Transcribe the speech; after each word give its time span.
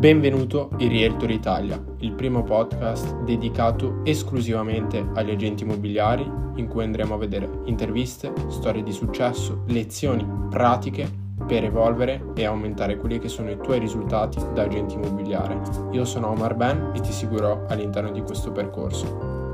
Benvenuto 0.00 0.70
in 0.78 0.88
Realtor 0.88 1.30
Italia, 1.30 1.78
il 1.98 2.12
primo 2.12 2.42
podcast 2.42 3.16
dedicato 3.24 4.00
esclusivamente 4.02 5.06
agli 5.12 5.30
agenti 5.30 5.62
immobiliari 5.62 6.22
in 6.56 6.68
cui 6.68 6.84
andremo 6.84 7.16
a 7.16 7.18
vedere 7.18 7.60
interviste, 7.66 8.32
storie 8.48 8.82
di 8.82 8.92
successo, 8.92 9.62
lezioni 9.66 10.26
pratiche 10.48 11.06
per 11.46 11.64
evolvere 11.64 12.32
e 12.34 12.46
aumentare 12.46 12.96
quelli 12.96 13.18
che 13.18 13.28
sono 13.28 13.50
i 13.50 13.58
tuoi 13.60 13.78
risultati 13.78 14.38
da 14.54 14.62
agente 14.62 14.94
immobiliare. 14.94 15.60
Io 15.90 16.06
sono 16.06 16.30
Omar 16.30 16.54
Ben 16.54 16.92
e 16.96 17.00
ti 17.00 17.12
seguirò 17.12 17.66
all'interno 17.68 18.10
di 18.10 18.22
questo 18.22 18.52
percorso. 18.52 19.50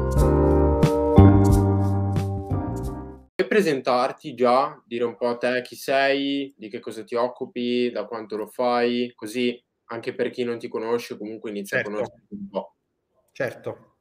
presentarti 3.56 4.34
già, 4.34 4.78
dire 4.84 5.04
un 5.04 5.16
po' 5.16 5.28
a 5.28 5.36
te 5.38 5.62
chi 5.62 5.76
sei, 5.76 6.54
di 6.58 6.68
che 6.68 6.78
cosa 6.78 7.02
ti 7.04 7.14
occupi, 7.14 7.90
da 7.90 8.04
quanto 8.04 8.36
lo 8.36 8.46
fai, 8.46 9.10
così 9.14 9.58
anche 9.86 10.14
per 10.14 10.30
chi 10.30 10.44
non 10.44 10.58
ti 10.58 10.68
conosce 10.68 11.16
comunque 11.16 11.50
inizia 11.50 11.78
certo. 11.78 11.90
a 11.90 11.94
conoscerti 11.94 12.34
un 12.34 12.48
po'. 12.48 12.76
Certo. 13.32 13.96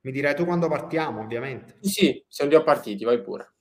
Mi 0.00 0.10
direi 0.10 0.34
tu 0.34 0.44
quando 0.44 0.68
partiamo, 0.68 1.20
ovviamente. 1.20 1.78
Sì, 1.80 2.24
siamo 2.26 2.50
già 2.50 2.62
partiti, 2.62 3.04
vai 3.04 3.20
pure. 3.22 3.52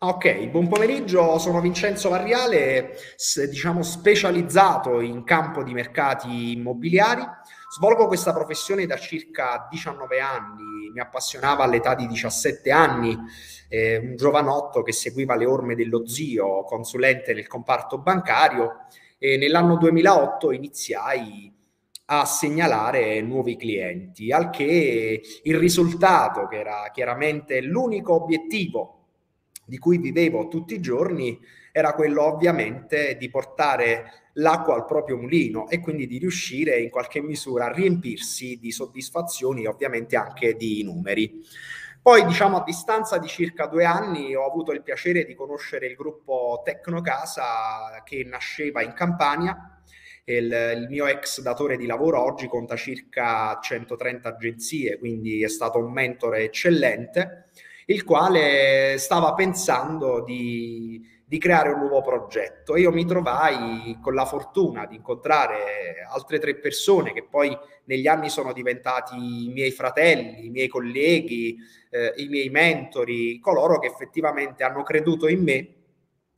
Ok, 0.00 0.46
buon 0.46 0.68
pomeriggio, 0.68 1.38
sono 1.38 1.60
Vincenzo 1.60 2.08
Varriale, 2.08 2.96
diciamo 3.48 3.82
specializzato 3.82 5.00
in 5.00 5.24
campo 5.24 5.64
di 5.64 5.72
mercati 5.72 6.52
immobiliari. 6.52 7.22
Svolgo 7.68 8.06
questa 8.06 8.32
professione 8.32 8.86
da 8.86 8.96
circa 8.96 9.66
19 9.70 10.20
anni, 10.20 10.90
mi 10.92 11.00
appassionava 11.00 11.64
all'età 11.64 11.96
di 11.96 12.06
17 12.06 12.70
anni, 12.70 13.16
eh, 13.68 13.96
un 13.96 14.14
giovanotto 14.14 14.82
che 14.82 14.92
seguiva 14.92 15.34
le 15.34 15.46
orme 15.46 15.74
dello 15.74 16.06
zio, 16.06 16.62
consulente 16.62 17.34
nel 17.34 17.48
comparto 17.48 17.98
bancario 17.98 18.86
e 19.18 19.36
nell'anno 19.36 19.76
2008 19.76 20.52
iniziai 20.52 21.52
a 22.10 22.24
segnalare 22.24 23.20
nuovi 23.20 23.56
clienti, 23.56 24.32
al 24.32 24.48
che 24.48 25.20
il 25.42 25.58
risultato, 25.58 26.46
che 26.46 26.56
era 26.56 26.90
chiaramente 26.92 27.60
l'unico 27.60 28.14
obiettivo 28.14 28.94
di 29.66 29.76
cui 29.76 29.98
vivevo 29.98 30.48
tutti 30.48 30.74
i 30.74 30.80
giorni 30.80 31.38
era 31.72 31.92
quello 31.92 32.22
ovviamente 32.22 33.16
di 33.18 33.28
portare 33.28 34.30
l'acqua 34.34 34.74
al 34.74 34.86
proprio 34.86 35.18
mulino 35.18 35.68
e 35.68 35.80
quindi 35.80 36.06
di 36.06 36.16
riuscire 36.16 36.80
in 36.80 36.88
qualche 36.88 37.20
misura 37.20 37.66
a 37.66 37.72
riempirsi 37.72 38.58
di 38.58 38.70
soddisfazioni 38.70 39.64
e 39.64 39.68
ovviamente 39.68 40.16
anche 40.16 40.54
di 40.54 40.82
numeri. 40.82 41.44
Poi, 42.08 42.24
diciamo, 42.24 42.56
a 42.56 42.64
distanza 42.64 43.18
di 43.18 43.28
circa 43.28 43.66
due 43.66 43.84
anni 43.84 44.34
ho 44.34 44.46
avuto 44.46 44.72
il 44.72 44.82
piacere 44.82 45.26
di 45.26 45.34
conoscere 45.34 45.88
il 45.88 45.94
gruppo 45.94 46.62
Tecnocasa 46.64 48.00
che 48.02 48.24
nasceva 48.24 48.80
in 48.80 48.94
Campania. 48.94 49.78
Il, 50.24 50.46
il, 50.46 50.86
mio 50.88 51.06
ex 51.06 51.42
datore 51.42 51.76
di 51.76 51.84
lavoro 51.84 52.22
oggi 52.22 52.48
conta 52.48 52.76
circa 52.76 53.58
130 53.60 54.26
agenzie, 54.26 54.98
quindi 54.98 55.42
è 55.42 55.48
stato 55.48 55.76
un 55.76 55.92
mentore 55.92 56.44
eccellente 56.44 57.50
il 57.88 58.04
quale 58.04 58.96
stava 58.96 59.34
pensando 59.34 60.24
di, 60.24 61.06
di 61.28 61.36
creare 61.36 61.68
un 61.68 61.80
nuovo 61.80 62.00
progetto. 62.00 62.74
Io 62.76 62.90
mi 62.90 63.04
trovai 63.04 63.98
con 64.00 64.14
la 64.14 64.24
fortuna 64.24 64.86
di 64.86 64.96
incontrare 64.96 66.02
altre 66.10 66.38
tre 66.38 66.56
persone 66.56 67.12
che 67.12 67.26
poi 67.28 67.54
negli 67.84 68.06
anni 68.06 68.30
sono 68.30 68.54
diventati 68.54 69.14
i 69.44 69.50
miei 69.52 69.70
fratelli, 69.70 70.46
i 70.46 70.50
miei 70.50 70.68
colleghi, 70.68 71.58
eh, 71.90 72.14
i 72.16 72.28
miei 72.28 72.48
mentori, 72.48 73.38
coloro 73.40 73.78
che 73.78 73.88
effettivamente 73.88 74.64
hanno 74.64 74.82
creduto 74.82 75.28
in 75.28 75.42
me 75.42 75.68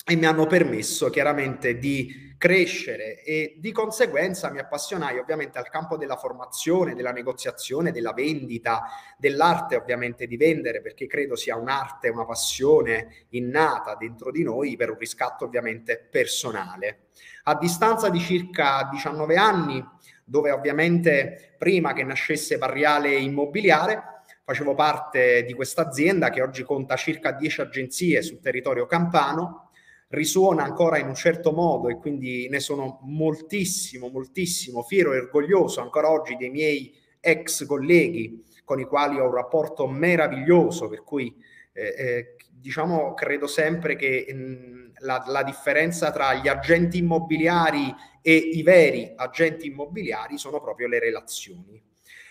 e 0.04 0.16
mi 0.16 0.26
hanno 0.26 0.46
permesso 0.46 1.08
chiaramente 1.08 1.78
di 1.78 2.29
crescere 2.40 3.22
e 3.22 3.56
di 3.58 3.70
conseguenza 3.70 4.50
mi 4.50 4.60
appassionai 4.60 5.18
ovviamente 5.18 5.58
al 5.58 5.68
campo 5.68 5.98
della 5.98 6.16
formazione, 6.16 6.94
della 6.94 7.12
negoziazione, 7.12 7.92
della 7.92 8.14
vendita, 8.14 8.84
dell'arte 9.18 9.76
ovviamente 9.76 10.26
di 10.26 10.38
vendere 10.38 10.80
perché 10.80 11.06
credo 11.06 11.36
sia 11.36 11.56
un'arte, 11.56 12.08
una 12.08 12.24
passione 12.24 13.26
innata 13.30 13.94
dentro 13.94 14.30
di 14.30 14.42
noi 14.42 14.74
per 14.76 14.88
un 14.88 14.96
riscatto 14.96 15.44
ovviamente 15.44 15.98
personale. 16.10 17.08
A 17.42 17.56
distanza 17.56 18.08
di 18.08 18.20
circa 18.20 18.88
19 18.90 19.36
anni, 19.36 19.86
dove 20.24 20.50
ovviamente 20.50 21.56
prima 21.58 21.92
che 21.92 22.04
nascesse 22.04 22.56
Parriale 22.56 23.16
Immobiliare, 23.16 24.22
facevo 24.44 24.74
parte 24.74 25.44
di 25.44 25.52
questa 25.52 25.86
azienda 25.86 26.30
che 26.30 26.40
oggi 26.40 26.62
conta 26.62 26.96
circa 26.96 27.32
10 27.32 27.60
agenzie 27.60 28.22
sul 28.22 28.40
territorio 28.40 28.86
campano 28.86 29.69
risuona 30.10 30.64
ancora 30.64 30.98
in 30.98 31.06
un 31.06 31.14
certo 31.14 31.52
modo 31.52 31.88
e 31.88 31.96
quindi 31.96 32.48
ne 32.48 32.60
sono 32.60 33.00
moltissimo, 33.02 34.08
moltissimo 34.08 34.82
fiero 34.82 35.12
e 35.12 35.18
orgoglioso 35.18 35.80
ancora 35.80 36.10
oggi 36.10 36.36
dei 36.36 36.50
miei 36.50 36.92
ex 37.20 37.66
colleghi 37.66 38.44
con 38.64 38.80
i 38.80 38.84
quali 38.84 39.18
ho 39.18 39.26
un 39.26 39.34
rapporto 39.34 39.86
meraviglioso, 39.86 40.88
per 40.88 41.02
cui 41.02 41.34
eh, 41.72 41.94
eh, 41.96 42.36
diciamo 42.50 43.14
credo 43.14 43.46
sempre 43.46 43.96
che 43.96 44.26
mh, 44.32 44.92
la, 45.00 45.22
la 45.26 45.42
differenza 45.42 46.10
tra 46.10 46.34
gli 46.34 46.48
agenti 46.48 46.98
immobiliari 46.98 47.94
e 48.22 48.34
i 48.34 48.62
veri 48.62 49.12
agenti 49.14 49.66
immobiliari 49.66 50.38
sono 50.38 50.60
proprio 50.60 50.88
le 50.88 50.98
relazioni. 50.98 51.82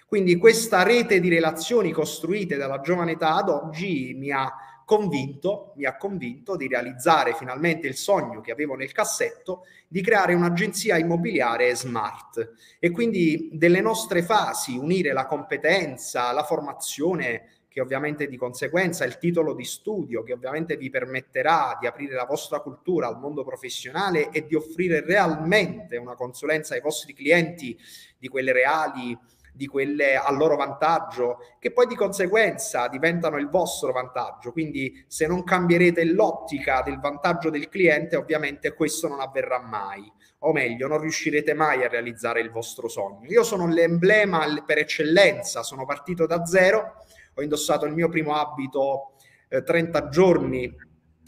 Quindi 0.05 0.37
questa 0.37 0.83
rete 0.83 1.19
di 1.19 1.29
relazioni 1.29 1.91
costruite 1.91 2.57
dalla 2.57 2.81
giovane 2.81 3.11
età 3.11 3.35
ad 3.35 3.49
oggi 3.49 4.13
mi 4.17 4.31
ha 4.31 4.51
convinto, 4.89 5.73
mi 5.75 5.85
ha 5.85 5.97
convinto 5.97 6.55
di 6.55 6.67
realizzare 6.67 7.35
finalmente 7.35 7.85
il 7.85 7.93
sogno 7.93 8.41
che 8.41 8.51
avevo 8.51 8.73
nel 8.73 8.91
cassetto 8.91 9.67
di 9.87 10.01
creare 10.01 10.33
un'agenzia 10.33 10.97
immobiliare 10.97 11.75
smart 11.75 12.53
e 12.79 12.89
quindi 12.89 13.49
delle 13.53 13.81
nostre 13.81 14.23
fasi 14.23 14.75
unire 14.75 15.13
la 15.13 15.27
competenza, 15.27 16.31
la 16.31 16.41
formazione 16.41 17.67
che 17.67 17.81
ovviamente 17.81 18.25
di 18.25 18.35
conseguenza 18.35 19.05
il 19.05 19.19
titolo 19.19 19.53
di 19.53 19.63
studio 19.63 20.23
che 20.23 20.33
ovviamente 20.33 20.75
vi 20.75 20.89
permetterà 20.89 21.77
di 21.79 21.85
aprire 21.85 22.15
la 22.15 22.25
vostra 22.25 22.59
cultura 22.59 23.05
al 23.05 23.19
mondo 23.19 23.43
professionale 23.43 24.31
e 24.31 24.47
di 24.47 24.55
offrire 24.55 25.05
realmente 25.05 25.97
una 25.97 26.15
consulenza 26.15 26.73
ai 26.73 26.81
vostri 26.81 27.13
clienti 27.13 27.77
di 28.17 28.27
quelle 28.27 28.53
reali 28.53 29.15
di 29.59 29.67
quelle 29.67 30.15
a 30.15 30.31
loro 30.31 30.55
vantaggio, 30.55 31.39
che 31.59 31.73
poi 31.73 31.85
di 31.85 31.95
conseguenza 31.95 32.87
diventano 32.87 33.35
il 33.35 33.49
vostro 33.49 33.91
vantaggio. 33.91 34.53
Quindi 34.53 35.03
se 35.05 35.27
non 35.27 35.43
cambierete 35.43 36.05
l'ottica 36.05 36.81
del 36.81 36.97
vantaggio 36.97 37.49
del 37.49 37.67
cliente, 37.67 38.15
ovviamente 38.15 38.73
questo 38.73 39.09
non 39.09 39.19
avverrà 39.19 39.59
mai. 39.59 40.09
O 40.43 40.53
meglio, 40.53 40.87
non 40.87 41.01
riuscirete 41.01 41.53
mai 41.53 41.83
a 41.83 41.89
realizzare 41.89 42.39
il 42.39 42.51
vostro 42.51 42.87
sogno. 42.87 43.27
Io 43.27 43.43
sono 43.43 43.67
l'emblema 43.67 44.45
per 44.65 44.77
eccellenza, 44.77 45.61
sono 45.61 45.83
partito 45.83 46.25
da 46.25 46.45
zero, 46.45 46.93
ho 47.33 47.41
indossato 47.41 47.85
il 47.85 47.93
mio 47.93 48.07
primo 48.07 48.35
abito 48.35 49.15
eh, 49.49 49.61
30 49.61 50.07
giorni 50.07 50.73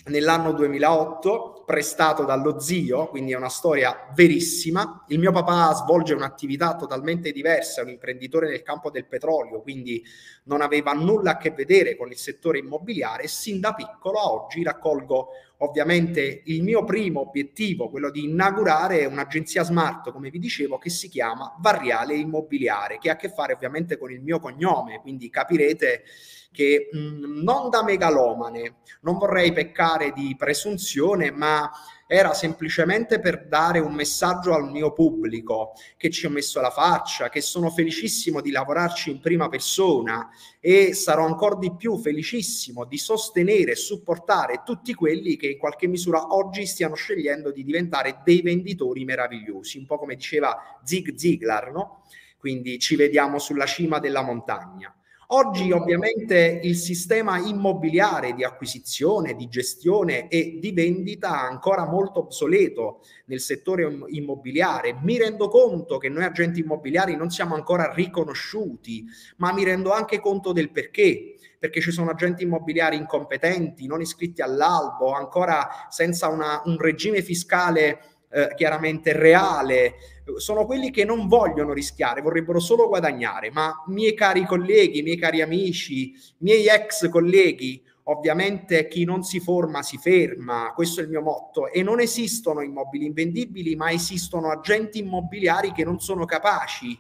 nell'anno 0.06 0.54
2008, 0.54 1.51
prestato 1.66 2.26
dallo 2.26 2.60
zio, 2.60 3.08
quindi 3.08 3.32
è 3.32 3.36
una 3.36 3.50
storia 3.50 4.12
verissima. 4.14 5.06
Il 5.08 5.20
mio 5.20 5.32
papà 5.32 5.74
svolge 5.74 6.14
un'attività 6.14 6.76
totalmente 6.76 7.32
diversa, 7.32 7.82
è 7.82 7.84
un 7.84 7.90
imprenditore 7.90 8.50
nel 8.50 8.64
campo 8.64 8.90
del 8.90 9.08
petrolio, 9.08 9.62
quindi 9.62 10.04
non 10.44 10.62
aveva 10.62 10.94
nulla 10.94 11.32
a 11.32 11.38
che 11.38 11.52
vedere 11.52 11.96
con 11.96 12.10
il 12.10 12.18
settore 12.18 12.60
immobiliare 12.60 13.28
sin 13.28 13.60
da 13.60 13.74
piccolo 13.74 14.20
a 14.20 14.32
oggi 14.32 14.64
raccolgo 14.64 15.30
ovviamente 15.58 16.42
il 16.46 16.64
mio 16.64 16.84
primo 16.84 17.22
obiettivo, 17.22 17.90
quello 17.90 18.10
di 18.10 18.24
inaugurare 18.24 19.06
un'agenzia 19.06 19.64
smart, 19.64 20.12
come 20.12 20.30
vi 20.30 20.40
dicevo, 20.40 20.78
che 20.78 20.90
si 20.90 21.08
chiama 21.08 21.56
Varriale 21.60 22.16
Immobiliare, 22.16 22.98
che 22.98 23.10
ha 23.10 23.14
a 23.14 23.16
che 23.16 23.30
fare 23.30 23.54
ovviamente 23.54 23.98
con 23.98 24.12
il 24.12 24.22
mio 24.22 24.40
cognome, 24.40 25.00
quindi 25.02 25.30
capirete 25.30 26.04
che 26.52 26.90
mh, 26.92 26.98
mm, 26.98 27.42
non 27.42 27.70
da 27.70 27.84
megalomane, 27.84 28.78
non 29.02 29.18
vorrei 29.18 29.54
peccare 29.54 30.12
di 30.12 30.36
presunzione, 30.38 31.32
ma 31.32 31.70
era 32.14 32.34
semplicemente 32.34 33.22
per 33.22 33.48
dare 33.48 33.80
un 33.80 33.94
messaggio 33.94 34.54
al 34.54 34.70
mio 34.70 34.92
pubblico 34.92 35.72
che 35.96 36.10
ci 36.10 36.26
ho 36.26 36.30
messo 36.30 36.60
la 36.60 36.70
faccia, 36.70 37.30
che 37.30 37.40
sono 37.40 37.70
felicissimo 37.70 38.42
di 38.42 38.52
lavorarci 38.52 39.12
in 39.12 39.22
prima 39.22 39.48
persona 39.48 40.30
e 40.60 40.94
sarò 40.94 41.26
ancora 41.26 41.56
di 41.56 41.74
più 41.74 41.98
felicissimo 41.98 42.84
di 42.84 42.98
sostenere 42.98 43.72
e 43.72 43.76
supportare 43.76 44.62
tutti 44.66 44.94
quelli 44.94 45.38
che 45.38 45.52
in 45.52 45.58
qualche 45.58 45.88
misura 45.88 46.36
oggi 46.36 46.66
stiano 46.66 46.96
scegliendo 46.96 47.50
di 47.50 47.64
diventare 47.64 48.20
dei 48.26 48.42
venditori 48.42 49.06
meravigliosi, 49.06 49.78
un 49.78 49.86
po' 49.86 49.98
come 49.98 50.16
diceva 50.16 50.82
Zig 50.84 51.16
Ziglar, 51.16 51.72
no? 51.72 52.04
Quindi 52.38 52.78
ci 52.78 52.98
vediamo 52.98 53.40
sulla 53.40 53.66
cima 53.66 54.00
della 54.00 54.22
montagna. 54.22 54.94
Oggi 55.34 55.72
ovviamente 55.72 56.60
il 56.62 56.76
sistema 56.76 57.38
immobiliare 57.38 58.34
di 58.34 58.44
acquisizione, 58.44 59.34
di 59.34 59.48
gestione 59.48 60.28
e 60.28 60.58
di 60.60 60.74
vendita 60.74 61.30
è 61.30 61.50
ancora 61.50 61.86
molto 61.86 62.20
obsoleto 62.20 63.00
nel 63.28 63.40
settore 63.40 63.90
immobiliare. 64.08 65.00
Mi 65.02 65.18
rendo 65.18 65.48
conto 65.48 65.98
che 66.00 66.10
noi 66.10 66.26
agenti 66.26 66.60
immobiliari 66.60 67.16
non 67.16 67.30
siamo 67.30 67.56
ancora 67.56 67.94
riconosciuti, 67.94 69.06
ma 69.38 69.54
mi 69.54 69.64
rendo 69.64 69.94
anche 69.94 70.20
conto 70.20 70.52
del 70.52 70.70
perché 70.70 71.36
perché 71.58 71.80
ci 71.80 71.92
sono 71.92 72.10
agenti 72.10 72.44
immobiliari 72.44 72.98
incompetenti, 72.98 73.86
non 73.86 74.02
iscritti 74.02 74.42
all'albo, 74.42 75.14
ancora 75.14 75.86
senza 75.90 76.28
una, 76.28 76.60
un 76.66 76.78
regime 76.78 77.22
fiscale 77.22 78.21
eh, 78.32 78.54
chiaramente 78.56 79.14
reale, 79.14 79.96
sono 80.38 80.66
quelli 80.66 80.92
che 80.92 81.04
non 81.04 81.28
vogliono 81.28 81.74
rischiare, 81.74 82.22
vorrebbero 82.22 82.60
solo 82.60 82.88
guadagnare, 82.88 83.52
ma 83.52 83.84
miei 83.88 84.14
cari 84.14 84.46
colleghi, 84.46 85.02
miei 85.02 85.18
cari 85.18 85.42
amici, 85.42 86.14
miei 86.38 86.68
ex 86.68 87.10
colleghi, 87.10 87.84
ovviamente 88.04 88.88
chi 88.88 89.04
non 89.04 89.24
si 89.24 89.40
forma 89.40 89.84
si 89.84 89.98
ferma, 89.98 90.72
questo 90.74 91.02
è 91.02 91.04
il 91.04 91.10
mio 91.10 91.22
motto, 91.22 91.70
e 91.72 91.84
non 91.84 92.00
esistono 92.00 92.62
immobili 92.62 93.06
invendibili, 93.06 93.76
ma 93.76 93.92
esistono 93.92 94.50
agenti 94.50 95.00
immobiliari 95.00 95.72
che 95.72 95.84
non 95.84 96.00
sono 96.00 96.26
capaci 96.26 96.98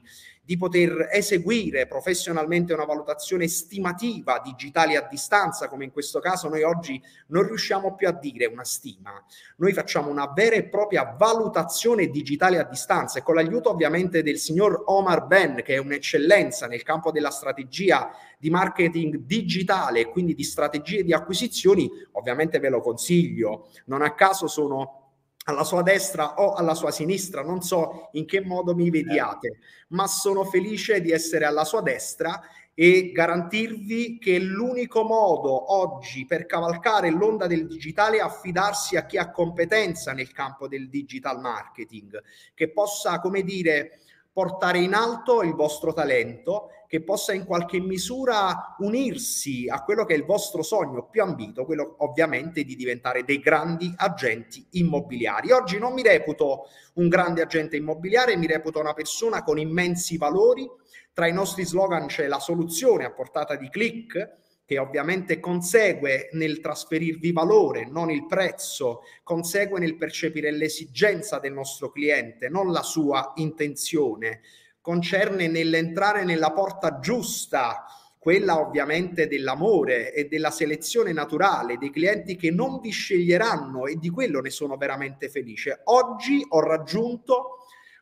di 0.51 0.57
poter 0.57 1.07
eseguire 1.09 1.87
professionalmente 1.87 2.73
una 2.73 2.83
valutazione 2.83 3.47
stimativa 3.47 4.41
digitale 4.43 4.97
a 4.97 5.07
distanza, 5.09 5.69
come 5.69 5.85
in 5.85 5.91
questo 5.91 6.19
caso 6.19 6.49
noi 6.49 6.61
oggi 6.63 7.01
non 7.27 7.47
riusciamo 7.47 7.95
più 7.95 8.09
a 8.09 8.11
dire 8.11 8.47
una 8.47 8.65
stima. 8.65 9.13
Noi 9.55 9.71
facciamo 9.71 10.09
una 10.09 10.29
vera 10.35 10.57
e 10.57 10.65
propria 10.65 11.15
valutazione 11.17 12.07
digitale 12.07 12.59
a 12.59 12.65
distanza 12.65 13.19
e 13.19 13.23
con 13.23 13.35
l'aiuto 13.35 13.69
ovviamente 13.69 14.23
del 14.23 14.39
signor 14.39 14.83
Omar 14.87 15.25
Ben, 15.25 15.61
che 15.63 15.75
è 15.75 15.77
un'eccellenza 15.77 16.67
nel 16.67 16.83
campo 16.83 17.11
della 17.11 17.31
strategia 17.31 18.11
di 18.37 18.49
marketing 18.49 19.19
digitale 19.19 20.01
e 20.01 20.09
quindi 20.09 20.35
di 20.35 20.43
strategie 20.43 21.05
di 21.05 21.13
acquisizioni, 21.13 21.89
ovviamente 22.11 22.59
ve 22.59 22.67
lo 22.67 22.81
consiglio. 22.81 23.69
Non 23.85 24.01
a 24.01 24.13
caso 24.15 24.47
sono 24.47 25.00
alla 25.45 25.63
sua 25.63 25.81
destra 25.81 26.35
o 26.35 26.53
alla 26.53 26.75
sua 26.75 26.91
sinistra, 26.91 27.41
non 27.41 27.61
so 27.61 28.09
in 28.13 28.25
che 28.25 28.41
modo 28.41 28.75
mi 28.75 28.89
vediate, 28.89 29.59
ma 29.89 30.07
sono 30.07 30.43
felice 30.43 31.01
di 31.01 31.11
essere 31.11 31.45
alla 31.45 31.63
sua 31.63 31.81
destra 31.81 32.41
e 32.73 33.11
garantirvi 33.11 34.17
che 34.17 34.39
l'unico 34.39 35.03
modo 35.03 35.73
oggi 35.73 36.25
per 36.25 36.45
cavalcare 36.45 37.09
l'onda 37.09 37.47
del 37.47 37.67
digitale 37.67 38.17
è 38.17 38.21
affidarsi 38.21 38.95
a 38.95 39.05
chi 39.05 39.17
ha 39.17 39.31
competenza 39.31 40.13
nel 40.13 40.31
campo 40.31 40.67
del 40.67 40.89
digital 40.89 41.39
marketing, 41.41 42.21
che 42.53 42.71
possa, 42.71 43.19
come 43.19 43.43
dire, 43.43 43.99
portare 44.33 44.79
in 44.79 44.93
alto 44.93 45.41
il 45.41 45.53
vostro 45.53 45.93
talento, 45.93 46.69
che 46.87 47.03
possa 47.03 47.31
in 47.31 47.45
qualche 47.45 47.79
misura 47.79 48.75
unirsi 48.79 49.67
a 49.69 49.81
quello 49.81 50.03
che 50.03 50.13
è 50.13 50.17
il 50.17 50.25
vostro 50.25 50.61
sogno 50.61 51.07
più 51.09 51.23
ambito, 51.23 51.63
quello 51.63 51.95
ovviamente 51.99 52.63
di 52.63 52.75
diventare 52.75 53.23
dei 53.23 53.39
grandi 53.39 53.93
agenti 53.95 54.65
immobiliari. 54.71 55.51
Oggi 55.51 55.77
non 55.77 55.93
mi 55.93 56.01
reputo 56.01 56.67
un 56.95 57.07
grande 57.07 57.41
agente 57.41 57.77
immobiliare, 57.77 58.35
mi 58.35 58.45
reputo 58.45 58.79
una 58.79 58.93
persona 58.93 59.41
con 59.41 59.57
immensi 59.57 60.17
valori. 60.17 60.69
Tra 61.13 61.27
i 61.27 61.33
nostri 61.33 61.65
slogan 61.65 62.07
c'è 62.07 62.27
la 62.27 62.39
soluzione 62.39 63.05
a 63.05 63.11
portata 63.11 63.55
di 63.55 63.69
click, 63.69 64.39
che 64.71 64.79
ovviamente 64.79 65.41
consegue 65.41 66.29
nel 66.31 66.61
trasferirvi 66.61 67.33
valore, 67.33 67.89
non 67.89 68.09
il 68.09 68.25
prezzo, 68.25 69.01
consegue 69.21 69.81
nel 69.81 69.97
percepire 69.97 70.49
l'esigenza 70.49 71.39
del 71.39 71.51
nostro 71.51 71.91
cliente, 71.91 72.47
non 72.47 72.71
la 72.71 72.81
sua 72.81 73.33
intenzione, 73.35 74.39
concerne 74.79 75.49
nell'entrare 75.49 76.23
nella 76.23 76.53
porta 76.53 76.99
giusta, 76.99 77.85
quella 78.17 78.61
ovviamente 78.61 79.27
dell'amore 79.27 80.13
e 80.13 80.29
della 80.29 80.51
selezione 80.51 81.11
naturale 81.11 81.77
dei 81.77 81.89
clienti 81.89 82.37
che 82.37 82.49
non 82.49 82.79
vi 82.79 82.91
sceglieranno 82.91 83.87
e 83.87 83.97
di 83.97 84.07
quello 84.07 84.39
ne 84.39 84.51
sono 84.51 84.77
veramente 84.77 85.27
felice. 85.27 85.81
Oggi 85.83 86.45
ho 86.47 86.61
raggiunto 86.61 87.60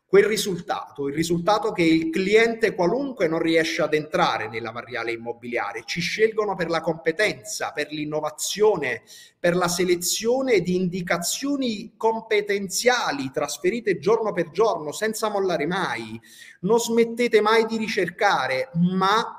quel 0.09 0.25
risultato, 0.25 1.07
il 1.07 1.13
risultato 1.13 1.71
che 1.71 1.83
il 1.83 2.09
cliente 2.09 2.73
qualunque 2.73 3.27
non 3.27 3.38
riesce 3.38 3.83
ad 3.83 3.94
entrare 3.94 4.50
nella 4.50 4.71
variale 4.71 5.11
immobiliare. 5.11 5.83
Ci 5.85 6.01
scelgono 6.01 6.56
per 6.56 6.67
la 6.67 6.81
competenza, 6.81 7.71
per 7.75 7.91
l'innovazione, 7.91 9.03
per 9.39 9.56
la 9.56 9.67
selezione 9.67 10.61
di 10.61 10.73
indicazioni 10.73 11.94
competenziali 11.95 13.29
trasferite 13.31 14.00
giorno 14.00 14.31
per 14.31 14.50
giorno 14.50 14.91
senza 14.91 15.29
mollare 15.29 15.67
mai. 15.67 16.19
Non 16.61 16.79
smettete 16.79 17.39
mai 17.39 17.67
di 17.67 17.77
ricercare, 17.77 18.71
ma 18.95 19.38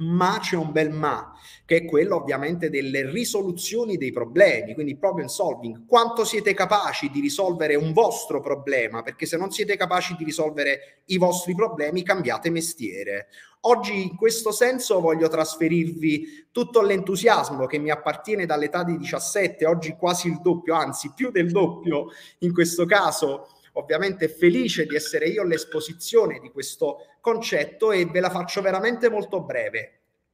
ma 0.00 0.38
c'è 0.40 0.54
un 0.54 0.70
bel 0.70 0.90
ma, 0.90 1.32
che 1.64 1.78
è 1.78 1.84
quello 1.84 2.16
ovviamente 2.16 2.70
delle 2.70 3.10
risoluzioni 3.10 3.96
dei 3.96 4.12
problemi, 4.12 4.74
quindi 4.74 4.96
problem 4.96 5.26
solving. 5.26 5.86
Quanto 5.86 6.24
siete 6.24 6.54
capaci 6.54 7.10
di 7.10 7.20
risolvere 7.20 7.74
un 7.74 7.92
vostro 7.92 8.40
problema? 8.40 9.02
Perché 9.02 9.26
se 9.26 9.36
non 9.36 9.50
siete 9.50 9.76
capaci 9.76 10.14
di 10.16 10.22
risolvere 10.22 11.02
i 11.06 11.18
vostri 11.18 11.54
problemi, 11.54 12.04
cambiate 12.04 12.48
mestiere. 12.48 13.28
Oggi 13.62 14.02
in 14.02 14.14
questo 14.14 14.52
senso 14.52 15.00
voglio 15.00 15.28
trasferirvi 15.28 16.46
tutto 16.52 16.80
l'entusiasmo 16.80 17.66
che 17.66 17.78
mi 17.78 17.90
appartiene 17.90 18.46
dall'età 18.46 18.84
di 18.84 18.96
17, 18.96 19.66
oggi 19.66 19.96
quasi 19.98 20.28
il 20.28 20.38
doppio, 20.40 20.74
anzi 20.74 21.12
più 21.12 21.32
del 21.32 21.50
doppio 21.50 22.06
in 22.40 22.52
questo 22.52 22.86
caso 22.86 23.48
ovviamente 23.78 24.28
felice 24.28 24.86
di 24.86 24.96
essere 24.96 25.26
io 25.26 25.42
all'esposizione 25.42 26.40
di 26.40 26.50
questo 26.50 27.06
concetto 27.20 27.92
e 27.92 28.06
ve 28.06 28.20
la 28.20 28.30
faccio 28.30 28.60
veramente 28.60 29.08
molto 29.08 29.42
breve. 29.42 29.92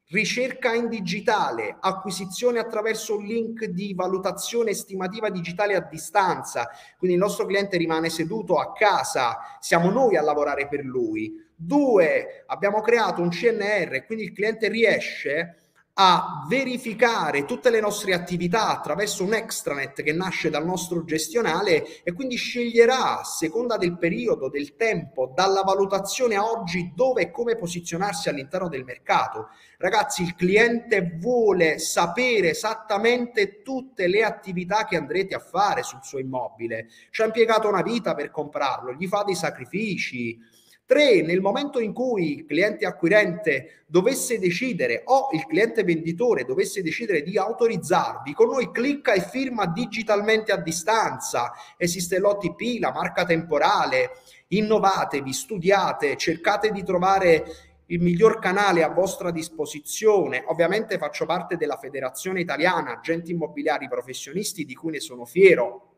Ricerca 0.08 0.74
in 0.74 0.88
digitale, 0.88 1.76
acquisizione 1.80 2.58
attraverso 2.58 3.16
un 3.16 3.24
link 3.24 3.64
di 3.64 3.94
valutazione 3.94 4.70
estimativa 4.70 5.30
digitale 5.30 5.74
a 5.74 5.80
distanza, 5.80 6.68
quindi 6.98 7.16
il 7.16 7.22
nostro 7.22 7.46
cliente 7.46 7.76
rimane 7.76 8.10
seduto 8.10 8.58
a 8.58 8.72
casa, 8.72 9.38
siamo 9.60 9.90
noi 9.90 10.16
a 10.16 10.22
lavorare 10.22 10.68
per 10.68 10.84
lui. 10.84 11.32
Due, 11.56 12.44
abbiamo 12.46 12.80
creato 12.80 13.22
un 13.22 13.30
CNR, 13.30 14.04
quindi 14.04 14.24
il 14.24 14.32
cliente 14.32 14.68
riesce 14.68 15.63
a 15.96 16.44
verificare 16.48 17.44
tutte 17.44 17.70
le 17.70 17.78
nostre 17.78 18.14
attività 18.14 18.68
attraverso 18.68 19.22
un 19.22 19.32
extranet 19.32 20.02
che 20.02 20.12
nasce 20.12 20.50
dal 20.50 20.64
nostro 20.64 21.04
gestionale 21.04 22.02
e 22.02 22.12
quindi 22.12 22.34
sceglierà 22.34 23.20
a 23.20 23.24
seconda 23.24 23.76
del 23.76 23.96
periodo, 23.96 24.48
del 24.48 24.74
tempo, 24.74 25.30
dalla 25.32 25.62
valutazione 25.62 26.34
a 26.34 26.50
oggi 26.50 26.90
dove 26.96 27.22
e 27.22 27.30
come 27.30 27.54
posizionarsi 27.54 28.28
all'interno 28.28 28.68
del 28.68 28.82
mercato. 28.82 29.50
Ragazzi, 29.78 30.22
il 30.22 30.34
cliente 30.34 31.16
vuole 31.16 31.78
sapere 31.78 32.50
esattamente 32.50 33.62
tutte 33.62 34.08
le 34.08 34.24
attività 34.24 34.86
che 34.86 34.96
andrete 34.96 35.36
a 35.36 35.38
fare 35.38 35.84
sul 35.84 36.00
suo 36.02 36.18
immobile. 36.18 36.88
Ci 37.10 37.22
ha 37.22 37.26
impiegato 37.26 37.68
una 37.68 37.82
vita 37.82 38.14
per 38.14 38.32
comprarlo, 38.32 38.94
gli 38.94 39.06
fa 39.06 39.22
dei 39.22 39.36
sacrifici, 39.36 40.40
Tre, 40.86 41.22
nel 41.22 41.40
momento 41.40 41.80
in 41.80 41.94
cui 41.94 42.34
il 42.34 42.44
cliente 42.44 42.84
acquirente 42.84 43.84
dovesse 43.86 44.38
decidere 44.38 45.00
o 45.06 45.28
il 45.32 45.46
cliente 45.46 45.82
venditore 45.82 46.44
dovesse 46.44 46.82
decidere 46.82 47.22
di 47.22 47.38
autorizzarvi, 47.38 48.34
con 48.34 48.48
noi 48.48 48.70
clicca 48.70 49.14
e 49.14 49.22
firma 49.22 49.66
digitalmente 49.66 50.52
a 50.52 50.58
distanza. 50.58 51.52
Esiste 51.78 52.18
l'OTP, 52.18 52.80
la 52.80 52.92
marca 52.92 53.24
temporale. 53.24 54.10
Innovatevi, 54.48 55.32
studiate, 55.32 56.18
cercate 56.18 56.70
di 56.70 56.82
trovare 56.82 57.44
il 57.86 58.02
miglior 58.02 58.38
canale 58.38 58.82
a 58.82 58.90
vostra 58.90 59.30
disposizione. 59.30 60.44
Ovviamente 60.48 60.98
faccio 60.98 61.24
parte 61.24 61.56
della 61.56 61.78
Federazione 61.78 62.40
Italiana 62.40 62.98
Agenti 62.98 63.30
Immobiliari 63.30 63.88
Professionisti, 63.88 64.66
di 64.66 64.74
cui 64.74 64.92
ne 64.92 65.00
sono 65.00 65.24
fiero. 65.24 65.92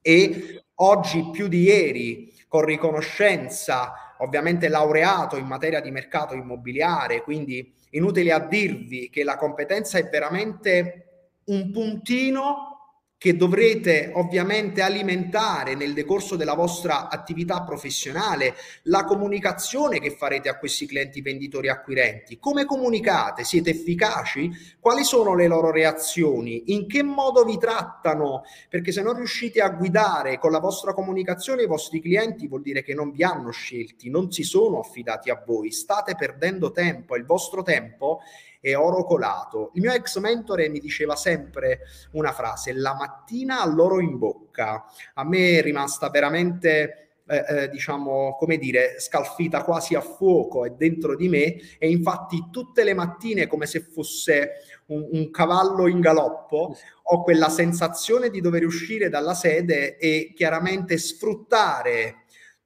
E 0.00 0.64
oggi 0.76 1.28
più 1.30 1.46
di 1.46 1.62
ieri, 1.62 2.32
con 2.48 2.64
riconoscenza 2.64 3.92
ovviamente 4.24 4.68
laureato 4.68 5.36
in 5.36 5.46
materia 5.46 5.80
di 5.80 5.90
mercato 5.90 6.34
immobiliare, 6.34 7.22
quindi 7.22 7.72
inutile 7.90 8.32
a 8.32 8.40
dirvi 8.40 9.08
che 9.10 9.22
la 9.22 9.36
competenza 9.36 9.98
è 9.98 10.08
veramente 10.08 11.04
un 11.46 11.70
puntino 11.70 12.73
che 13.16 13.36
dovrete 13.36 14.10
ovviamente 14.14 14.82
alimentare 14.82 15.74
nel 15.74 15.94
decorso 15.94 16.36
della 16.36 16.54
vostra 16.54 17.08
attività 17.08 17.62
professionale, 17.62 18.54
la 18.82 19.04
comunicazione 19.04 19.98
che 19.98 20.10
farete 20.10 20.50
a 20.50 20.58
questi 20.58 20.86
clienti 20.86 21.22
venditori 21.22 21.68
acquirenti. 21.68 22.38
Come 22.38 22.66
comunicate? 22.66 23.44
Siete 23.44 23.70
efficaci? 23.70 24.50
Quali 24.78 25.04
sono 25.04 25.34
le 25.34 25.46
loro 25.46 25.70
reazioni? 25.70 26.72
In 26.72 26.86
che 26.86 27.02
modo 27.02 27.44
vi 27.44 27.56
trattano? 27.56 28.42
Perché 28.68 28.92
se 28.92 29.00
non 29.00 29.14
riuscite 29.14 29.60
a 29.62 29.70
guidare 29.70 30.38
con 30.38 30.50
la 30.50 30.60
vostra 30.60 30.92
comunicazione 30.92 31.62
i 31.62 31.66
vostri 31.66 32.00
clienti 32.00 32.46
vuol 32.46 32.60
dire 32.60 32.82
che 32.82 32.92
non 32.92 33.10
vi 33.10 33.22
hanno 33.22 33.50
scelti, 33.50 34.10
non 34.10 34.30
si 34.32 34.42
sono 34.42 34.80
affidati 34.80 35.30
a 35.30 35.42
voi, 35.46 35.70
state 35.70 36.14
perdendo 36.14 36.72
tempo, 36.72 37.16
il 37.16 37.24
vostro 37.24 37.62
tempo 37.62 38.20
e 38.64 38.74
oro 38.74 39.04
colato. 39.04 39.72
Il 39.74 39.82
mio 39.82 39.92
ex 39.92 40.18
mentore 40.20 40.70
mi 40.70 40.78
diceva 40.78 41.16
sempre 41.16 41.80
una 42.12 42.32
frase, 42.32 42.72
la 42.72 42.94
mattina 42.94 43.60
all'oro 43.60 44.00
in 44.00 44.16
bocca. 44.16 44.84
A 45.12 45.24
me 45.24 45.58
è 45.58 45.62
rimasta 45.62 46.08
veramente... 46.08 47.00
Eh, 47.26 47.44
eh, 47.48 47.68
diciamo, 47.70 48.36
come 48.38 48.58
dire, 48.58 49.00
scalfita 49.00 49.64
quasi 49.64 49.94
a 49.94 50.02
fuoco 50.02 50.66
e 50.66 50.72
dentro 50.76 51.16
di 51.16 51.30
me 51.30 51.56
e 51.78 51.88
infatti 51.88 52.48
tutte 52.50 52.84
le 52.84 52.92
mattine 52.92 53.46
come 53.46 53.64
se 53.64 53.80
fosse 53.80 54.50
un, 54.88 55.08
un, 55.10 55.30
cavallo 55.30 55.86
in 55.86 56.00
galoppo 56.00 56.76
ho 57.02 57.22
quella 57.22 57.48
sensazione 57.48 58.28
di 58.28 58.42
dover 58.42 58.66
uscire 58.66 59.08
dalla 59.08 59.32
sede 59.32 59.96
e 59.96 60.34
chiaramente 60.36 60.98
sfruttare 60.98 62.23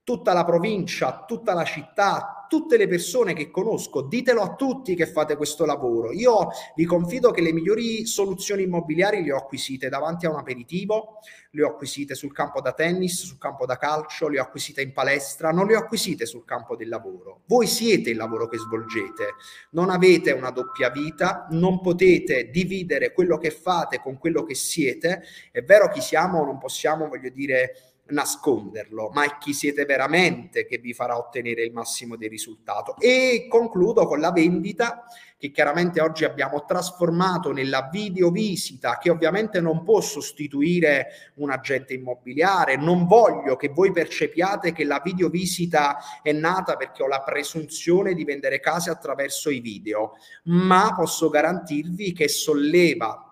tutta 0.08 0.32
la 0.32 0.42
provincia, 0.42 1.26
tutta 1.26 1.52
la 1.52 1.64
città, 1.64 2.46
tutte 2.48 2.78
le 2.78 2.88
persone 2.88 3.34
che 3.34 3.50
conosco, 3.50 4.00
ditelo 4.00 4.40
a 4.40 4.54
tutti 4.54 4.94
che 4.94 5.04
fate 5.04 5.36
questo 5.36 5.66
lavoro. 5.66 6.12
Io 6.12 6.48
vi 6.74 6.86
confido 6.86 7.30
che 7.30 7.42
le 7.42 7.52
migliori 7.52 8.06
soluzioni 8.06 8.62
immobiliari 8.62 9.22
le 9.22 9.32
ho 9.32 9.36
acquisite 9.36 9.90
davanti 9.90 10.24
a 10.24 10.30
un 10.30 10.36
aperitivo, 10.36 11.18
le 11.50 11.62
ho 11.62 11.68
acquisite 11.68 12.14
sul 12.14 12.32
campo 12.32 12.62
da 12.62 12.72
tennis, 12.72 13.22
sul 13.22 13.36
campo 13.36 13.66
da 13.66 13.76
calcio, 13.76 14.28
le 14.28 14.40
ho 14.40 14.44
acquisite 14.44 14.80
in 14.80 14.94
palestra, 14.94 15.50
non 15.50 15.66
le 15.66 15.76
ho 15.76 15.80
acquisite 15.80 16.24
sul 16.24 16.46
campo 16.46 16.74
del 16.74 16.88
lavoro. 16.88 17.42
Voi 17.44 17.66
siete 17.66 18.08
il 18.08 18.16
lavoro 18.16 18.48
che 18.48 18.56
svolgete, 18.56 19.34
non 19.72 19.90
avete 19.90 20.32
una 20.32 20.50
doppia 20.50 20.88
vita, 20.88 21.48
non 21.50 21.82
potete 21.82 22.48
dividere 22.48 23.12
quello 23.12 23.36
che 23.36 23.50
fate 23.50 24.00
con 24.00 24.16
quello 24.16 24.42
che 24.42 24.54
siete. 24.54 25.22
È 25.52 25.60
vero 25.62 25.90
chi 25.90 26.00
siamo, 26.00 26.42
non 26.46 26.56
possiamo, 26.56 27.08
voglio 27.08 27.28
dire, 27.28 27.87
nasconderlo, 28.10 29.10
ma 29.12 29.24
è 29.24 29.38
chi 29.38 29.52
siete 29.52 29.84
veramente 29.84 30.66
che 30.66 30.78
vi 30.78 30.94
farà 30.94 31.18
ottenere 31.18 31.62
il 31.64 31.72
massimo 31.72 32.16
del 32.16 32.30
risultato. 32.30 32.96
E 32.98 33.46
concludo 33.48 34.06
con 34.06 34.20
la 34.20 34.32
vendita 34.32 35.04
che 35.38 35.52
chiaramente 35.52 36.00
oggi 36.00 36.24
abbiamo 36.24 36.64
trasformato 36.64 37.52
nella 37.52 37.88
videovisita 37.92 38.98
che 38.98 39.08
ovviamente 39.08 39.60
non 39.60 39.84
può 39.84 40.00
sostituire 40.00 41.32
un 41.36 41.50
agente 41.50 41.94
immobiliare. 41.94 42.76
Non 42.76 43.06
voglio 43.06 43.54
che 43.54 43.68
voi 43.68 43.92
percepiate 43.92 44.72
che 44.72 44.84
la 44.84 45.00
videovisita 45.02 45.98
è 46.22 46.32
nata 46.32 46.76
perché 46.76 47.04
ho 47.04 47.06
la 47.06 47.22
presunzione 47.22 48.14
di 48.14 48.24
vendere 48.24 48.58
case 48.58 48.90
attraverso 48.90 49.48
i 49.48 49.60
video, 49.60 50.14
ma 50.44 50.92
posso 50.96 51.28
garantirvi 51.28 52.12
che 52.12 52.26
solleva 52.26 53.27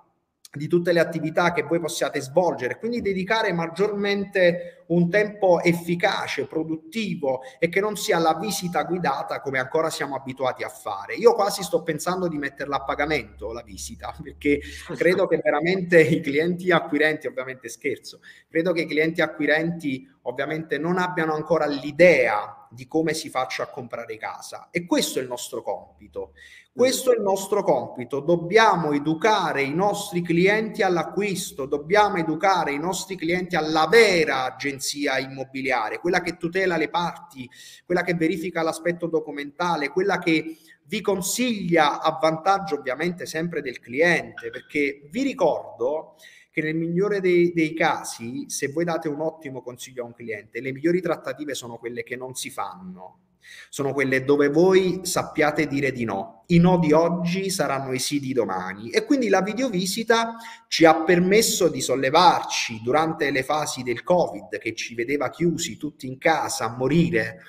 di 0.56 0.66
tutte 0.68 0.92
le 0.92 1.00
attività 1.00 1.52
che 1.52 1.62
voi 1.62 1.78
possiate 1.78 2.20
svolgere, 2.20 2.78
quindi 2.78 3.00
dedicare 3.00 3.52
maggiormente 3.52 4.84
un 4.88 5.10
tempo 5.10 5.60
efficace, 5.62 6.46
produttivo 6.46 7.40
e 7.58 7.68
che 7.68 7.80
non 7.80 7.96
sia 7.96 8.18
la 8.18 8.36
visita 8.40 8.84
guidata 8.84 9.40
come 9.40 9.58
ancora 9.58 9.90
siamo 9.90 10.14
abituati 10.14 10.62
a 10.62 10.68
fare. 10.68 11.14
Io 11.14 11.34
quasi 11.34 11.62
sto 11.62 11.82
pensando 11.82 12.28
di 12.28 12.38
metterla 12.38 12.76
a 12.76 12.84
pagamento 12.84 13.52
la 13.52 13.62
visita, 13.62 14.14
perché 14.22 14.60
credo 14.96 15.26
che 15.26 15.40
veramente 15.42 16.00
i 16.00 16.20
clienti 16.20 16.70
acquirenti, 16.70 17.26
ovviamente 17.26 17.68
scherzo, 17.68 18.20
credo 18.48 18.72
che 18.72 18.82
i 18.82 18.86
clienti 18.86 19.20
acquirenti 19.20 20.08
ovviamente 20.22 20.78
non 20.78 20.98
abbiano 20.98 21.34
ancora 21.34 21.66
l'idea 21.66 22.66
di 22.70 22.86
come 22.86 23.14
si 23.14 23.28
faccia 23.30 23.64
a 23.64 23.68
comprare 23.68 24.16
casa 24.16 24.68
e 24.70 24.86
questo 24.86 25.18
è 25.18 25.22
il 25.22 25.28
nostro 25.28 25.62
compito. 25.62 26.32
Questo 26.76 27.11
è 27.11 27.16
il 27.16 27.23
nostro 27.23 27.62
compito, 27.62 28.21
dobbiamo 28.21 28.92
educare 28.92 29.62
i 29.62 29.73
nostri 29.73 30.21
clienti 30.21 30.83
all'acquisto, 30.83 31.64
dobbiamo 31.64 32.18
educare 32.18 32.73
i 32.73 32.78
nostri 32.78 33.16
clienti 33.16 33.56
alla 33.56 33.87
vera 33.87 34.45
agenzia 34.45 35.16
immobiliare, 35.16 36.00
quella 36.00 36.21
che 36.21 36.37
tutela 36.37 36.76
le 36.76 36.90
parti, 36.90 37.49
quella 37.87 38.02
che 38.02 38.12
verifica 38.12 38.61
l'aspetto 38.61 39.06
documentale, 39.06 39.88
quella 39.88 40.18
che 40.18 40.59
vi 40.85 41.00
consiglia 41.00 42.02
a 42.02 42.18
vantaggio 42.21 42.75
ovviamente 42.75 43.25
sempre 43.25 43.62
del 43.62 43.80
cliente, 43.80 44.50
perché 44.50 45.09
vi 45.11 45.23
ricordo 45.23 46.16
che 46.50 46.61
nel 46.61 46.76
migliore 46.76 47.23
dei, 47.23 47.54
dei, 47.54 47.73
casi, 47.73 48.50
se 48.50 48.68
voi 48.68 48.85
date 48.85 49.09
un 49.09 49.23
ottimo 49.23 49.62
consiglio 49.62 50.02
a 50.02 50.06
un 50.06 50.12
cliente, 50.12 50.61
le 50.61 50.73
migliori 50.73 51.00
trattative 51.00 51.54
sono 51.54 51.78
quelle 51.78 52.02
che 52.02 52.16
non 52.16 52.35
si 52.35 52.50
fanno 52.50 53.21
sono 53.68 53.92
quelle 53.92 54.24
dove 54.24 54.48
voi 54.48 55.00
sappiate 55.02 55.66
dire 55.66 55.92
di 55.92 56.04
no. 56.04 56.44
I 56.48 56.58
no 56.58 56.78
di 56.78 56.92
oggi 56.92 57.50
saranno 57.50 57.92
i 57.92 57.98
sì 57.98 58.20
di 58.20 58.32
domani 58.32 58.90
e 58.90 59.04
quindi 59.04 59.28
la 59.28 59.42
videovisita 59.42 60.36
ci 60.68 60.84
ha 60.84 61.02
permesso 61.02 61.68
di 61.68 61.80
sollevarci 61.80 62.80
durante 62.82 63.30
le 63.30 63.42
fasi 63.42 63.82
del 63.82 64.02
Covid 64.02 64.58
che 64.58 64.74
ci 64.74 64.94
vedeva 64.94 65.30
chiusi 65.30 65.76
tutti 65.76 66.06
in 66.06 66.18
casa 66.18 66.66
a 66.66 66.76
morire 66.76 67.40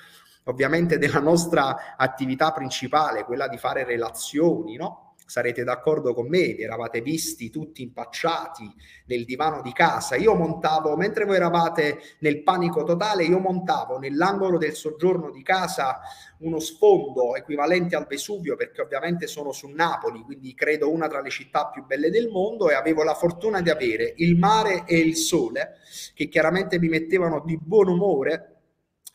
ovviamente 0.44 0.98
della 0.98 1.20
nostra 1.20 1.96
attività 1.96 2.52
principale, 2.52 3.24
quella 3.24 3.48
di 3.48 3.58
fare 3.58 3.84
relazioni, 3.84 4.76
no? 4.76 5.07
Sarete 5.28 5.62
d'accordo 5.62 6.14
con 6.14 6.26
me, 6.26 6.54
vi 6.54 6.62
eravate 6.62 7.02
visti 7.02 7.50
tutti 7.50 7.82
impacciati 7.82 8.74
nel 9.08 9.26
divano 9.26 9.60
di 9.60 9.72
casa. 9.72 10.16
Io 10.16 10.34
montavo, 10.34 10.96
mentre 10.96 11.26
voi 11.26 11.36
eravate 11.36 11.98
nel 12.20 12.42
panico 12.42 12.82
totale, 12.82 13.24
io 13.24 13.38
montavo 13.38 13.98
nell'angolo 13.98 14.56
del 14.56 14.72
soggiorno 14.72 15.30
di 15.30 15.42
casa 15.42 16.00
uno 16.38 16.58
sfondo 16.58 17.36
equivalente 17.36 17.94
al 17.94 18.06
Vesuvio, 18.06 18.56
perché 18.56 18.80
ovviamente 18.80 19.26
sono 19.26 19.52
su 19.52 19.68
Napoli, 19.68 20.20
quindi 20.22 20.54
credo 20.54 20.90
una 20.90 21.08
tra 21.08 21.20
le 21.20 21.28
città 21.28 21.66
più 21.66 21.84
belle 21.84 22.08
del 22.08 22.30
mondo, 22.30 22.70
e 22.70 22.74
avevo 22.74 23.02
la 23.02 23.14
fortuna 23.14 23.60
di 23.60 23.68
avere 23.68 24.14
il 24.16 24.38
mare 24.38 24.84
e 24.86 24.96
il 24.96 25.14
sole, 25.14 25.74
che 26.14 26.28
chiaramente 26.28 26.78
mi 26.78 26.88
mettevano 26.88 27.42
di 27.44 27.58
buon 27.60 27.88
umore 27.88 28.57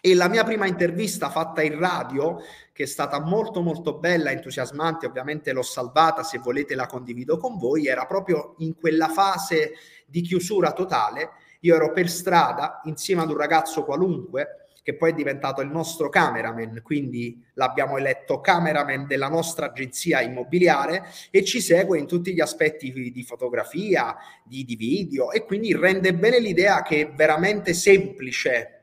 e 0.05 0.15
la 0.15 0.27
mia 0.27 0.43
prima 0.43 0.67
intervista 0.67 1.29
fatta 1.29 1.61
in 1.61 1.79
radio, 1.79 2.41
che 2.73 2.83
è 2.83 2.85
stata 2.85 3.21
molto 3.21 3.61
molto 3.61 3.99
bella, 3.99 4.31
entusiasmante, 4.31 5.05
ovviamente 5.05 5.53
l'ho 5.53 5.61
salvata, 5.61 6.23
se 6.23 6.39
volete 6.39 6.75
la 6.75 6.87
condivido 6.87 7.37
con 7.37 7.57
voi, 7.57 7.87
era 7.87 8.05
proprio 8.05 8.55
in 8.57 8.75
quella 8.75 9.07
fase 9.07 9.71
di 10.05 10.19
chiusura 10.19 10.73
totale. 10.73 11.29
Io 11.61 11.75
ero 11.75 11.93
per 11.93 12.09
strada 12.09 12.81
insieme 12.83 13.21
ad 13.21 13.29
un 13.29 13.37
ragazzo 13.37 13.85
qualunque, 13.85 14.67
che 14.83 14.93
poi 14.97 15.11
è 15.11 15.13
diventato 15.13 15.61
il 15.61 15.69
nostro 15.69 16.09
cameraman, 16.09 16.81
quindi 16.83 17.41
l'abbiamo 17.53 17.97
eletto 17.97 18.41
cameraman 18.41 19.07
della 19.07 19.29
nostra 19.29 19.67
agenzia 19.67 20.19
immobiliare 20.19 21.05
e 21.31 21.45
ci 21.45 21.61
segue 21.61 21.97
in 21.97 22.07
tutti 22.07 22.33
gli 22.33 22.41
aspetti 22.41 22.91
di 22.91 23.23
fotografia, 23.23 24.17
di, 24.43 24.65
di 24.65 24.75
video 24.75 25.31
e 25.31 25.45
quindi 25.45 25.73
rende 25.73 26.13
bene 26.13 26.39
l'idea 26.39 26.81
che 26.81 26.99
è 26.99 27.13
veramente 27.13 27.73
semplice 27.73 28.79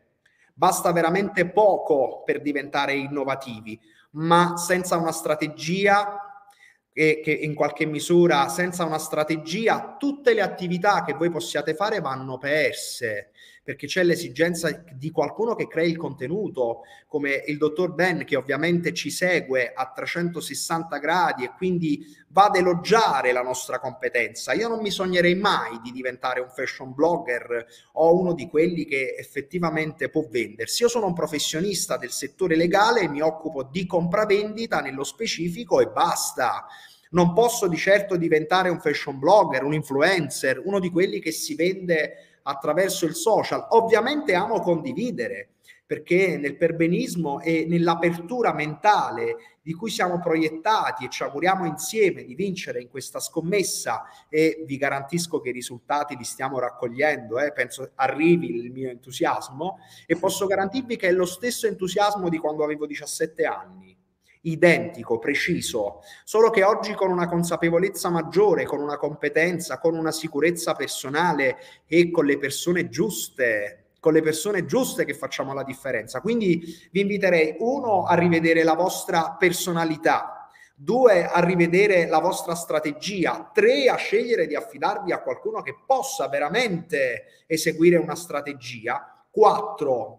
Basta 0.61 0.93
veramente 0.93 1.49
poco 1.49 2.23
per 2.23 2.43
diventare 2.43 2.93
innovativi, 2.93 3.81
ma 4.11 4.59
senza 4.59 4.99
una 4.99 5.11
strategia 5.11 6.45
e 6.93 7.23
che 7.25 7.33
in 7.33 7.55
qualche 7.55 7.87
misura 7.87 8.47
senza 8.51 8.85
una 8.85 8.99
strategia 8.99 9.97
tutte 9.99 10.35
le 10.35 10.43
attività 10.43 11.03
che 11.03 11.15
voi 11.15 11.31
possiate 11.31 11.75
fare 11.75 12.01
vanno 12.01 12.37
perse 12.37 13.30
perché 13.63 13.87
c'è 13.87 14.03
l'esigenza 14.03 14.85
di 14.93 15.11
qualcuno 15.11 15.55
che 15.55 15.69
crei 15.69 15.91
il 15.91 15.97
contenuto, 15.97 16.83
come 17.07 17.45
il 17.47 17.59
dottor 17.59 17.95
Ben 17.95 18.25
che 18.25 18.37
ovviamente 18.37 18.93
ci 18.93 19.11
segue 19.11 19.73
a 19.73 19.93
360 19.95 20.97
gradi 20.99 21.45
e 21.45 21.53
quindi 21.57 22.05
va 22.29 22.47
ad 22.47 22.57
elogiare 22.57 23.33
la 23.33 23.43
nostra 23.43 23.79
competenza. 23.79 24.55
Io 24.55 24.69
non 24.69 24.81
mi 24.81 24.91
sognerei 24.91 25.35
mai 25.35 25.81
di 25.83 25.93
diventare 25.93 26.41
un 26.41 26.49
fashion 26.49 26.95
blogger 26.95 27.67
o 27.93 28.19
uno 28.19 28.33
di 28.33 28.49
quelli 28.49 28.85
che 28.87 29.15
effettivamente 29.19 30.09
può 30.09 30.27
vendersi. 30.29 30.83
Io 30.83 30.89
sono 30.89 31.07
un 31.07 31.15
professionista 31.15 31.97
del 31.97 32.11
settore 32.11 32.57
legale, 32.57 33.09
mi 33.09 33.21
occupo 33.21 33.63
di 33.63 33.87
compravendita 33.87 34.81
nello 34.81 35.05
specifico 35.05 35.81
e 35.81 35.89
basta. 35.89 36.67
Non 37.11 37.33
posso 37.33 37.67
di 37.67 37.77
certo 37.77 38.17
diventare 38.17 38.69
un 38.69 38.81
fashion 38.81 39.19
blogger, 39.19 39.65
un 39.65 39.75
influencer, 39.75 40.63
uno 40.65 40.79
di 40.79 40.91
quelli 40.91 41.19
che 41.19 41.33
si 41.33 41.57
vende 41.57 42.30
attraverso 42.43 43.07
il 43.07 43.15
social. 43.15 43.67
Ovviamente 43.71 44.35
amo 44.35 44.61
condividere 44.61 45.51
perché 45.91 46.39
nel 46.39 46.57
perbenismo 46.57 47.41
e 47.41 47.67
nell'apertura 47.69 48.53
mentale 48.53 49.59
di 49.61 49.73
cui 49.73 49.91
siamo 49.91 50.21
proiettati 50.21 51.05
e 51.05 51.09
ci 51.09 51.25
auguriamo 51.25 51.67
insieme 51.67 52.23
di 52.23 52.37
vincere 52.37 52.81
in 52.81 52.89
questa 52.89 53.19
scommessa 53.19 54.05
e 54.29 54.63
vi 54.65 54.77
garantisco 54.77 55.41
che 55.41 55.49
i 55.49 55.53
risultati 55.53 56.17
li 56.17 56.23
stiamo 56.23 56.61
raccogliendo, 56.61 57.41
eh, 57.41 57.51
penso 57.53 57.91
arrivi 57.97 58.55
il 58.55 58.71
mio 58.71 58.89
entusiasmo 58.89 59.79
e 60.07 60.17
posso 60.17 60.47
garantirvi 60.47 60.95
che 60.95 61.09
è 61.09 61.13
lo 61.13 61.27
stesso 61.27 61.67
entusiasmo 61.67 62.29
di 62.29 62.39
quando 62.39 62.63
avevo 62.63 62.87
17 62.87 63.45
anni 63.45 64.00
identico, 64.43 65.19
preciso, 65.19 66.01
solo 66.25 66.51
che 66.51 66.63
oggi 66.63 66.95
con 66.95 67.11
una 67.11 67.29
consapevolezza 67.29 68.09
maggiore, 68.09 68.65
con 68.65 68.81
una 68.81 68.97
competenza, 68.97 69.79
con 69.79 69.95
una 69.95 70.13
sicurezza 70.13 70.75
personale 70.75 71.59
e 71.87 72.11
con 72.11 72.25
le 72.25 72.39
persone 72.39 72.89
giuste, 72.89 73.91
con 74.01 74.13
le 74.15 74.23
persone 74.23 74.65
giuste 74.65 75.05
che 75.05 75.15
facciamo 75.15 75.53
la 75.53 75.65
differenza. 75.65 76.21
Quindi 76.21 76.63
vi 76.91 77.01
inviterei, 77.01 77.57
uno, 77.59 78.05
a 78.05 78.15
rivedere 78.15 78.63
la 78.63 78.75
vostra 78.75 79.37
personalità, 79.39 80.49
due, 80.75 81.27
a 81.27 81.45
rivedere 81.45 82.07
la 82.07 82.21
vostra 82.21 82.55
strategia, 82.55 83.51
tre, 83.53 83.89
a 83.89 83.97
scegliere 83.97 84.47
di 84.47 84.55
affidarvi 84.55 85.13
a 85.13 85.21
qualcuno 85.21 85.61
che 85.61 85.77
possa 85.87 86.29
veramente 86.29 87.45
eseguire 87.47 87.99
una 87.99 88.15
strategia, 88.15 89.27
quattro, 89.31 90.17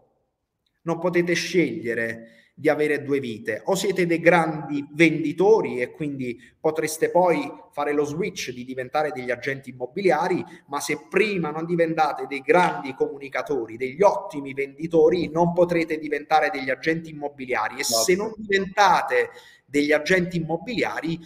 non 0.84 1.00
potete 1.00 1.34
scegliere 1.34 2.41
di 2.62 2.70
avere 2.70 3.02
due 3.02 3.20
vite. 3.20 3.64
O 3.66 3.76
siete 3.76 4.06
dei 4.06 4.20
grandi 4.20 4.88
venditori 4.92 5.82
e 5.82 5.90
quindi 5.90 6.40
potreste 6.60 7.10
poi 7.10 7.52
fare 7.72 7.92
lo 7.92 8.06
switch 8.06 8.52
di 8.52 8.64
diventare 8.64 9.10
degli 9.12 9.32
agenti 9.32 9.72
immobiliari, 9.72 10.46
ma 10.68 10.80
se 10.80 11.08
prima 11.10 11.50
non 11.50 11.66
diventate 11.66 12.28
dei 12.28 12.42
grandi 12.42 12.94
comunicatori, 12.94 13.78
degli 13.78 14.04
ottimi 14.04 14.54
venditori, 14.54 15.28
non 15.32 15.54
potrete 15.54 15.98
diventare 15.98 16.52
degli 16.52 16.70
agenti 16.70 17.10
immobiliari. 17.10 17.80
E 17.80 17.84
se 17.84 18.16
non 18.16 18.32
diventate 18.38 19.32
degli 19.66 19.92
agenti 19.92 20.38
immobiliari, 20.38 21.20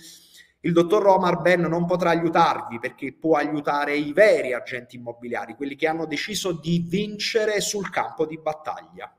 il 0.61 0.71
dottor 0.71 1.05
Omar 1.05 1.41
Ben 1.41 1.63
non 1.63 1.85
potrà 1.85 2.11
aiutarvi 2.11 2.79
perché 2.79 3.11
può 3.11 3.35
aiutare 3.35 3.97
i 3.97 4.13
veri 4.13 4.53
agenti 4.53 4.95
immobiliari, 4.95 5.55
quelli 5.55 5.75
che 5.75 5.87
hanno 5.87 6.05
deciso 6.05 6.53
di 6.53 6.81
vincere 6.87 7.59
sul 7.59 7.89
campo 7.89 8.25
di 8.25 8.39
battaglia. 8.39 9.13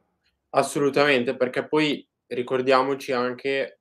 Assolutamente, 0.57 1.37
perché 1.37 1.69
poi 1.69 2.07
ricordiamoci 2.29 3.13
anche 3.13 3.81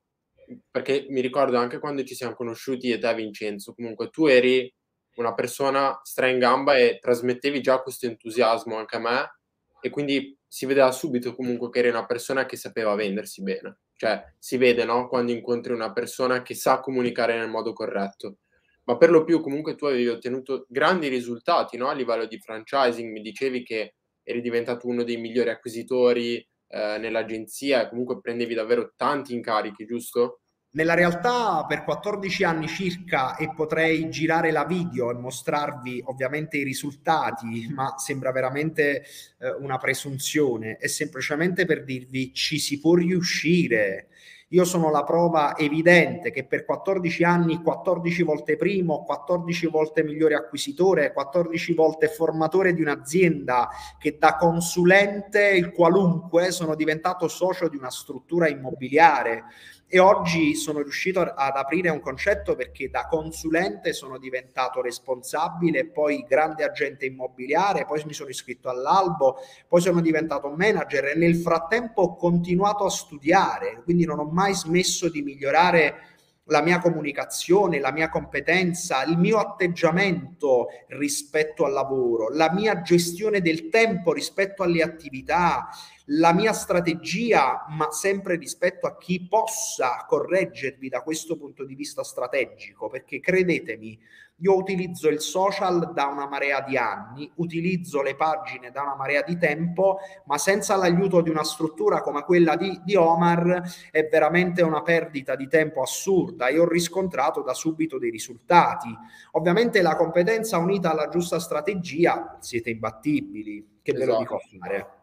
perché 0.70 1.06
mi 1.08 1.20
ricordo 1.20 1.56
anche 1.56 1.78
quando 1.78 2.04
ci 2.04 2.14
siamo 2.14 2.34
conosciuti 2.34 2.90
e 2.90 2.98
te 2.98 3.14
Vincenzo, 3.14 3.74
comunque 3.74 4.10
tu 4.10 4.26
eri 4.26 4.72
una 5.16 5.34
persona 5.34 5.98
stra 6.02 6.28
in 6.28 6.38
gamba 6.38 6.76
e 6.76 6.98
trasmettevi 7.00 7.60
già 7.60 7.80
questo 7.80 8.06
entusiasmo 8.06 8.76
anche 8.76 8.96
a 8.96 9.00
me 9.00 9.38
e 9.80 9.90
quindi 9.90 10.38
si 10.46 10.66
vedeva 10.66 10.92
subito 10.92 11.34
comunque 11.34 11.70
che 11.70 11.78
eri 11.78 11.88
una 11.88 12.04
persona 12.04 12.44
che 12.44 12.56
sapeva 12.56 12.94
vendersi 12.94 13.42
bene. 13.42 13.78
Cioè 13.94 14.34
si 14.38 14.58
vede 14.58 14.84
no? 14.84 15.08
quando 15.08 15.32
incontri 15.32 15.72
una 15.72 15.92
persona 15.92 16.42
che 16.42 16.54
sa 16.54 16.80
comunicare 16.80 17.38
nel 17.38 17.48
modo 17.48 17.72
corretto. 17.72 18.38
Ma 18.84 18.98
per 18.98 19.10
lo 19.10 19.24
più 19.24 19.40
comunque 19.40 19.74
tu 19.74 19.86
avevi 19.86 20.08
ottenuto 20.08 20.66
grandi 20.68 21.08
risultati 21.08 21.78
no? 21.78 21.88
a 21.88 21.94
livello 21.94 22.26
di 22.26 22.38
franchising, 22.38 23.10
mi 23.10 23.22
dicevi 23.22 23.62
che 23.62 23.94
eri 24.22 24.42
diventato 24.42 24.86
uno 24.86 25.02
dei 25.02 25.16
migliori 25.16 25.48
acquisitori 25.48 26.46
eh, 26.68 26.98
nell'agenzia 26.98 27.82
e 27.82 27.88
comunque 27.88 28.20
prendevi 28.20 28.54
davvero 28.54 28.92
tanti 28.96 29.34
incarichi, 29.34 29.84
giusto? 29.84 30.40
Nella 30.76 30.94
realtà 30.94 31.64
per 31.66 31.84
14 31.84 32.44
anni 32.44 32.68
circa 32.68 33.36
e 33.36 33.50
potrei 33.54 34.10
girare 34.10 34.50
la 34.50 34.66
video 34.66 35.10
e 35.10 35.14
mostrarvi 35.14 36.02
ovviamente 36.04 36.58
i 36.58 36.64
risultati, 36.64 37.66
ma 37.72 37.94
sembra 37.96 38.30
veramente 38.30 39.02
eh, 39.38 39.50
una 39.58 39.78
presunzione, 39.78 40.76
è 40.76 40.86
semplicemente 40.86 41.64
per 41.64 41.82
dirvi 41.82 42.34
ci 42.34 42.58
si 42.58 42.78
può 42.78 42.94
riuscire. 42.94 44.08
Io 44.50 44.64
sono 44.64 44.90
la 44.90 45.02
prova 45.02 45.56
evidente 45.56 46.30
che 46.30 46.46
per 46.46 46.64
14 46.64 47.24
anni, 47.24 47.62
14 47.62 48.22
volte 48.22 48.56
primo, 48.56 49.02
14 49.02 49.66
volte 49.66 50.04
migliore 50.04 50.36
acquisitore, 50.36 51.12
14 51.12 51.74
volte 51.74 52.06
formatore 52.06 52.72
di 52.72 52.80
un'azienda, 52.80 53.68
che 53.98 54.18
da 54.18 54.36
consulente, 54.36 55.48
il 55.48 55.72
qualunque, 55.72 56.52
sono 56.52 56.76
diventato 56.76 57.26
socio 57.26 57.68
di 57.68 57.76
una 57.76 57.90
struttura 57.90 58.48
immobiliare 58.48 59.46
e 59.88 60.00
oggi 60.00 60.56
sono 60.56 60.82
riuscito 60.82 61.20
ad 61.20 61.56
aprire 61.56 61.90
un 61.90 62.00
concetto 62.00 62.56
perché 62.56 62.90
da 62.90 63.06
consulente 63.06 63.92
sono 63.92 64.18
diventato 64.18 64.82
responsabile, 64.82 65.86
poi 65.86 66.24
grande 66.28 66.64
agente 66.64 67.06
immobiliare, 67.06 67.84
poi 67.84 68.02
mi 68.04 68.12
sono 68.12 68.30
iscritto 68.30 68.68
all'albo, 68.68 69.36
poi 69.68 69.80
sono 69.80 70.00
diventato 70.00 70.48
manager 70.48 71.06
e 71.06 71.14
nel 71.14 71.36
frattempo 71.36 72.02
ho 72.02 72.16
continuato 72.16 72.84
a 72.84 72.90
studiare, 72.90 73.82
quindi 73.84 74.04
non 74.04 74.18
ho 74.18 74.24
mai 74.24 74.54
smesso 74.54 75.08
di 75.08 75.22
migliorare 75.22 76.14
la 76.48 76.62
mia 76.62 76.78
comunicazione, 76.78 77.80
la 77.80 77.92
mia 77.92 78.08
competenza, 78.08 79.04
il 79.04 79.18
mio 79.18 79.38
atteggiamento 79.38 80.66
rispetto 80.88 81.64
al 81.64 81.72
lavoro, 81.72 82.28
la 82.30 82.52
mia 82.52 82.82
gestione 82.82 83.40
del 83.40 83.68
tempo 83.68 84.12
rispetto 84.12 84.62
alle 84.62 84.82
attività, 84.82 85.68
la 86.10 86.32
mia 86.32 86.52
strategia, 86.52 87.64
ma 87.70 87.90
sempre 87.90 88.36
rispetto 88.36 88.86
a 88.86 88.96
chi 88.96 89.26
possa 89.26 90.04
correggervi 90.06 90.88
da 90.88 91.02
questo 91.02 91.36
punto 91.36 91.64
di 91.64 91.74
vista 91.74 92.04
strategico, 92.04 92.88
perché 92.88 93.18
credetemi, 93.18 93.98
io 94.40 94.54
utilizzo 94.54 95.08
il 95.08 95.20
social 95.20 95.92
da 95.94 96.06
una 96.06 96.28
marea 96.28 96.60
di 96.60 96.76
anni, 96.76 97.30
utilizzo 97.36 98.02
le 98.02 98.14
pagine 98.14 98.70
da 98.70 98.82
una 98.82 98.94
marea 98.94 99.22
di 99.22 99.38
tempo, 99.38 99.98
ma 100.26 100.36
senza 100.38 100.76
l'aiuto 100.76 101.22
di 101.22 101.30
una 101.30 101.42
struttura 101.42 102.02
come 102.02 102.22
quella 102.22 102.54
di, 102.54 102.80
di 102.84 102.94
Omar 102.94 103.62
è 103.90 104.06
veramente 104.08 104.62
una 104.62 104.82
perdita 104.82 105.34
di 105.34 105.48
tempo 105.48 105.80
assurda 105.80 106.48
e 106.48 106.58
ho 106.58 106.68
riscontrato 106.68 107.40
da 107.42 107.54
subito 107.54 107.98
dei 107.98 108.10
risultati. 108.10 108.94
Ovviamente 109.32 109.80
la 109.80 109.96
competenza 109.96 110.58
unita 110.58 110.90
alla 110.90 111.08
giusta 111.08 111.40
strategia 111.40 112.36
siete 112.40 112.70
imbattibili, 112.70 113.80
che 113.82 113.92
esatto. 113.92 114.06
ve 114.06 114.12
lo 114.12 114.18
dico 114.18 114.38
esatto. 114.38 114.58
fare. 114.58 114.96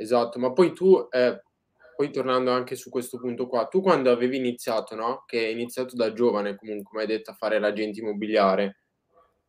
Esatto, 0.00 0.38
ma 0.38 0.52
poi 0.52 0.72
tu, 0.72 1.08
eh, 1.10 1.42
poi 1.96 2.10
tornando 2.12 2.52
anche 2.52 2.76
su 2.76 2.88
questo 2.88 3.18
punto 3.18 3.48
qua, 3.48 3.66
tu 3.66 3.80
quando 3.82 4.12
avevi 4.12 4.36
iniziato, 4.36 4.94
no? 4.94 5.24
Che 5.26 5.38
hai 5.46 5.52
iniziato 5.52 5.96
da 5.96 6.12
giovane 6.12 6.54
comunque, 6.54 6.84
come 6.90 7.00
hai 7.02 7.08
detto, 7.08 7.32
a 7.32 7.34
fare 7.34 7.58
l'agente 7.58 7.98
immobiliare, 8.00 8.82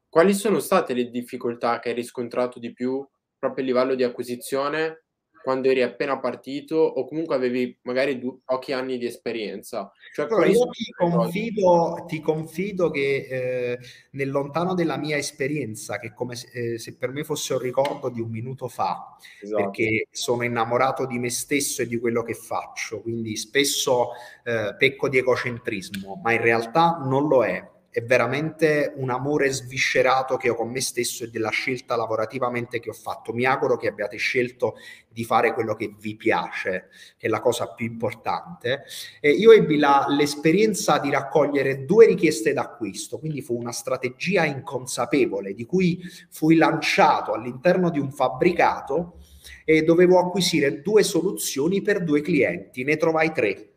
quali 0.09 0.33
sono 0.33 0.59
state 0.59 0.93
le 0.95 1.09
difficoltà 1.11 1.79
che 1.79 1.89
hai 1.89 1.95
riscontrato 1.95 2.57
di 2.59 2.73
più 2.73 3.05
proprio 3.37 3.63
a 3.63 3.67
livello 3.67 3.95
di 3.95 4.03
acquisizione 4.03 5.03
quando 5.41 5.69
eri 5.69 5.81
appena 5.81 6.19
partito 6.19 6.75
o 6.75 7.05
comunque 7.07 7.35
avevi 7.35 7.77
magari 7.83 8.19
du- 8.19 8.41
pochi 8.43 8.71
anni 8.71 8.97
di 8.97 9.05
esperienza. 9.05 9.91
Cioè, 10.13 10.25
allora, 10.25 10.45
io 10.45 10.67
ti 10.69 10.91
confido, 10.95 12.05
ti 12.07 12.19
confido, 12.19 12.89
che 12.89 13.27
eh, 13.29 13.79
nel 14.11 14.29
lontano 14.29 14.73
della 14.73 14.97
mia 14.97 15.17
esperienza, 15.17 15.97
che 15.97 16.13
come 16.13 16.35
se, 16.35 16.73
eh, 16.73 16.79
se, 16.79 16.97
per 16.97 17.11
me 17.11 17.23
fosse 17.23 17.53
un 17.53 17.59
ricordo 17.59 18.09
di 18.09 18.21
un 18.21 18.29
minuto 18.29 18.67
fa, 18.67 19.15
esatto. 19.41 19.63
perché 19.63 20.07
sono 20.11 20.43
innamorato 20.43 21.05
di 21.05 21.19
me 21.19 21.29
stesso 21.29 21.81
e 21.81 21.87
di 21.87 21.97
quello 21.97 22.23
che 22.23 22.33
faccio, 22.33 23.01
quindi 23.01 23.35
spesso 23.35 24.09
eh, 24.43 24.75
pecco 24.77 25.09
di 25.09 25.17
egocentrismo, 25.17 26.19
ma 26.23 26.33
in 26.33 26.41
realtà 26.41 26.99
non 27.03 27.27
lo 27.27 27.43
è 27.43 27.77
è 27.91 28.03
veramente 28.03 28.93
un 28.95 29.09
amore 29.09 29.49
sviscerato 29.49 30.37
che 30.37 30.49
ho 30.49 30.55
con 30.55 30.69
me 30.69 30.81
stesso 30.81 31.23
e 31.23 31.29
della 31.29 31.49
scelta 31.49 31.95
lavorativamente 31.95 32.79
che 32.79 32.89
ho 32.89 32.93
fatto. 32.93 33.33
Mi 33.33 33.45
auguro 33.45 33.77
che 33.77 33.87
abbiate 33.87 34.17
scelto 34.17 34.75
di 35.07 35.23
fare 35.23 35.53
quello 35.53 35.73
che 35.73 35.95
vi 35.99 36.15
piace, 36.15 36.89
che 37.17 37.25
è 37.27 37.29
la 37.29 37.39
cosa 37.39 37.73
più 37.73 37.87
importante. 37.87 38.83
E 39.19 39.31
io 39.31 39.51
ebbi 39.51 39.77
la, 39.77 40.05
l'esperienza 40.07 40.99
di 40.99 41.09
raccogliere 41.09 41.85
due 41.85 42.05
richieste 42.05 42.53
d'acquisto, 42.53 43.17
quindi 43.17 43.41
fu 43.41 43.57
una 43.57 43.71
strategia 43.71 44.45
inconsapevole 44.45 45.53
di 45.53 45.65
cui 45.65 45.99
fui 46.29 46.55
lanciato 46.55 47.33
all'interno 47.33 47.89
di 47.89 47.99
un 47.99 48.11
fabbricato 48.11 49.17
e 49.65 49.83
dovevo 49.83 50.19
acquisire 50.19 50.81
due 50.81 51.01
soluzioni 51.01 51.81
per 51.81 52.03
due 52.03 52.21
clienti, 52.21 52.83
ne 52.83 52.97
trovai 52.97 53.31
tre 53.31 53.69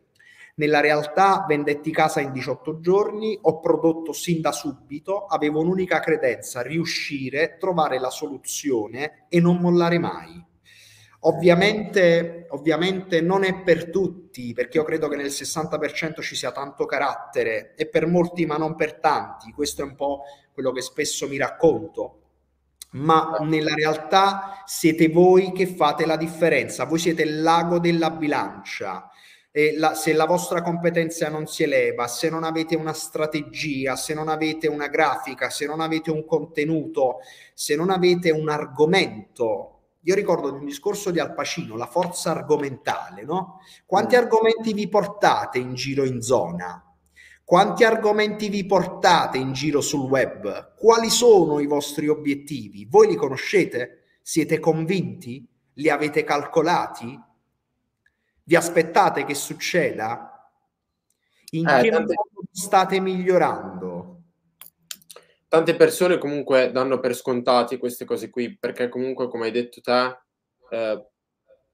nella 0.54 0.80
realtà 0.80 1.44
vendetti 1.48 1.90
casa 1.90 2.20
in 2.20 2.32
18 2.32 2.80
giorni, 2.80 3.38
ho 3.40 3.60
prodotto 3.60 4.12
sin 4.12 4.40
da 4.40 4.52
subito, 4.52 5.24
avevo 5.24 5.60
un'unica 5.60 6.00
credenza, 6.00 6.60
riuscire, 6.60 7.56
trovare 7.58 7.98
la 7.98 8.10
soluzione 8.10 9.26
e 9.28 9.40
non 9.40 9.56
mollare 9.58 9.98
mai. 9.98 10.44
Ovviamente, 11.24 12.46
ovviamente 12.50 13.20
non 13.20 13.44
è 13.44 13.62
per 13.62 13.90
tutti, 13.90 14.52
perché 14.52 14.78
io 14.78 14.84
credo 14.84 15.06
che 15.08 15.16
nel 15.16 15.26
60% 15.26 16.20
ci 16.20 16.34
sia 16.34 16.50
tanto 16.50 16.84
carattere 16.84 17.74
e 17.76 17.86
per 17.86 18.06
molti 18.06 18.44
ma 18.44 18.56
non 18.56 18.74
per 18.74 18.98
tanti, 18.98 19.52
questo 19.52 19.82
è 19.82 19.84
un 19.84 19.94
po' 19.94 20.22
quello 20.52 20.72
che 20.72 20.80
spesso 20.80 21.28
mi 21.28 21.36
racconto, 21.36 22.18
ma 22.92 23.38
nella 23.40 23.72
realtà 23.72 24.64
siete 24.66 25.08
voi 25.08 25.52
che 25.52 25.66
fate 25.66 26.04
la 26.06 26.16
differenza, 26.16 26.84
voi 26.84 26.98
siete 26.98 27.24
lago 27.24 27.78
della 27.78 28.10
bilancia, 28.10 29.08
la, 29.76 29.94
se 29.94 30.14
la 30.14 30.24
vostra 30.24 30.62
competenza 30.62 31.28
non 31.28 31.46
si 31.46 31.62
eleva, 31.62 32.08
se 32.08 32.30
non 32.30 32.42
avete 32.42 32.74
una 32.74 32.94
strategia, 32.94 33.96
se 33.96 34.14
non 34.14 34.28
avete 34.28 34.66
una 34.66 34.88
grafica, 34.88 35.50
se 35.50 35.66
non 35.66 35.80
avete 35.80 36.10
un 36.10 36.24
contenuto, 36.24 37.18
se 37.52 37.76
non 37.76 37.90
avete 37.90 38.30
un 38.30 38.48
argomento. 38.48 39.68
Io 40.04 40.14
ricordo 40.14 40.50
di 40.50 40.56
un 40.56 40.64
discorso 40.64 41.10
di 41.10 41.20
Al 41.20 41.34
Pacino, 41.34 41.76
la 41.76 41.86
forza 41.86 42.30
argomentale, 42.30 43.24
no? 43.24 43.60
Quanti 43.84 44.16
mm. 44.16 44.18
argomenti 44.18 44.72
vi 44.72 44.88
portate 44.88 45.58
in 45.58 45.74
giro 45.74 46.04
in 46.04 46.22
zona? 46.22 46.82
Quanti 47.44 47.84
argomenti 47.84 48.48
vi 48.48 48.64
portate 48.64 49.36
in 49.36 49.52
giro 49.52 49.82
sul 49.82 50.08
web? 50.08 50.74
Quali 50.76 51.10
sono 51.10 51.60
i 51.60 51.66
vostri 51.66 52.08
obiettivi? 52.08 52.86
Voi 52.88 53.08
li 53.08 53.16
conoscete? 53.16 54.04
Siete 54.22 54.58
convinti? 54.58 55.46
Li 55.74 55.90
avete 55.90 56.24
calcolati? 56.24 57.20
Vi 58.44 58.56
aspettate 58.56 59.24
che 59.24 59.34
succeda? 59.34 60.50
In 61.50 61.68
eh, 61.68 61.82
che 61.82 61.90
tante... 61.90 62.14
modo 62.14 62.48
state 62.50 63.00
migliorando? 63.00 64.22
Tante 65.48 65.76
persone 65.76 66.18
comunque 66.18 66.70
danno 66.72 66.98
per 66.98 67.14
scontati 67.14 67.76
queste 67.76 68.04
cose 68.04 68.30
qui, 68.30 68.56
perché 68.56 68.88
comunque, 68.88 69.28
come 69.28 69.46
hai 69.46 69.50
detto 69.50 69.80
te, 69.80 70.18
eh, 70.70 71.06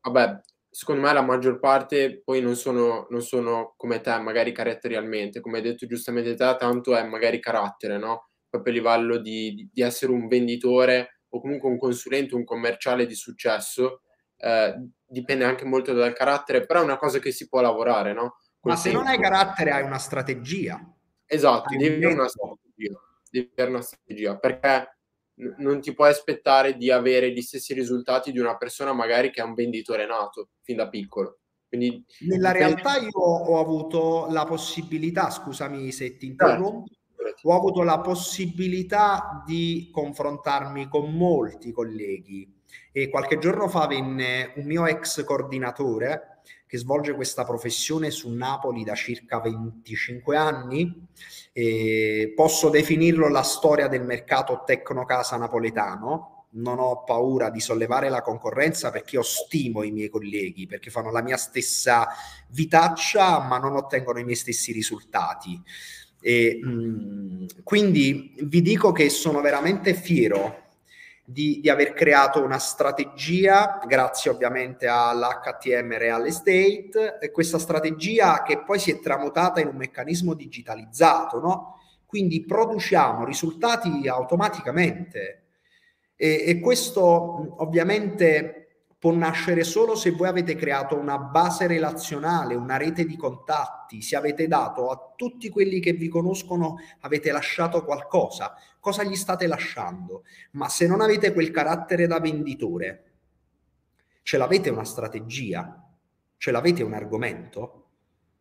vabbè, 0.03 0.41
secondo 0.69 1.03
me 1.03 1.13
la 1.13 1.23
maggior 1.23 1.59
parte 1.59 2.21
poi 2.25 2.41
non 2.41 2.57
sono, 2.57 3.07
non 3.11 3.23
sono 3.23 3.75
come 3.77 4.01
te, 4.01 4.19
magari 4.19 4.53
caratterialmente, 4.53 5.41
come 5.41 5.59
hai 5.59 5.63
detto 5.63 5.87
giustamente 5.87 6.35
te, 6.35 6.57
tanto 6.59 6.97
è 6.97 7.05
magari 7.05 7.41
carattere, 7.41 7.99
no? 7.99 8.31
Proprio 8.49 8.73
a 8.73 8.77
livello 8.77 9.17
di, 9.19 9.69
di, 9.73 9.83
essere 9.83 10.13
un 10.13 10.27
venditore 10.27 11.21
o 11.29 11.41
comunque 11.41 11.69
un 11.69 11.79
consulente, 11.79 12.35
un 12.35 12.45
commerciale 12.45 13.07
di 13.07 13.15
successo, 13.15 14.03
eh, 14.37 14.75
dipende 15.09 15.45
anche 15.45 15.65
molto 15.65 15.93
dal 15.93 16.13
carattere, 16.13 16.67
però 16.67 16.81
è 16.81 16.85
una 16.85 16.99
cosa 16.99 17.19
che 17.19 17.33
si 17.33 17.49
può 17.49 17.61
lavorare, 17.61 18.13
no? 18.13 18.37
Col 18.61 18.73
Ma 18.73 18.77
se 18.77 18.91
tempo. 18.91 19.05
non 19.05 19.09
hai 19.09 19.19
carattere 19.19 19.71
hai 19.71 19.83
una 19.83 19.99
strategia. 19.99 20.81
Esatto, 21.25 21.77
devi 21.77 21.95
avere 21.97 22.13
una 22.13 22.29
strategia, 22.29 22.99
devi 23.31 23.51
avere 23.53 23.71
una 23.71 23.83
strategia, 23.83 24.39
perché 24.39 24.99
non 25.59 25.81
ti 25.81 25.95
puoi 25.95 26.11
aspettare 26.11 26.77
di 26.77 26.91
avere 26.91 27.31
gli 27.31 27.43
stessi 27.43 27.73
risultati 27.73 28.33
di 28.33 28.39
una 28.39 28.57
persona 28.57 28.93
magari 28.93 29.31
che 29.31 29.41
è 29.41 29.45
un 29.45 29.55
venditore 29.55 30.07
nato 30.07 30.51
fin 30.63 30.77
da 30.77 30.89
piccolo. 30.89 31.39
Quindi, 31.69 32.05
Nella 32.21 32.51
realtà 32.51 32.97
io 32.97 33.11
ho 33.21 33.61
avuto 33.61 34.27
la 34.31 34.45
possibilità, 34.45 35.31
scusami 35.31 35.93
se 35.93 36.17
ti 36.17 36.27
interrompo, 36.27 36.85
ho 37.43 37.55
avuto 37.55 37.83
la 37.83 38.01
possibilità 38.01 39.43
di 39.47 39.91
confrontarmi 39.93 40.89
con 40.89 41.13
molti 41.15 41.71
colleghi 41.71 42.58
E 42.93 43.09
qualche 43.09 43.39
giorno 43.39 43.69
fa 43.69 43.87
venne 43.87 44.53
un 44.57 44.65
mio 44.65 44.87
ex 44.87 45.25
coordinatore 45.25 46.39
che 46.69 46.77
svolge 46.77 47.15
questa 47.15 47.45
professione 47.45 48.11
su 48.11 48.31
Napoli 48.31 48.85
da 48.85 48.95
circa 48.95 49.41
25 49.41 50.37
anni. 50.37 51.07
E 51.53 52.33
posso 52.37 52.69
definirlo 52.69 53.29
la 53.29 53.43
storia 53.43 53.89
del 53.89 54.05
mercato 54.05 54.63
tecnocasa 54.67 55.37
napoletano. 55.39 56.47
Non 56.51 56.79
ho 56.79 57.05
paura 57.05 57.49
di 57.49 57.61
sollevare 57.61 58.11
la 58.11 58.21
concorrenza 58.21 58.91
perché 58.91 59.17
io 59.17 59.23
stimo 59.23 59.83
i 59.83 59.91
miei 59.91 60.11
colleghi, 60.11 60.67
perché 60.67 60.91
fanno 60.91 61.11
la 61.11 61.23
mia 61.23 61.39
stessa 61.39 62.09
vitaccia, 62.49 63.41
ma 63.41 63.59
non 63.59 63.75
ottengono 63.75 64.19
i 64.19 64.25
miei 64.25 64.37
stessi 64.37 64.71
risultati. 64.73 65.61
E, 66.21 66.61
mh, 66.63 66.69
mm, 66.71 67.47
quindi 67.65 68.35
vi 68.43 68.61
dico 68.61 68.93
che 68.93 69.09
sono 69.09 69.41
veramente 69.41 69.95
fiero 69.95 70.68
di, 71.31 71.61
di, 71.61 71.69
aver 71.69 71.93
creato 71.93 72.43
una 72.43 72.59
strategia, 72.59 73.81
grazie 73.87 74.31
ovviamente 74.31 74.87
all'HTM 74.87 75.99
Real 75.99 76.25
Estate, 76.25 77.19
questa 77.31 77.59
strategia 77.59 78.43
che 78.43 78.63
poi 78.63 78.79
si 78.79 78.91
è 78.91 78.99
tramutata 78.99 79.61
in 79.61 79.67
un 79.67 79.77
meccanismo 79.77 80.33
digitalizzato, 80.33 81.39
no? 81.39 81.81
Quindi 82.07 82.47
produciamo 82.47 83.27
risultati 83.27 84.09
automaticamente 84.09 85.49
e, 86.17 86.45
e 86.47 86.61
questo 86.61 87.57
ovviamente 87.63 88.69
può 88.99 89.13
nascere 89.13 89.65
solo 89.65 89.95
se 89.95 90.13
voi 90.13 90.29
avete 90.29 90.57
creato 90.57 90.97
una 90.97 91.19
base 91.19 91.67
relazionale, 91.67 92.55
una 92.55 92.79
rete 92.79 93.05
di 93.05 93.17
contatti, 93.17 94.01
se 94.01 94.17
avete 94.17 94.49
dato 94.49 94.89
a 94.89 95.13
tutti 95.15 95.51
quelli 95.51 95.79
che 95.79 95.93
vi 95.93 96.09
conoscono, 96.09 96.77
avete 97.01 97.31
lasciato 97.31 97.85
qualcosa, 97.85 98.55
cosa 98.89 99.05
gli 99.05 99.17
state 99.17 99.47
lasciando? 99.47 100.25
Ma 100.53 100.71
se 100.71 100.87
non 100.87 101.03
avete 101.03 101.35
quel 101.35 101.51
carattere 101.51 102.07
da 102.07 102.21
venditore, 102.21 103.05
ce 104.23 104.39
l'avete 104.39 104.71
una 104.71 104.85
strategia, 104.85 105.87
ce 106.39 106.51
l'avete 106.51 106.83
un 106.83 106.95
argomento? 106.95 107.83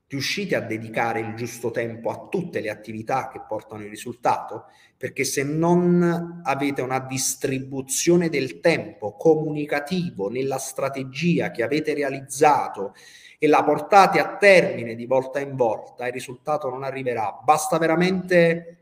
riuscite 0.10 0.56
a 0.56 0.62
dedicare 0.62 1.20
il 1.20 1.36
giusto 1.36 1.70
tempo 1.70 2.10
a 2.10 2.30
tutte 2.30 2.62
le 2.62 2.70
attività 2.70 3.28
che 3.28 3.42
portano 3.46 3.84
il 3.84 3.90
risultato, 3.90 4.68
perché 4.96 5.26
se 5.26 5.44
non 5.44 6.40
avete 6.46 6.82
una 6.82 7.00
distribuzione 7.00 8.30
del 8.30 8.62
tempo 8.62 9.18
comunicativo 9.18 10.30
nella 10.30 10.60
strategia 10.60 11.52
che 11.52 11.62
avete 11.62 11.94
realizzato 11.94 12.94
e 13.38 13.48
la 13.48 13.66
portate 13.66 14.20
a 14.20 14.38
termine 14.38 14.96
di 14.96 15.06
volta 15.06 15.42
in 15.42 15.58
volta, 15.58 16.08
il 16.08 16.14
risultato 16.14 16.70
non 16.70 16.84
arriverà. 16.84 17.38
Basta 17.44 17.78
veramente 17.78 18.77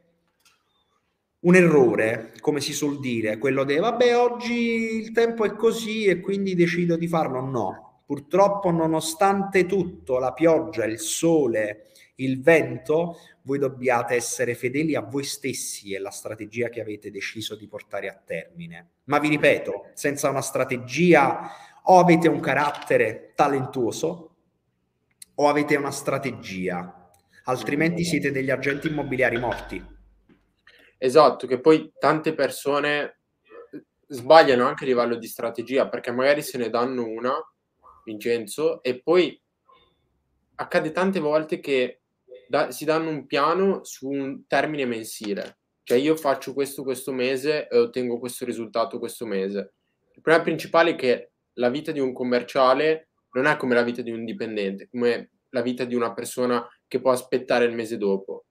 un 1.46 1.56
errore, 1.56 2.34
come 2.40 2.60
si 2.60 2.74
suol 2.74 3.00
dire, 3.00 3.38
quello 3.38 3.64
di 3.64 3.76
vabbè 3.76 4.18
oggi 4.18 4.54
il 4.54 5.12
tempo 5.12 5.46
è 5.46 5.54
così 5.54 6.06
e 6.06 6.20
quindi 6.20 6.56
decido 6.56 6.96
di 6.96 7.08
farlo. 7.08 7.42
No, 7.42 7.86
Purtroppo, 8.06 8.70
nonostante 8.70 9.66
tutto, 9.66 10.20
la 10.20 10.32
pioggia, 10.32 10.86
il 10.86 11.00
sole, 11.00 11.88
il 12.16 12.40
vento, 12.40 13.18
voi 13.42 13.58
dobbiate 13.58 14.14
essere 14.14 14.54
fedeli 14.54 14.94
a 14.94 15.02
voi 15.02 15.24
stessi 15.24 15.92
e 15.92 15.98
alla 15.98 16.12
strategia 16.12 16.70
che 16.70 16.82
avete 16.82 17.10
deciso 17.10 17.56
di 17.56 17.68
portare 17.68 18.08
a 18.08 18.22
termine. 18.24 18.90
Ma 19.06 19.18
vi 19.18 19.30
ripeto, 19.30 19.90
senza 19.96 20.30
una 20.30 20.42
strategia 20.42 21.50
o 21.82 21.98
avete 21.98 22.28
un 22.28 22.40
carattere 22.40 23.32
talentuoso 23.34 24.36
o 25.34 25.50
avete 25.50 25.76
una 25.76 25.92
strategia, 25.92 27.12
altrimenti 27.46 28.04
siete 28.04 28.32
degli 28.32 28.52
agenti 28.52 28.88
immobiliari 28.88 29.38
morti. 29.40 29.95
Esatto, 31.06 31.46
che 31.46 31.60
poi 31.60 31.92
tante 32.00 32.34
persone 32.34 33.20
sbagliano 34.08 34.66
anche 34.66 34.86
a 34.86 34.88
livello 34.88 35.18
di 35.18 35.28
strategia 35.28 35.88
perché 35.88 36.12
magari 36.12 36.42
se 36.42 36.58
ne 36.58 36.72
danno 36.72 37.06
una 37.06 37.36
Vincenzo, 38.04 38.82
e 38.82 39.04
poi 39.04 39.40
accade 40.56 40.92
tante 40.92 41.20
volte 41.20 41.60
che 41.60 42.02
da, 42.48 42.72
si 42.72 42.86
danno 42.86 43.10
un 43.10 43.28
piano 43.28 43.84
su 43.84 44.10
un 44.10 44.48
termine 44.48 44.86
mensile, 44.86 45.60
cioè 45.84 46.00
io 46.00 46.16
faccio 46.16 46.56
questo 46.56 46.82
questo 46.82 47.12
mese 47.12 47.68
e 47.68 47.78
ottengo 47.78 48.18
questo 48.18 48.44
risultato 48.44 48.98
questo 48.98 49.28
mese. 49.28 49.74
Il 50.16 50.22
problema 50.22 50.44
principale 50.44 50.92
è 50.92 50.96
che 50.96 51.34
la 51.54 51.70
vita 51.70 51.92
di 51.92 52.00
un 52.00 52.14
commerciale 52.14 53.10
non 53.34 53.46
è 53.46 53.58
come 53.58 53.76
la 53.76 53.84
vita 53.84 54.02
di 54.02 54.10
un 54.10 54.26
dipendente, 54.26 54.88
come 54.90 55.34
la 55.50 55.62
vita 55.62 55.84
di 55.84 55.94
una 55.94 56.16
persona 56.16 56.68
che 56.88 57.00
può 57.00 57.12
aspettare 57.12 57.66
il 57.66 57.76
mese 57.76 57.98
dopo. 57.98 58.45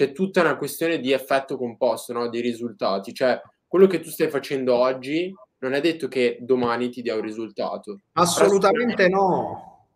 C'è 0.00 0.12
tutta 0.12 0.40
una 0.40 0.56
questione 0.56 0.98
di 0.98 1.12
effetto 1.12 1.58
composto, 1.58 2.14
no? 2.14 2.30
di 2.30 2.40
risultati, 2.40 3.12
cioè 3.12 3.38
quello 3.66 3.86
che 3.86 4.00
tu 4.00 4.08
stai 4.08 4.30
facendo 4.30 4.74
oggi 4.74 5.30
non 5.58 5.74
è 5.74 5.80
detto 5.82 6.08
che 6.08 6.38
domani 6.40 6.88
ti 6.88 7.02
dia 7.02 7.16
un 7.16 7.20
risultato. 7.20 8.00
Assolutamente 8.12 9.10
no. 9.10 9.88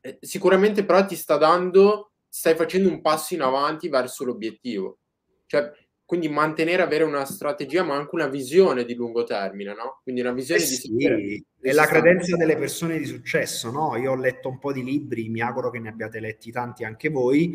Eh, 0.00 0.18
sicuramente 0.20 0.84
però 0.84 1.06
ti 1.06 1.14
sta 1.14 1.36
dando, 1.36 2.14
stai 2.28 2.56
facendo 2.56 2.88
un 2.88 3.00
passo 3.00 3.34
in 3.34 3.42
avanti 3.42 3.88
verso 3.88 4.24
l'obiettivo. 4.24 4.98
Cioè, 5.46 5.70
quindi 6.04 6.28
mantenere, 6.28 6.82
avere 6.82 7.04
una 7.04 7.24
strategia, 7.24 7.84
ma 7.84 7.94
anche 7.94 8.16
una 8.16 8.26
visione 8.26 8.84
di 8.84 8.94
lungo 8.94 9.22
termine, 9.22 9.72
no? 9.72 10.00
Quindi 10.02 10.22
una 10.22 10.32
visione 10.32 10.62
eh 10.62 10.66
di 10.66 10.74
sì, 10.74 11.44
È 11.60 11.70
la 11.70 11.86
credenza 11.86 12.34
delle 12.34 12.56
persone 12.56 12.98
di 12.98 13.04
successo, 13.04 13.70
no? 13.70 13.94
Io 13.96 14.10
ho 14.10 14.16
letto 14.16 14.48
un 14.48 14.58
po' 14.58 14.72
di 14.72 14.82
libri, 14.82 15.28
mi 15.28 15.42
auguro 15.42 15.70
che 15.70 15.78
ne 15.78 15.90
abbiate 15.90 16.18
letti 16.18 16.50
tanti 16.50 16.82
anche 16.82 17.08
voi. 17.08 17.52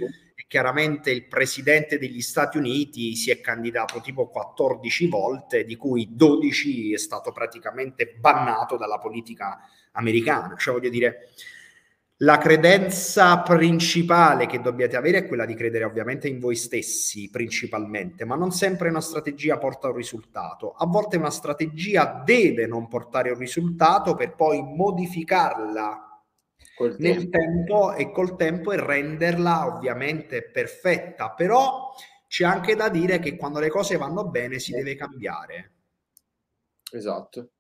Chiaramente 0.54 1.10
il 1.10 1.26
presidente 1.26 1.98
degli 1.98 2.22
Stati 2.22 2.60
Uniti 2.60 3.16
si 3.16 3.32
è 3.32 3.42
candidato 3.42 4.00
tipo 4.02 4.28
14 4.28 5.08
volte, 5.08 5.64
di 5.64 5.76
cui 5.76 6.10
12 6.12 6.94
è 6.94 6.98
stato 7.00 7.32
praticamente 7.32 8.16
bannato 8.20 8.78
dalla 8.78 9.00
politica 9.00 9.62
americana. 9.94 10.56
Cioè, 10.56 10.76
voglio 10.76 10.92
dire, 10.92 11.30
la 12.18 12.38
credenza 12.38 13.40
principale 13.40 14.46
che 14.46 14.62
dobbiate 14.62 14.96
avere 14.96 15.18
è 15.18 15.28
quella 15.28 15.48
di 15.48 15.56
credere 15.56 15.86
ovviamente 15.86 16.28
in 16.28 16.38
voi 16.38 16.56
stessi 16.56 17.32
principalmente, 17.32 18.24
ma 18.24 18.36
non 18.36 18.52
sempre 18.52 18.90
una 18.90 19.02
strategia 19.02 19.58
porta 19.58 19.88
un 19.88 19.96
risultato. 19.96 20.74
A 20.74 20.86
volte 20.86 21.18
una 21.18 21.32
strategia 21.32 22.22
deve 22.24 22.68
non 22.68 22.88
portare 22.88 23.32
un 23.32 23.40
risultato 23.40 24.14
per 24.14 24.36
poi 24.36 24.62
modificarla 24.62 26.13
col 26.76 26.96
nel 27.00 27.30
tempo. 27.30 27.38
tempo 27.38 27.94
e 27.94 28.12
col 28.12 28.36
tempo 28.36 28.72
e 28.72 28.80
renderla 28.80 29.68
ovviamente 29.68 30.50
perfetta. 30.50 31.32
Però 31.34 31.94
c'è 32.28 32.46
anche 32.46 32.76
da 32.76 32.90
dire 32.90 33.20
che 33.20 33.36
quando 33.36 33.60
le 33.60 33.70
cose 33.70 33.98
vanno 33.98 34.28
bene 34.28 34.60
si 34.60 34.72
deve 34.72 34.96
cambiare. 34.96 35.72
Esatto, 36.92 37.52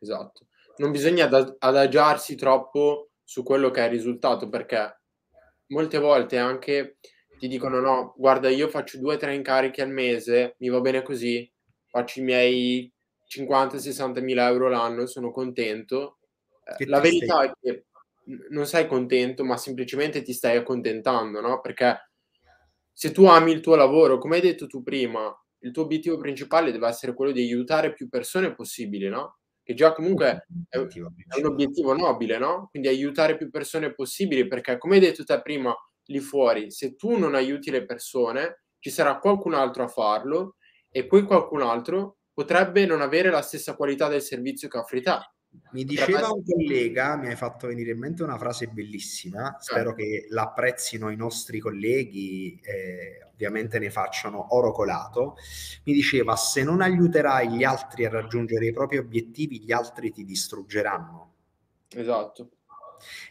esatto. 0.00 0.46
Non 0.76 0.90
bisogna 0.90 1.28
adagiarsi 1.58 2.34
troppo 2.34 3.10
su 3.22 3.42
quello 3.42 3.70
che 3.70 3.80
è 3.80 3.84
il 3.84 3.90
risultato, 3.90 4.48
perché 4.48 5.00
molte 5.68 5.98
volte 5.98 6.38
anche 6.38 6.98
ti 7.38 7.48
dicono 7.48 7.80
no, 7.80 8.14
guarda, 8.16 8.48
io 8.48 8.68
faccio 8.68 8.98
due 8.98 9.14
o 9.14 9.18
tre 9.18 9.34
incarichi 9.34 9.80
al 9.80 9.90
mese, 9.90 10.54
mi 10.58 10.68
va 10.68 10.80
bene 10.80 11.02
così, 11.02 11.50
faccio 11.86 12.20
i 12.20 12.22
miei 12.22 12.92
50-60 13.28 14.22
mila 14.22 14.48
euro 14.48 14.68
l'anno, 14.68 15.06
sono 15.06 15.30
contento. 15.30 16.18
Che 16.76 16.86
La 16.86 17.00
verità 17.00 17.34
stai... 17.34 17.48
è 17.48 17.52
che 17.60 17.84
non 18.50 18.66
sei 18.66 18.86
contento, 18.86 19.44
ma 19.44 19.56
semplicemente 19.56 20.22
ti 20.22 20.32
stai 20.32 20.56
accontentando, 20.56 21.40
no? 21.40 21.60
Perché 21.60 22.10
se 22.92 23.12
tu 23.12 23.24
ami 23.24 23.52
il 23.52 23.60
tuo 23.60 23.74
lavoro, 23.74 24.18
come 24.18 24.36
hai 24.36 24.42
detto 24.42 24.66
tu 24.66 24.82
prima, 24.82 25.34
il 25.60 25.70
tuo 25.72 25.82
obiettivo 25.82 26.16
principale 26.18 26.72
deve 26.72 26.88
essere 26.88 27.14
quello 27.14 27.32
di 27.32 27.40
aiutare 27.40 27.92
più 27.92 28.08
persone 28.08 28.54
possibili, 28.54 29.08
no? 29.08 29.38
che 29.64 29.72
già 29.72 29.94
comunque 29.94 30.46
è, 30.68 30.78
è 30.78 31.38
un 31.38 31.46
obiettivo 31.46 31.94
nobile, 31.94 32.38
no? 32.38 32.68
Quindi 32.70 32.88
aiutare 32.88 33.36
più 33.36 33.48
persone 33.50 33.94
possibili, 33.94 34.46
perché 34.46 34.76
come 34.76 34.96
hai 34.96 35.00
detto 35.00 35.24
te 35.24 35.40
prima, 35.40 35.74
lì 36.08 36.20
fuori, 36.20 36.70
se 36.70 36.94
tu 36.96 37.16
non 37.16 37.34
aiuti 37.34 37.70
le 37.70 37.86
persone, 37.86 38.64
ci 38.78 38.90
sarà 38.90 39.18
qualcun 39.18 39.54
altro 39.54 39.84
a 39.84 39.88
farlo 39.88 40.56
e 40.90 41.06
poi 41.06 41.24
qualcun 41.24 41.62
altro 41.62 42.18
potrebbe 42.34 42.84
non 42.84 43.00
avere 43.00 43.30
la 43.30 43.40
stessa 43.40 43.74
qualità 43.74 44.06
del 44.08 44.20
servizio 44.20 44.68
che 44.68 44.76
offri 44.76 45.00
te. 45.00 45.18
Mi 45.72 45.84
diceva 45.84 46.30
un 46.30 46.44
collega, 46.44 47.16
mi 47.16 47.28
hai 47.28 47.36
fatto 47.36 47.66
venire 47.66 47.90
in 47.90 47.98
mente 47.98 48.22
una 48.22 48.38
frase 48.38 48.68
bellissima, 48.68 49.56
spero 49.58 49.90
eh. 49.90 49.94
che 49.94 50.26
l'apprezzino 50.30 51.10
i 51.10 51.16
nostri 51.16 51.58
colleghi, 51.58 52.60
eh, 52.62 53.28
ovviamente 53.32 53.78
ne 53.78 53.90
facciano 53.90 54.54
oro 54.54 54.70
colato. 54.70 55.36
Mi 55.84 55.92
diceva: 55.92 56.36
Se 56.36 56.62
non 56.62 56.80
aiuterai 56.80 57.50
gli 57.50 57.64
altri 57.64 58.04
a 58.04 58.10
raggiungere 58.10 58.66
i 58.66 58.72
propri 58.72 58.98
obiettivi, 58.98 59.60
gli 59.60 59.72
altri 59.72 60.12
ti 60.12 60.24
distruggeranno. 60.24 61.32
Esatto. 61.88 62.50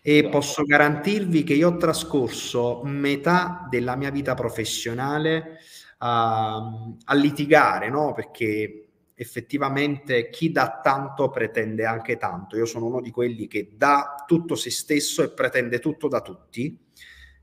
E 0.02 0.18
esatto. 0.18 0.30
posso 0.30 0.64
garantirvi 0.64 1.44
che 1.44 1.54
io 1.54 1.70
ho 1.70 1.78
trascorso 1.78 2.82
metà 2.84 3.68
della 3.70 3.96
mia 3.96 4.12
vita 4.12 4.34
professionale 4.34 5.60
a, 6.00 6.58
a 7.06 7.14
litigare, 7.16 7.90
no? 7.90 8.12
Perché 8.14 8.93
effettivamente 9.16 10.30
chi 10.30 10.52
dà 10.52 10.80
tanto 10.84 11.30
pretende 11.30 11.86
anche 11.86 12.18
tanto. 12.18 12.58
Io 12.58 12.66
sono 12.66 12.86
uno 12.86 13.02
di 13.02 13.12
quelli 13.12 13.48
che 13.48 13.74
dà 13.76 14.24
tutto 14.26 14.56
se 14.56 14.72
stesso 14.72 15.24
e 15.24 15.32
pretende 15.32 15.80
tutto 15.80 16.08
da 16.08 16.22
tutti, 16.22 16.80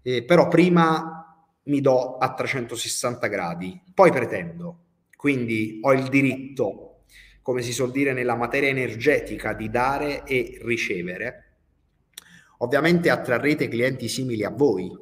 eh, 0.02 0.24
però 0.24 0.48
prima 0.48 1.24
mi 1.64 1.80
do 1.80 2.16
a 2.16 2.34
360 2.34 3.26
gradi, 3.28 3.80
poi 3.94 4.10
pretendo. 4.10 4.78
Quindi 5.16 5.78
ho 5.82 5.92
il 5.92 6.08
diritto 6.08 6.90
come 7.42 7.62
si 7.62 7.72
suol 7.72 7.90
dire 7.90 8.12
nella 8.12 8.36
materia 8.36 8.68
energetica 8.68 9.54
di 9.54 9.70
dare 9.70 10.24
e 10.24 10.58
ricevere, 10.62 11.56
ovviamente 12.58 13.10
attrarrete 13.10 13.68
clienti 13.68 14.08
simili 14.08 14.44
a 14.44 14.50
voi, 14.50 14.96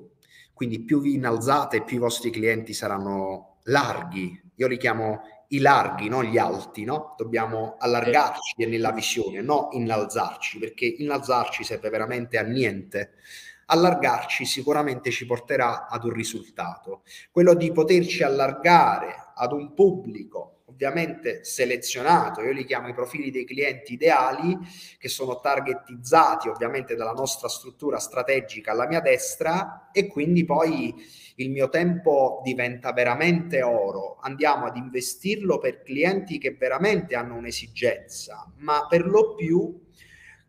quindi 0.55 0.81
più 0.81 1.01
vi 1.01 1.15
innalzate, 1.15 1.83
più 1.83 1.97
i 1.97 2.01
vostri 2.01 2.31
clienti 2.31 2.73
saranno 2.73 3.59
larghi. 3.65 4.41
Io 4.57 4.67
li 4.67 4.77
chiamo 4.77 5.21
i 5.49 5.61
larghi, 5.61 6.09
non 6.09 6.25
gli 6.25 6.39
alti, 6.39 6.85
no? 6.85 7.15
Dobbiamo 7.17 7.77
allargarci 7.79 8.67
nella 8.67 8.93
visione, 8.93 9.41
no 9.41 9.69
innalzarci, 9.73 10.59
perché 10.59 10.87
innalzarci 10.87 11.65
serve 11.65 11.89
veramente 11.91 12.39
a 12.39 12.43
niente. 12.43 13.13
Allargarci 13.67 14.45
sicuramente 14.45 15.11
ci 15.11 15.27
porterà 15.27 15.89
ad 15.89 16.05
un 16.05 16.11
risultato, 16.13 17.03
quello 17.31 17.55
di 17.55 17.71
poterci 17.73 18.23
allargare 18.23 19.33
ad 19.35 19.53
un 19.53 19.75
pubblico 19.75 20.58
ovviamente 20.69 21.45
selezionato, 21.45 22.43
io 22.43 22.53
li 22.53 22.65
chiamo 22.65 22.89
i 22.89 22.95
profili 22.95 23.31
dei 23.31 23.45
clienti 23.45 23.95
ideali, 23.95 24.57
che 24.99 25.09
sono 25.09 25.41
targetizzati 25.41 26.49
ovviamente 26.49 26.95
dalla 26.95 27.13
nostra 27.13 27.49
struttura 27.49 27.99
strategica 27.99 28.73
alla 28.73 28.87
mia 28.87 29.01
destra 29.01 29.89
e 29.93 30.07
quindi 30.07 30.45
poi 30.45 30.95
il 31.37 31.51
mio 31.51 31.69
tempo 31.69 32.41
diventa 32.45 32.93
veramente 32.93 33.63
oro, 33.63 34.19
andiamo 34.21 34.67
ad 34.67 34.77
investirlo 34.77 35.59
per 35.59 35.83
clienti 35.83 36.39
che 36.39 36.55
veramente 36.55 37.15
hanno 37.15 37.37
un'esigenza, 37.37 38.53
ma 38.59 38.87
per 38.89 39.07
lo 39.07 39.35
più 39.35 39.87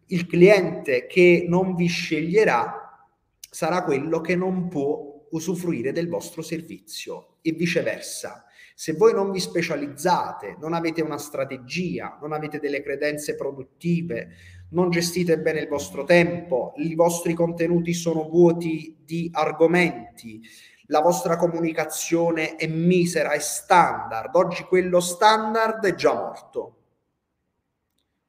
il 0.07 0.25
cliente 0.25 1.05
che 1.05 1.45
non 1.47 1.75
vi 1.75 1.87
sceglierà 1.87 3.07
sarà 3.39 3.83
quello 3.83 4.19
che 4.21 4.35
non 4.35 4.67
può 4.67 5.27
usufruire 5.31 5.91
del 5.91 6.09
vostro 6.09 6.41
servizio 6.41 7.37
e 7.41 7.51
viceversa 7.51 8.43
se 8.79 8.93
voi 8.93 9.13
non 9.13 9.29
vi 9.29 9.41
specializzate, 9.41 10.55
non 10.57 10.71
avete 10.71 11.01
una 11.01 11.17
strategia, 11.17 12.17
non 12.21 12.31
avete 12.31 12.59
delle 12.59 12.81
credenze 12.81 13.35
produttive, 13.35 14.29
non 14.69 14.89
gestite 14.89 15.37
bene 15.37 15.59
il 15.59 15.67
vostro 15.67 16.05
tempo, 16.05 16.71
i 16.77 16.95
vostri 16.95 17.33
contenuti 17.33 17.91
sono 17.93 18.29
vuoti 18.29 18.95
di 19.03 19.29
argomenti, 19.33 20.39
la 20.85 21.01
vostra 21.01 21.35
comunicazione 21.35 22.55
è 22.55 22.67
misera 22.67 23.33
e 23.33 23.39
standard, 23.41 24.33
oggi 24.35 24.63
quello 24.63 25.01
standard 25.01 25.85
è 25.85 25.93
già 25.93 26.13
morto 26.13 26.78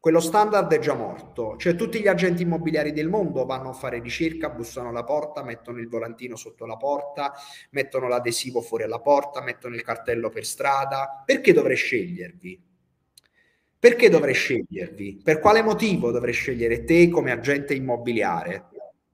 quello 0.01 0.21
standard 0.21 0.73
è 0.73 0.79
già 0.79 0.95
morto, 0.95 1.59
cioè 1.59 1.75
tutti 1.75 2.01
gli 2.01 2.09
agenti 2.09 2.41
immobiliari 2.43 2.93
del 2.93 3.11
mondo 3.11 3.45
vanno 3.45 3.69
a 3.69 3.75
fare 3.75 4.01
ricerca, 4.01 4.49
bussano 4.49 4.89
alla 4.89 5.05
porta, 5.05 5.45
mettono 5.45 5.79
il 5.79 5.91
volantino 5.91 6.37
sotto 6.37 6.65
la 6.65 6.79
porta, 6.79 7.35
mettono 7.73 8.09
l'adesivo 8.09 8.63
fuori 8.63 8.85
alla 8.85 9.01
porta, 9.01 9.43
mettono 9.43 9.75
il 9.75 9.83
cartello 9.83 10.31
per 10.31 10.47
strada. 10.47 11.23
Perché 11.23 11.53
dovrei 11.53 11.77
scegliervi? 11.77 12.63
Perché 13.79 14.09
dovrei 14.09 14.33
scegliervi? 14.33 15.21
Per 15.23 15.39
quale 15.39 15.63
motivo 15.63 16.11
dovrei 16.11 16.33
scegliere 16.33 16.85
te 16.85 17.11
come 17.11 17.31
agente 17.31 17.75
immobiliare? 17.75 18.69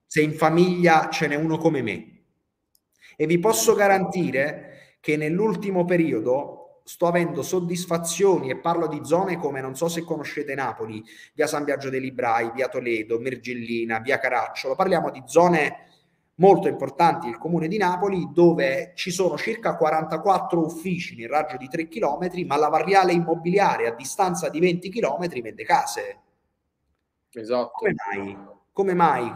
Se 0.05 0.21
in 0.21 0.31
famiglia 0.31 1.09
ce 1.09 1.27
n'è 1.27 1.35
uno 1.35 1.57
come 1.57 1.81
me. 1.81 2.21
E 3.17 3.25
vi 3.25 3.39
posso 3.39 3.75
garantire 3.75 4.95
che 5.01 5.17
nell'ultimo 5.17 5.83
periodo 5.83 6.56
sto 6.87 7.05
avendo 7.05 7.41
soddisfazioni 7.41 8.49
e 8.49 8.55
parlo 8.55 8.87
di 8.87 9.01
zone 9.03 9.35
come 9.35 9.59
non 9.59 9.75
so 9.75 9.89
se 9.89 10.05
conoscete 10.05 10.55
Napoli, 10.55 11.03
via 11.33 11.45
San 11.45 11.65
Biagio 11.65 11.89
dei 11.89 11.99
Librai, 11.99 12.51
via 12.53 12.69
Toledo, 12.69 13.19
Mergellina, 13.19 13.99
via 13.99 14.17
Caracciolo, 14.17 14.73
parliamo 14.73 15.11
di 15.11 15.21
zone 15.25 15.89
molto 16.35 16.69
importanti 16.69 17.27
il 17.27 17.37
comune 17.37 17.67
di 17.67 17.77
Napoli 17.77 18.29
dove 18.31 18.93
ci 18.95 19.11
sono 19.11 19.37
circa 19.37 19.75
44 19.75 20.63
uffici 20.63 21.17
nel 21.17 21.27
raggio 21.27 21.57
di 21.57 21.67
3 21.67 21.89
km, 21.89 22.45
ma 22.45 22.55
la 22.55 22.69
variale 22.69 23.11
immobiliare 23.11 23.87
a 23.87 23.93
distanza 23.93 24.47
di 24.47 24.61
20 24.61 24.89
km 24.89 25.27
vende 25.41 25.65
case. 25.65 26.19
Esatto. 27.33 27.71
Come 27.73 27.95
mai? 28.13 28.37
Come 28.71 28.93
mai? 28.93 29.33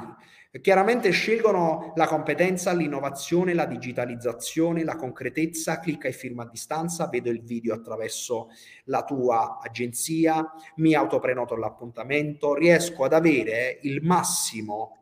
Chiaramente 0.60 1.12
scelgono 1.12 1.94
la 1.96 2.08
competenza, 2.08 2.74
l'innovazione, 2.74 3.54
la 3.54 3.66
digitalizzazione, 3.66 4.84
la 4.84 4.98
concretezza, 4.98 5.80
clicca 5.80 6.10
e 6.10 6.12
firma 6.12 6.44
a 6.44 6.50
distanza, 6.50 7.08
vedo 7.08 7.30
il 7.30 7.42
video 7.42 7.74
attraverso 7.74 8.50
la 8.86 9.06
tua 9.06 9.60
agenzia, 9.62 10.46
mi 10.76 10.94
autoprenoto 10.94 11.56
l'appuntamento, 11.56 12.54
riesco 12.54 13.06
ad 13.06 13.14
avere 13.14 13.80
il 13.84 14.04
massimo 14.04 14.98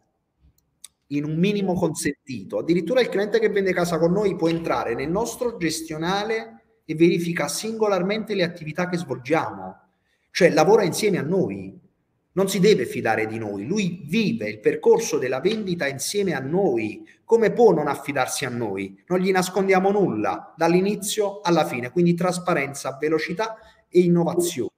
in 1.07 1.23
un 1.23 1.39
minimo 1.39 1.73
consentito. 1.73 2.59
Addirittura 2.59 3.01
il 3.01 3.09
cliente 3.09 3.39
che 3.39 3.49
vende 3.49 3.73
casa 3.73 3.97
con 3.97 4.11
noi 4.11 4.35
può 4.35 4.49
entrare 4.49 4.93
nel 4.93 5.09
nostro 5.09 5.57
gestionale 5.57 6.81
e 6.85 6.93
verifica 6.93 7.47
singolarmente 7.47 8.35
le 8.35 8.43
attività 8.43 8.87
che 8.87 8.97
svolgiamo, 8.97 9.79
cioè 10.29 10.51
lavora 10.51 10.83
insieme 10.83 11.17
a 11.17 11.23
noi 11.23 11.87
non 12.33 12.47
si 12.47 12.59
deve 12.59 12.85
fidare 12.85 13.25
di 13.25 13.37
noi, 13.37 13.65
lui 13.65 14.01
vive 14.05 14.49
il 14.49 14.59
percorso 14.59 15.17
della 15.17 15.39
vendita 15.39 15.87
insieme 15.87 16.33
a 16.33 16.39
noi. 16.39 17.07
Come 17.23 17.51
può 17.51 17.71
non 17.71 17.87
affidarsi 17.87 18.45
a 18.45 18.49
noi? 18.49 19.03
Non 19.07 19.19
gli 19.19 19.31
nascondiamo 19.31 19.91
nulla 19.91 20.53
dall'inizio 20.55 21.41
alla 21.41 21.65
fine, 21.65 21.91
quindi 21.91 22.13
trasparenza, 22.13 22.97
velocità 22.99 23.57
e 23.89 23.99
innovazione. 24.01 24.69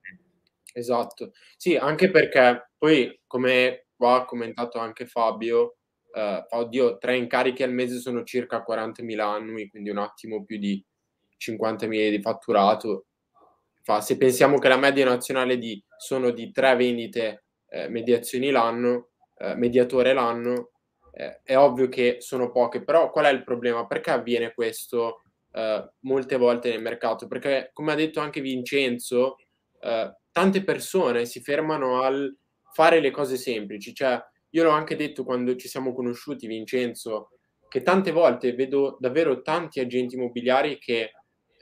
Esatto, 0.72 1.32
sì, 1.56 1.76
anche 1.76 2.10
perché 2.10 2.70
poi, 2.78 3.20
come 3.26 3.86
qua 3.94 4.16
ha 4.16 4.24
commentato 4.24 4.78
anche 4.78 5.06
Fabio, 5.06 5.76
eh, 6.14 6.46
oddio, 6.50 6.98
tre 6.98 7.16
incarichi 7.16 7.62
al 7.62 7.72
mese 7.72 7.98
sono 7.98 8.22
circa 8.24 8.64
40.000 8.66 9.20
annui, 9.20 9.68
quindi 9.68 9.90
un 9.90 9.98
attimo 9.98 10.44
più 10.44 10.58
di 10.58 10.82
50.000 11.38 12.10
di 12.10 12.20
fatturato. 12.20 13.06
Fa, 13.82 14.00
se 14.00 14.16
pensiamo 14.16 14.58
che 14.58 14.68
la 14.68 14.76
media 14.76 15.04
nazionale 15.04 15.58
di, 15.58 15.82
sono 15.96 16.30
di 16.30 16.52
tre 16.52 16.76
vendite 16.76 17.44
eh, 17.68 17.88
mediazioni 17.88 18.50
l'anno, 18.50 19.08
eh, 19.38 19.54
mediatore 19.56 20.12
l'anno, 20.12 20.70
eh, 21.12 21.40
è 21.42 21.56
ovvio 21.56 21.88
che 21.88 22.16
sono 22.20 22.50
poche, 22.50 22.84
però 22.84 23.10
qual 23.10 23.26
è 23.26 23.30
il 23.30 23.44
problema? 23.44 23.86
Perché 23.86 24.10
avviene 24.10 24.54
questo 24.54 25.22
eh, 25.52 25.90
molte 26.00 26.36
volte 26.36 26.70
nel 26.70 26.80
mercato? 26.80 27.26
Perché, 27.26 27.70
come 27.72 27.92
ha 27.92 27.96
detto 27.96 28.20
anche 28.20 28.40
Vincenzo, 28.40 29.38
eh, 29.80 30.16
tante 30.30 30.64
persone 30.64 31.24
si 31.26 31.40
fermano 31.40 32.02
al 32.02 32.34
fare 32.72 33.00
le 33.00 33.10
cose 33.10 33.36
semplici, 33.36 33.94
cioè 33.94 34.22
io 34.50 34.62
l'ho 34.62 34.70
anche 34.70 34.96
detto 34.96 35.24
quando 35.24 35.56
ci 35.56 35.68
siamo 35.68 35.92
conosciuti, 35.92 36.46
Vincenzo, 36.46 37.30
che 37.68 37.82
tante 37.82 38.12
volte 38.12 38.54
vedo 38.54 38.96
davvero 39.00 39.42
tanti 39.42 39.80
agenti 39.80 40.14
immobiliari 40.14 40.78
che 40.78 41.12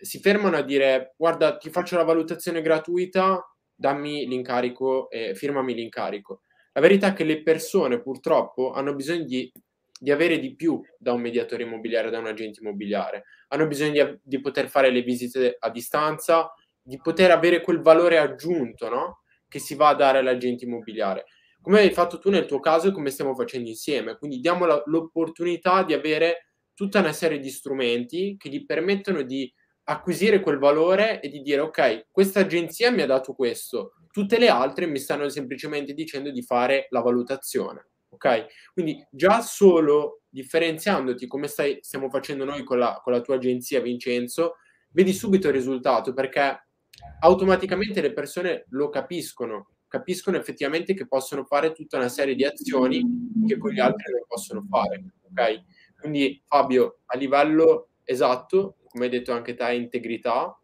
si 0.00 0.20
fermano 0.20 0.56
a 0.56 0.62
dire 0.62 1.14
guarda 1.16 1.56
ti 1.56 1.70
faccio 1.70 1.96
la 1.96 2.04
valutazione 2.04 2.62
gratuita 2.62 3.44
dammi 3.80 4.26
l'incarico 4.26 5.08
e 5.08 5.34
firmami 5.34 5.74
l'incarico. 5.74 6.42
La 6.72 6.82
verità 6.82 7.08
è 7.08 7.12
che 7.14 7.24
le 7.24 7.42
persone 7.42 8.00
purtroppo 8.00 8.72
hanno 8.72 8.94
bisogno 8.94 9.24
di, 9.24 9.50
di 9.98 10.10
avere 10.10 10.38
di 10.38 10.54
più 10.54 10.80
da 10.98 11.12
un 11.12 11.20
mediatore 11.22 11.62
immobiliare, 11.62 12.10
da 12.10 12.18
un 12.18 12.26
agente 12.26 12.60
immobiliare, 12.60 13.24
hanno 13.48 13.66
bisogno 13.66 14.04
di, 14.04 14.18
di 14.22 14.40
poter 14.40 14.68
fare 14.68 14.90
le 14.90 15.00
visite 15.00 15.56
a 15.58 15.70
distanza, 15.70 16.52
di 16.82 16.98
poter 17.02 17.30
avere 17.30 17.62
quel 17.62 17.80
valore 17.80 18.18
aggiunto 18.18 18.88
no? 18.88 19.22
che 19.48 19.58
si 19.58 19.74
va 19.74 19.88
a 19.88 19.94
dare 19.94 20.18
all'agente 20.18 20.66
immobiliare. 20.66 21.24
Come 21.62 21.80
hai 21.80 21.90
fatto 21.90 22.18
tu 22.18 22.30
nel 22.30 22.46
tuo 22.46 22.60
caso 22.60 22.88
e 22.88 22.92
come 22.92 23.10
stiamo 23.10 23.34
facendo 23.34 23.68
insieme. 23.68 24.16
Quindi 24.16 24.40
diamo 24.40 24.66
la, 24.66 24.80
l'opportunità 24.86 25.82
di 25.82 25.94
avere 25.94 26.52
tutta 26.74 27.00
una 27.00 27.12
serie 27.12 27.38
di 27.38 27.50
strumenti 27.50 28.36
che 28.38 28.48
gli 28.48 28.64
permettono 28.64 29.22
di 29.22 29.52
acquisire 29.84 30.40
quel 30.40 30.58
valore 30.58 31.20
e 31.20 31.28
di 31.28 31.40
dire 31.40 31.60
ok, 31.60 32.06
questa 32.10 32.40
agenzia 32.40 32.90
mi 32.90 33.02
ha 33.02 33.06
dato 33.06 33.32
questo, 33.32 33.94
tutte 34.10 34.38
le 34.38 34.48
altre 34.48 34.86
mi 34.86 34.98
stanno 34.98 35.28
semplicemente 35.28 35.94
dicendo 35.94 36.30
di 36.30 36.42
fare 36.42 36.86
la 36.90 37.00
valutazione. 37.00 37.88
Ok? 38.10 38.46
Quindi 38.72 39.04
già 39.10 39.40
solo 39.40 40.22
differenziandoti 40.28 41.26
come 41.26 41.46
stai, 41.46 41.78
stiamo 41.80 42.08
facendo 42.10 42.44
noi 42.44 42.64
con 42.64 42.78
la, 42.78 43.00
con 43.02 43.12
la 43.12 43.20
tua 43.20 43.36
agenzia 43.36 43.80
Vincenzo, 43.80 44.56
vedi 44.90 45.12
subito 45.12 45.48
il 45.48 45.54
risultato 45.54 46.12
perché 46.12 46.66
automaticamente 47.20 48.00
le 48.00 48.12
persone 48.12 48.66
lo 48.70 48.88
capiscono, 48.88 49.70
capiscono 49.86 50.36
effettivamente 50.36 50.94
che 50.94 51.06
possono 51.06 51.44
fare 51.44 51.72
tutta 51.72 51.98
una 51.98 52.08
serie 52.08 52.34
di 52.34 52.44
azioni 52.44 53.02
che 53.46 53.58
con 53.58 53.70
gli 53.70 53.80
altri 53.80 54.12
non 54.12 54.24
possono 54.26 54.66
fare. 54.68 55.04
Ok? 55.30 55.62
Quindi 56.00 56.42
Fabio, 56.46 57.00
a 57.06 57.16
livello 57.16 57.90
esatto, 58.04 58.76
come 58.90 59.04
hai 59.04 59.10
detto 59.10 59.32
anche 59.32 59.54
te, 59.54 59.72
integrità, 59.72 60.58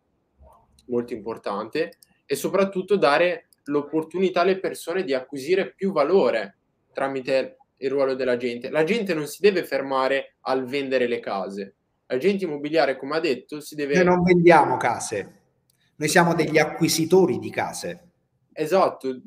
molto 0.86 1.14
importante, 1.14 1.98
e 2.26 2.34
soprattutto 2.34 2.96
dare 2.96 3.48
l'opportunità 3.64 4.40
alle 4.40 4.58
persone 4.58 5.04
di 5.04 5.14
acquisire 5.14 5.72
più 5.72 5.92
valore 5.92 6.58
tramite 6.92 7.58
il 7.78 7.90
ruolo 7.90 8.14
della 8.14 8.36
gente. 8.36 8.68
La 8.68 8.84
gente 8.84 9.14
non 9.14 9.26
si 9.26 9.38
deve 9.40 9.64
fermare 9.64 10.36
al 10.40 10.64
vendere 10.64 11.06
le 11.06 11.20
case. 11.20 11.74
L'agente 12.06 12.44
immobiliare, 12.44 12.96
come 12.96 13.16
ha 13.16 13.20
detto, 13.20 13.60
si 13.60 13.74
deve... 13.74 13.94
Noi 13.94 14.04
non 14.04 14.22
vendiamo 14.22 14.76
case, 14.76 15.40
noi 15.96 16.08
siamo 16.08 16.34
degli 16.34 16.58
acquisitori 16.58 17.38
di 17.38 17.50
case. 17.50 18.10
Esatto, 18.52 19.20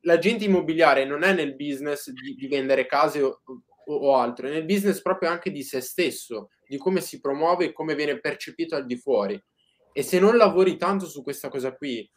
l'agente 0.00 0.44
immobiliare 0.44 1.04
non 1.04 1.22
è 1.22 1.32
nel 1.32 1.54
business 1.56 2.10
di, 2.10 2.34
di 2.34 2.46
vendere 2.46 2.86
case 2.86 3.22
o, 3.22 3.40
o 3.86 4.16
altro, 4.16 4.46
è 4.46 4.50
nel 4.50 4.64
business 4.64 5.00
proprio 5.00 5.30
anche 5.30 5.50
di 5.50 5.62
se 5.62 5.80
stesso, 5.80 6.50
di 6.66 6.76
come 6.78 7.00
si 7.00 7.20
promuove 7.20 7.66
e 7.66 7.72
come 7.72 7.94
viene 7.94 8.20
percepito 8.20 8.74
al 8.74 8.86
di 8.86 8.96
fuori. 8.96 9.40
E 9.92 10.02
se 10.02 10.18
non 10.18 10.36
lavori 10.36 10.76
tanto 10.76 11.06
su 11.06 11.22
questa 11.22 11.48
cosa 11.48 11.74
qui, 11.74 12.08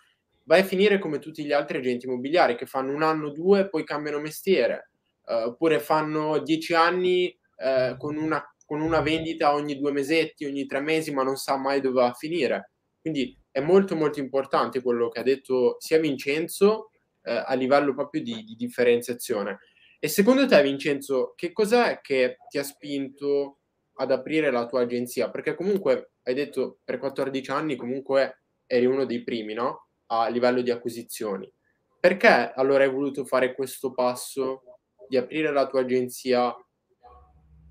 vai 0.44 0.62
a 0.62 0.66
finire 0.66 1.00
come 1.00 1.20
tutti 1.20 1.46
gli 1.46 1.52
altri 1.52 1.78
agenti 1.78 2.06
immobiliari 2.06 2.56
che 2.56 2.66
fanno 2.66 2.94
un 2.94 3.04
anno, 3.04 3.30
due, 3.30 3.70
poi 3.70 3.84
cambiano 3.84 4.20
mestiere, 4.20 4.92
uh, 5.26 5.50
oppure 5.50 5.80
fanno 5.80 6.40
dieci 6.40 6.74
anni 6.74 7.38
uh, 7.58 7.98
con, 7.98 8.18
una, 8.18 8.44
con 8.66 8.82
una 8.82 9.02
vendita 9.02 9.54
ogni 9.54 9.78
due 9.78 9.92
mesetti, 9.92 10.46
ogni 10.46 10.66
tre 10.66 10.80
mesi, 10.80 11.14
ma 11.14 11.24
non 11.24 11.36
sa 11.36 11.58
mai 11.58 11.82
dove 11.82 12.02
va 12.02 12.08
a 12.08 12.14
finire. 12.14 12.72
Quindi 13.00 13.38
è 13.52 13.60
molto 13.60 13.96
molto 13.96 14.20
importante 14.20 14.82
quello 14.82 15.10
che 15.10 15.20
ha 15.20 15.24
detto 15.24 15.78
sia 15.80 16.00
Vincenzo 16.00 16.90
eh, 17.24 17.44
a 17.46 17.54
livello 17.56 17.94
proprio 17.94 18.22
di, 18.22 18.44
di, 18.44 18.56
differenziazione. 18.56 19.60
E 20.00 20.08
secondo 20.08 20.46
te, 20.46 20.62
Vincenzo, 20.62 21.34
che 21.36 21.52
cos'è 21.52 22.00
che 22.02 22.38
ti 22.50 22.58
ha 22.58 22.64
spinto 22.64 23.57
ad 23.98 24.12
aprire 24.12 24.52
la 24.52 24.66
tua 24.66 24.82
agenzia? 24.82 25.30
Perché 25.30 25.56
comunque 25.56 26.12
hai 26.24 26.34
detto 26.34 26.80
per 26.84 26.98
14 27.00 27.52
anni 27.52 27.76
comunque 27.76 28.44
eri 28.66 28.86
uno 28.86 29.06
dei 29.06 29.24
primi, 29.24 29.54
no? 29.54 29.88
a 30.08 30.28
livello 30.28 30.62
di 30.62 30.72
acquisizioni. 30.72 31.52
Perché 32.00 32.54
allora 32.56 32.84
hai 32.84 32.92
voluto 32.92 33.26
fare 33.26 33.56
questo 33.56 33.94
passo 33.94 34.62
di 35.08 35.18
aprire 35.18 35.52
la 35.52 35.68
tua 35.68 35.82
agenzia? 35.82 36.56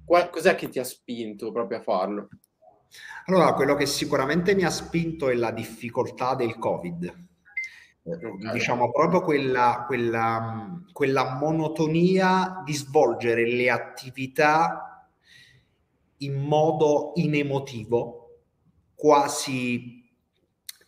Qual- 0.04 0.30
cos'è 0.30 0.54
che 0.54 0.68
ti 0.68 0.78
ha 0.78 0.84
spinto 0.84 1.52
proprio 1.52 1.78
a 1.78 1.82
farlo? 1.82 2.28
Allora, 3.26 3.54
quello 3.54 3.74
che 3.74 3.86
sicuramente 3.86 4.54
mi 4.54 4.64
ha 4.64 4.70
spinto 4.70 5.28
è 5.28 5.34
la 5.34 5.50
difficoltà 5.50 6.34
del 6.34 6.56
Covid. 6.58 7.24
Okay. 8.02 8.52
Diciamo 8.52 8.92
proprio 8.92 9.20
quella, 9.20 9.84
quella, 9.86 10.80
quella 10.92 11.34
monotonia 11.40 12.62
di 12.64 12.72
svolgere 12.72 13.44
le 13.50 13.68
attività 13.68 14.85
in 16.18 16.40
modo 16.40 17.12
inemotivo, 17.16 18.42
quasi 18.94 20.04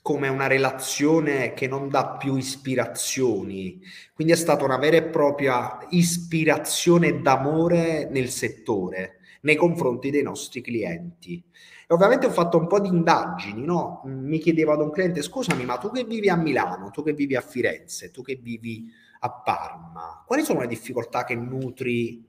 come 0.00 0.28
una 0.28 0.46
relazione 0.46 1.52
che 1.52 1.68
non 1.68 1.90
dà 1.90 2.16
più 2.16 2.36
ispirazioni. 2.36 3.78
Quindi 4.14 4.32
è 4.32 4.36
stata 4.36 4.64
una 4.64 4.78
vera 4.78 4.96
e 4.96 5.02
propria 5.02 5.86
ispirazione 5.90 7.20
d'amore 7.20 8.08
nel 8.10 8.30
settore, 8.30 9.18
nei 9.42 9.56
confronti 9.56 10.10
dei 10.10 10.22
nostri 10.22 10.62
clienti. 10.62 11.44
E 11.86 11.92
ovviamente 11.92 12.26
ho 12.26 12.30
fatto 12.30 12.56
un 12.56 12.66
po' 12.66 12.80
di 12.80 12.88
indagini, 12.88 13.62
no? 13.64 14.00
Mi 14.06 14.38
chiedevo 14.38 14.72
ad 14.72 14.80
un 14.80 14.90
cliente, 14.90 15.20
scusami, 15.20 15.64
ma 15.64 15.76
tu 15.76 15.90
che 15.90 16.04
vivi 16.04 16.30
a 16.30 16.36
Milano, 16.36 16.90
tu 16.90 17.02
che 17.02 17.12
vivi 17.12 17.36
a 17.36 17.42
Firenze, 17.42 18.10
tu 18.10 18.22
che 18.22 18.36
vivi 18.36 18.90
a 19.20 19.30
Parma, 19.30 20.22
quali 20.26 20.42
sono 20.42 20.60
le 20.60 20.68
difficoltà 20.68 21.24
che 21.24 21.34
nutri 21.34 22.24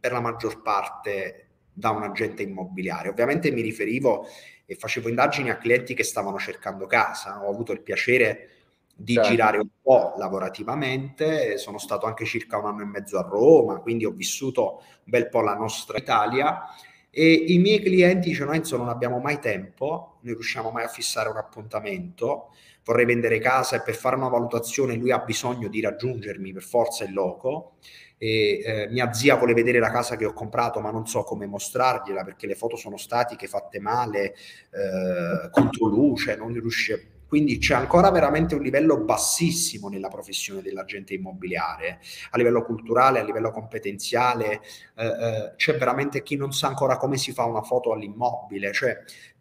per 0.00 0.12
la 0.12 0.20
maggior 0.20 0.60
parte 0.62 1.51
da 1.72 1.90
un 1.90 2.02
agente 2.02 2.42
immobiliare? 2.42 3.08
Ovviamente 3.08 3.50
mi 3.50 3.60
riferivo 3.60 4.26
e 4.66 4.74
facevo 4.74 5.08
indagini 5.08 5.50
a 5.50 5.56
clienti 5.56 5.94
che 5.94 6.04
stavano 6.04 6.38
cercando 6.38 6.86
casa. 6.86 7.44
Ho 7.44 7.50
avuto 7.50 7.72
il 7.72 7.82
piacere 7.82 8.48
di 8.94 9.14
certo. 9.14 9.30
girare 9.30 9.58
un 9.58 9.68
po' 9.80 10.14
lavorativamente, 10.16 11.58
sono 11.58 11.78
stato 11.78 12.06
anche 12.06 12.24
circa 12.24 12.58
un 12.58 12.66
anno 12.66 12.82
e 12.82 12.86
mezzo 12.86 13.18
a 13.18 13.22
Roma, 13.22 13.80
quindi 13.80 14.04
ho 14.04 14.10
vissuto 14.10 14.76
un 14.80 15.04
bel 15.04 15.28
po' 15.28 15.40
la 15.40 15.54
nostra 15.54 15.98
Italia 15.98 16.62
e 17.10 17.32
i 17.32 17.58
miei 17.58 17.80
clienti 17.80 18.30
dicono 18.30 18.52
Enzo 18.52 18.76
non 18.76 18.88
abbiamo 18.88 19.18
mai 19.18 19.38
tempo, 19.38 20.18
non 20.22 20.34
riusciamo 20.34 20.70
mai 20.70 20.84
a 20.84 20.88
fissare 20.88 21.28
un 21.28 21.36
appuntamento, 21.36 22.54
vorrei 22.84 23.04
vendere 23.04 23.38
casa 23.38 23.76
e 23.76 23.82
per 23.82 23.94
fare 23.94 24.16
una 24.16 24.28
valutazione 24.28 24.94
lui 24.94 25.10
ha 25.10 25.18
bisogno 25.18 25.68
di 25.68 25.80
raggiungermi 25.80 26.52
per 26.52 26.62
forza 26.62 27.04
il 27.04 27.12
loco 27.12 27.76
e 28.22 28.62
eh, 28.64 28.88
mia 28.88 29.12
zia 29.12 29.34
vuole 29.34 29.52
vedere 29.52 29.80
la 29.80 29.90
casa 29.90 30.14
che 30.14 30.24
ho 30.24 30.32
comprato 30.32 30.78
ma 30.78 30.92
non 30.92 31.08
so 31.08 31.24
come 31.24 31.46
mostrargliela 31.46 32.22
perché 32.22 32.46
le 32.46 32.54
foto 32.54 32.76
sono 32.76 32.96
statiche, 32.96 33.48
fatte 33.48 33.80
male, 33.80 34.34
eh, 34.70 35.50
contro 35.50 35.86
luce, 35.88 36.36
non 36.36 36.52
riesce 36.52 37.08
quindi 37.26 37.58
c'è 37.58 37.74
ancora 37.74 38.10
veramente 38.10 38.54
un 38.54 38.62
livello 38.62 38.98
bassissimo 38.98 39.88
nella 39.88 40.08
professione 40.08 40.60
dell'agente 40.60 41.14
immobiliare, 41.14 41.98
a 42.30 42.36
livello 42.36 42.62
culturale, 42.62 43.20
a 43.20 43.24
livello 43.24 43.50
competenziale, 43.50 44.60
eh, 44.94 45.06
eh, 45.06 45.52
c'è 45.56 45.78
veramente 45.78 46.22
chi 46.22 46.36
non 46.36 46.52
sa 46.52 46.68
ancora 46.68 46.98
come 46.98 47.16
si 47.16 47.32
fa 47.32 47.46
una 47.46 47.62
foto 47.62 47.92
all'immobile, 47.92 48.70
cioè 48.72 48.98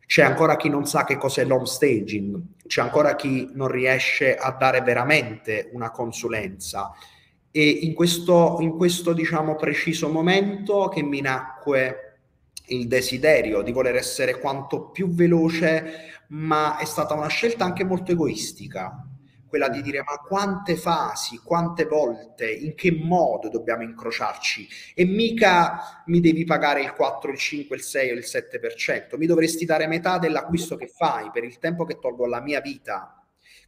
c'è 0.07 0.23
ancora 0.23 0.55
chi 0.55 0.69
non 0.69 0.87
sa 0.87 1.03
che 1.03 1.17
cos'è 1.17 1.43
l'home 1.43 1.65
staging, 1.65 2.41
c'è 2.65 2.81
ancora 2.81 3.15
chi 3.15 3.51
non 3.53 3.67
riesce 3.67 4.37
a 4.37 4.51
dare 4.51 4.79
veramente 4.79 5.69
una 5.73 5.91
consulenza. 5.91 6.93
E 7.51 7.69
in 7.69 7.93
questo, 7.93 8.57
in 8.61 8.77
questo 8.77 9.13
diciamo, 9.13 9.55
preciso 9.55 10.09
momento 10.09 10.87
che 10.87 11.03
mi 11.03 11.19
nacque 11.19 12.11
il 12.67 12.87
desiderio 12.87 13.61
di 13.61 13.71
voler 13.71 13.95
essere 13.95 14.39
quanto 14.39 14.89
più 14.89 15.09
veloce, 15.09 16.23
ma 16.29 16.77
è 16.77 16.85
stata 16.85 17.13
una 17.13 17.27
scelta 17.27 17.65
anche 17.65 17.83
molto 17.83 18.13
egoistica, 18.13 19.05
quella 19.47 19.67
di 19.67 19.81
dire 19.81 20.01
ma 20.01 20.15
quante 20.25 20.77
fasi, 20.77 21.41
quante 21.43 21.83
volte, 21.83 22.49
in 22.49 22.73
che 22.73 22.93
modo 22.93 23.49
dobbiamo 23.49 23.83
incrociarci 23.83 24.67
e 24.95 25.03
mica 25.03 26.03
mi 26.05 26.21
devi 26.21 26.45
pagare 26.45 26.81
il 26.81 26.93
4, 26.93 27.31
il 27.31 27.37
5, 27.37 27.75
il 27.75 27.81
6 27.81 28.11
o 28.11 28.13
il 28.13 28.23
7%, 28.25 29.17
mi 29.17 29.25
dovresti 29.25 29.65
dare 29.65 29.87
metà 29.87 30.17
dell'acquisto 30.17 30.77
che 30.77 30.87
fai 30.87 31.29
per 31.31 31.43
il 31.43 31.57
tempo 31.57 31.83
che 31.83 31.99
tolgo 31.99 32.23
alla 32.23 32.39
mia 32.39 32.61
vita. 32.61 33.20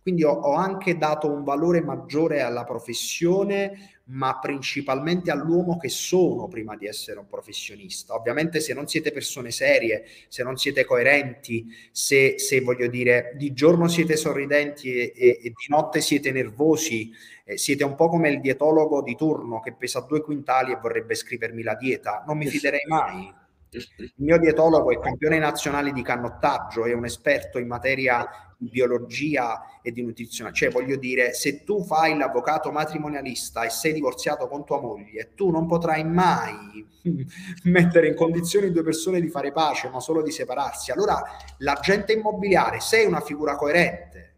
Quindi 0.04 0.24
ho, 0.24 0.34
ho 0.34 0.54
anche 0.54 0.98
dato 0.98 1.32
un 1.32 1.44
valore 1.44 1.82
maggiore 1.82 2.42
alla 2.42 2.64
professione 2.66 3.94
ma 4.06 4.38
principalmente 4.38 5.32
all'uomo 5.32 5.78
che 5.78 5.88
sono 5.88 6.48
prima 6.48 6.76
di 6.76 6.88
essere 6.88 7.20
un 7.20 7.28
professionista. 7.28 8.14
Ovviamente 8.14 8.60
se 8.60 8.74
non 8.74 8.88
siete 8.88 9.12
persone 9.12 9.52
serie, 9.52 10.04
se 10.28 10.44
non 10.44 10.58
siete 10.58 10.84
coerenti, 10.84 11.68
se, 11.92 12.38
se 12.38 12.60
voglio 12.60 12.88
dire 12.88 13.34
di 13.38 13.54
giorno 13.54 13.88
siete 13.88 14.18
sorridenti 14.18 14.94
e, 14.94 15.14
e, 15.16 15.28
e 15.42 15.50
di 15.50 15.66
notte 15.70 16.02
siete 16.02 16.32
nervosi, 16.32 17.12
eh, 17.46 17.58
siete 17.58 17.84
un 17.86 17.96
po' 17.96 18.10
come 18.10 18.30
il 18.30 18.42
dietologo 18.42 19.02
di 19.02 19.16
turno 19.16 19.62
che 19.62 19.74
pesa 19.74 20.02
due 20.02 20.22
quintali 20.22 20.74
e 20.74 20.80
vorrebbe 20.82 21.16
scrivermi 21.16 21.64
la 21.64 21.76
dieta, 21.76 22.24
non 22.28 22.38
mi 22.38 22.48
fiderei 22.48 22.86
mai 22.88 23.42
il 23.78 24.14
mio 24.18 24.38
dietologo 24.38 24.92
è 24.92 25.00
campione 25.00 25.40
nazionale 25.40 25.92
di 25.92 26.02
cannottaggio, 26.02 26.86
è 26.86 26.94
un 26.94 27.06
esperto 27.06 27.58
in 27.60 27.68
materia 27.68 28.28
di 28.58 28.70
biologia 28.70 29.80
e 29.82 29.92
di 29.92 30.02
nutrizione. 30.02 30.54
Cioè, 30.54 30.70
voglio 30.70 30.96
dire, 30.96 31.34
se 31.34 31.64
tu 31.64 31.84
fai 31.84 32.16
l'avvocato 32.16 32.72
matrimonialista 32.72 33.64
e 33.64 33.70
sei 33.70 33.94
divorziato 33.94 34.48
con 34.48 34.66
tua 34.66 34.80
moglie, 34.80 35.34
tu 35.36 35.50
non 35.50 35.68
potrai 35.68 36.04
mai 36.04 36.88
mettere 37.64 38.08
in 38.08 38.16
condizione 38.16 38.72
due 38.72 38.84
persone 38.84 39.20
di 39.20 39.30
fare 39.30 39.52
pace, 39.52 39.90
ma 39.90 40.00
solo 40.00 40.22
di 40.22 40.32
separarsi. 40.32 40.92
Allora, 40.92 41.22
l'agente 41.58 42.14
immobiliare, 42.14 42.80
sei 42.80 43.06
una 43.06 43.22
figura 43.22 43.56
coerente. 43.56 44.32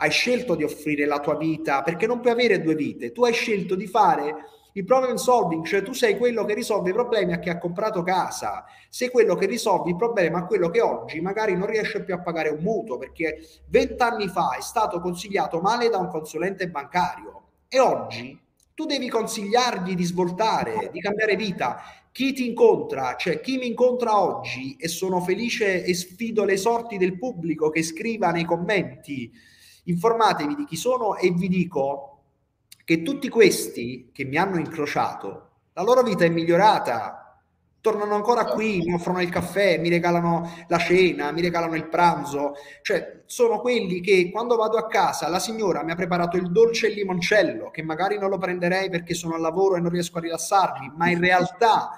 Hai 0.00 0.10
scelto 0.10 0.54
di 0.54 0.62
offrire 0.62 1.06
la 1.06 1.18
tua 1.18 1.36
vita 1.36 1.82
perché 1.82 2.06
non 2.06 2.20
puoi 2.20 2.32
avere 2.32 2.62
due 2.62 2.76
vite. 2.76 3.10
Tu 3.10 3.24
hai 3.24 3.32
scelto 3.32 3.74
di 3.74 3.88
fare 3.88 4.44
il 4.78 4.84
problem 4.84 5.16
solving, 5.16 5.64
cioè 5.64 5.82
tu 5.82 5.92
sei 5.92 6.16
quello 6.16 6.44
che 6.44 6.54
risolve 6.54 6.90
i 6.90 6.92
problemi 6.92 7.32
a 7.32 7.40
chi 7.40 7.48
ha 7.48 7.58
comprato 7.58 8.04
casa, 8.04 8.64
sei 8.88 9.10
quello 9.10 9.34
che 9.34 9.46
risolve 9.46 9.90
il 9.90 9.96
problema 9.96 10.38
a 10.38 10.46
quello 10.46 10.70
che 10.70 10.80
oggi 10.80 11.20
magari 11.20 11.56
non 11.56 11.66
riesce 11.66 12.04
più 12.04 12.14
a 12.14 12.20
pagare 12.20 12.50
un 12.50 12.62
mutuo 12.62 12.96
perché 12.96 13.40
vent'anni 13.66 14.28
fa 14.28 14.56
è 14.56 14.60
stato 14.60 15.00
consigliato 15.00 15.60
male 15.60 15.88
da 15.88 15.98
un 15.98 16.08
consulente 16.08 16.68
bancario 16.68 17.42
e 17.68 17.80
oggi 17.80 18.40
tu 18.72 18.86
devi 18.86 19.08
consigliargli 19.08 19.96
di 19.96 20.04
svoltare, 20.04 20.90
di 20.92 21.00
cambiare 21.00 21.34
vita. 21.34 21.82
Chi 22.12 22.32
ti 22.32 22.46
incontra, 22.46 23.16
cioè 23.16 23.40
chi 23.40 23.58
mi 23.58 23.66
incontra 23.66 24.20
oggi 24.20 24.76
e 24.78 24.86
sono 24.86 25.20
felice 25.20 25.82
e 25.82 25.92
sfido 25.94 26.44
le 26.44 26.56
sorti 26.56 26.96
del 26.96 27.18
pubblico 27.18 27.70
che 27.70 27.82
scriva 27.82 28.30
nei 28.30 28.44
commenti, 28.44 29.32
informatevi 29.84 30.54
di 30.54 30.64
chi 30.64 30.76
sono 30.76 31.16
e 31.16 31.30
vi 31.32 31.48
dico 31.48 32.17
che 32.88 33.02
tutti 33.02 33.28
questi 33.28 34.08
che 34.14 34.24
mi 34.24 34.38
hanno 34.38 34.56
incrociato, 34.56 35.48
la 35.74 35.82
loro 35.82 36.02
vita 36.02 36.24
è 36.24 36.30
migliorata, 36.30 37.38
tornano 37.82 38.14
ancora 38.14 38.46
qui, 38.46 38.78
mi 38.78 38.94
offrono 38.94 39.20
il 39.20 39.28
caffè, 39.28 39.76
mi 39.76 39.90
regalano 39.90 40.64
la 40.68 40.78
cena, 40.78 41.30
mi 41.30 41.42
regalano 41.42 41.74
il 41.74 41.86
pranzo, 41.86 42.54
cioè 42.80 43.24
sono 43.26 43.60
quelli 43.60 44.00
che 44.00 44.30
quando 44.30 44.56
vado 44.56 44.78
a 44.78 44.86
casa 44.86 45.28
la 45.28 45.38
signora 45.38 45.84
mi 45.84 45.90
ha 45.90 45.96
preparato 45.96 46.38
il 46.38 46.50
dolce 46.50 46.86
e 46.86 46.88
il 46.88 46.94
limoncello, 46.96 47.70
che 47.70 47.82
magari 47.82 48.16
non 48.16 48.30
lo 48.30 48.38
prenderei 48.38 48.88
perché 48.88 49.12
sono 49.12 49.34
al 49.34 49.42
lavoro 49.42 49.76
e 49.76 49.80
non 49.80 49.90
riesco 49.90 50.16
a 50.16 50.22
rilassarmi, 50.22 50.92
ma 50.96 51.10
in 51.10 51.20
realtà 51.20 51.90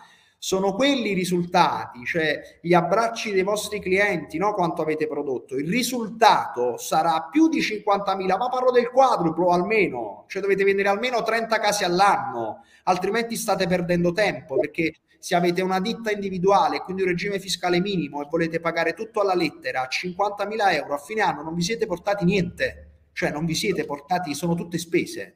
sono 0.42 0.72
quelli 0.72 1.10
i 1.10 1.14
risultati, 1.14 2.02
cioè 2.06 2.58
gli 2.62 2.72
abbracci 2.72 3.30
dei 3.30 3.42
vostri 3.42 3.78
clienti, 3.78 4.38
no? 4.38 4.54
quanto 4.54 4.80
avete 4.80 5.06
prodotto. 5.06 5.54
Il 5.54 5.68
risultato 5.68 6.78
sarà 6.78 7.28
più 7.30 7.48
di 7.48 7.60
50.000, 7.60 8.38
ma 8.38 8.48
parlo 8.48 8.70
del 8.70 8.88
quadruplo 8.88 9.50
almeno, 9.50 10.24
cioè 10.28 10.40
dovete 10.40 10.64
vendere 10.64 10.88
almeno 10.88 11.22
30 11.22 11.58
case 11.58 11.84
all'anno, 11.84 12.64
altrimenti 12.84 13.36
state 13.36 13.66
perdendo 13.66 14.12
tempo 14.12 14.56
perché 14.56 14.94
se 15.18 15.34
avete 15.34 15.60
una 15.60 15.78
ditta 15.78 16.10
individuale, 16.10 16.78
quindi 16.80 17.02
un 17.02 17.08
regime 17.08 17.38
fiscale 17.38 17.78
minimo 17.78 18.22
e 18.22 18.26
volete 18.30 18.60
pagare 18.60 18.94
tutto 18.94 19.20
alla 19.20 19.34
lettera, 19.34 19.86
50.000 19.90 20.72
euro 20.72 20.94
a 20.94 20.98
fine 20.98 21.20
anno 21.20 21.42
non 21.42 21.54
vi 21.54 21.60
siete 21.60 21.84
portati 21.84 22.24
niente, 22.24 22.92
cioè 23.12 23.30
non 23.30 23.44
vi 23.44 23.54
siete 23.54 23.84
portati, 23.84 24.32
sono 24.34 24.54
tutte 24.54 24.78
spese. 24.78 25.34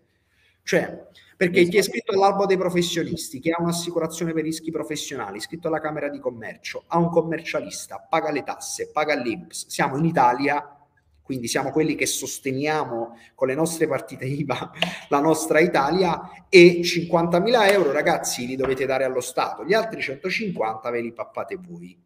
Cioè, 0.63 1.09
perché 1.37 1.65
chi 1.65 1.77
è 1.77 1.81
iscritto 1.81 2.13
all'albo 2.13 2.47
dei 2.47 2.57
professionisti, 2.57 3.41
chi 3.41 3.51
ha 3.51 3.61
un'assicurazione 3.61 4.33
per 4.33 4.45
rischi 4.45 4.71
professionali, 4.71 5.39
iscritto 5.39 5.69
alla 5.69 5.81
Camera 5.81 6.09
di 6.09 6.19
Commercio, 6.19 6.85
ha 6.87 6.99
un 6.99 7.11
commercialista, 7.11 8.07
paga 8.09 8.31
le 8.31 8.43
tasse, 8.43 8.91
paga 8.93 9.15
l'INPS. 9.15 9.67
Siamo 9.69 9.97
in 9.97 10.05
Italia, 10.05 10.77
quindi 11.23 11.49
siamo 11.49 11.71
quelli 11.71 11.95
che 11.95 12.07
sosteniamo 12.07 13.19
con 13.35 13.49
le 13.49 13.55
nostre 13.55 13.87
partite 13.87 14.27
IVA 14.27 14.71
la 15.09 15.21
nostra 15.21 15.59
Italia 15.59 16.47
e 16.49 16.81
50.000 16.83 17.73
euro 17.73 17.93
ragazzi 17.93 18.47
li 18.47 18.57
dovete 18.57 18.85
dare 18.87 19.05
allo 19.05 19.21
Stato, 19.21 19.65
gli 19.65 19.75
altri 19.75 20.03
150 20.03 20.91
ve 20.91 21.01
li 21.01 21.13
pappate 21.13 21.57
voi. 21.57 21.99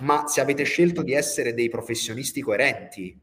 Ma 0.00 0.26
se 0.28 0.40
avete 0.40 0.62
scelto 0.62 1.02
di 1.02 1.12
essere 1.12 1.52
dei 1.52 1.68
professionisti 1.68 2.40
coerenti, 2.40 3.18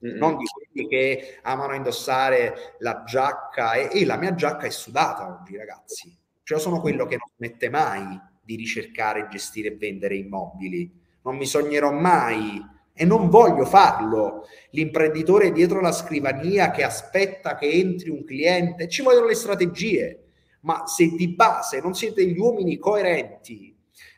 non 0.00 0.36
di 0.36 0.44
che 0.72 1.38
amano 1.42 1.74
indossare 1.74 2.76
la 2.78 3.04
giacca 3.06 3.74
e, 3.74 4.00
e 4.00 4.04
la 4.04 4.16
mia 4.16 4.34
giacca 4.34 4.66
è 4.66 4.70
sudata 4.70 5.40
oggi 5.40 5.56
ragazzi, 5.56 6.16
cioè 6.42 6.58
io 6.58 6.62
sono 6.62 6.80
quello 6.80 7.06
che 7.06 7.16
non 7.16 7.28
smette 7.36 7.68
mai 7.68 8.20
di 8.44 8.56
ricercare, 8.56 9.28
gestire 9.30 9.68
e 9.68 9.76
vendere 9.76 10.16
immobili, 10.16 10.90
non 11.22 11.36
mi 11.36 11.46
sognerò 11.46 11.92
mai 11.92 12.60
e 12.92 13.04
non 13.04 13.28
voglio 13.28 13.64
farlo. 13.64 14.46
L'imprenditore 14.70 15.52
dietro 15.52 15.80
la 15.80 15.92
scrivania 15.92 16.70
che 16.70 16.82
aspetta 16.82 17.56
che 17.56 17.70
entri 17.70 18.10
un 18.10 18.24
cliente, 18.24 18.88
ci 18.88 19.02
vogliono 19.02 19.26
le 19.26 19.34
strategie, 19.34 20.24
ma 20.60 20.86
se 20.86 21.08
di 21.08 21.28
base 21.34 21.80
non 21.80 21.94
siete 21.94 22.24
gli 22.26 22.38
uomini 22.38 22.78
coerenti, 22.78 23.71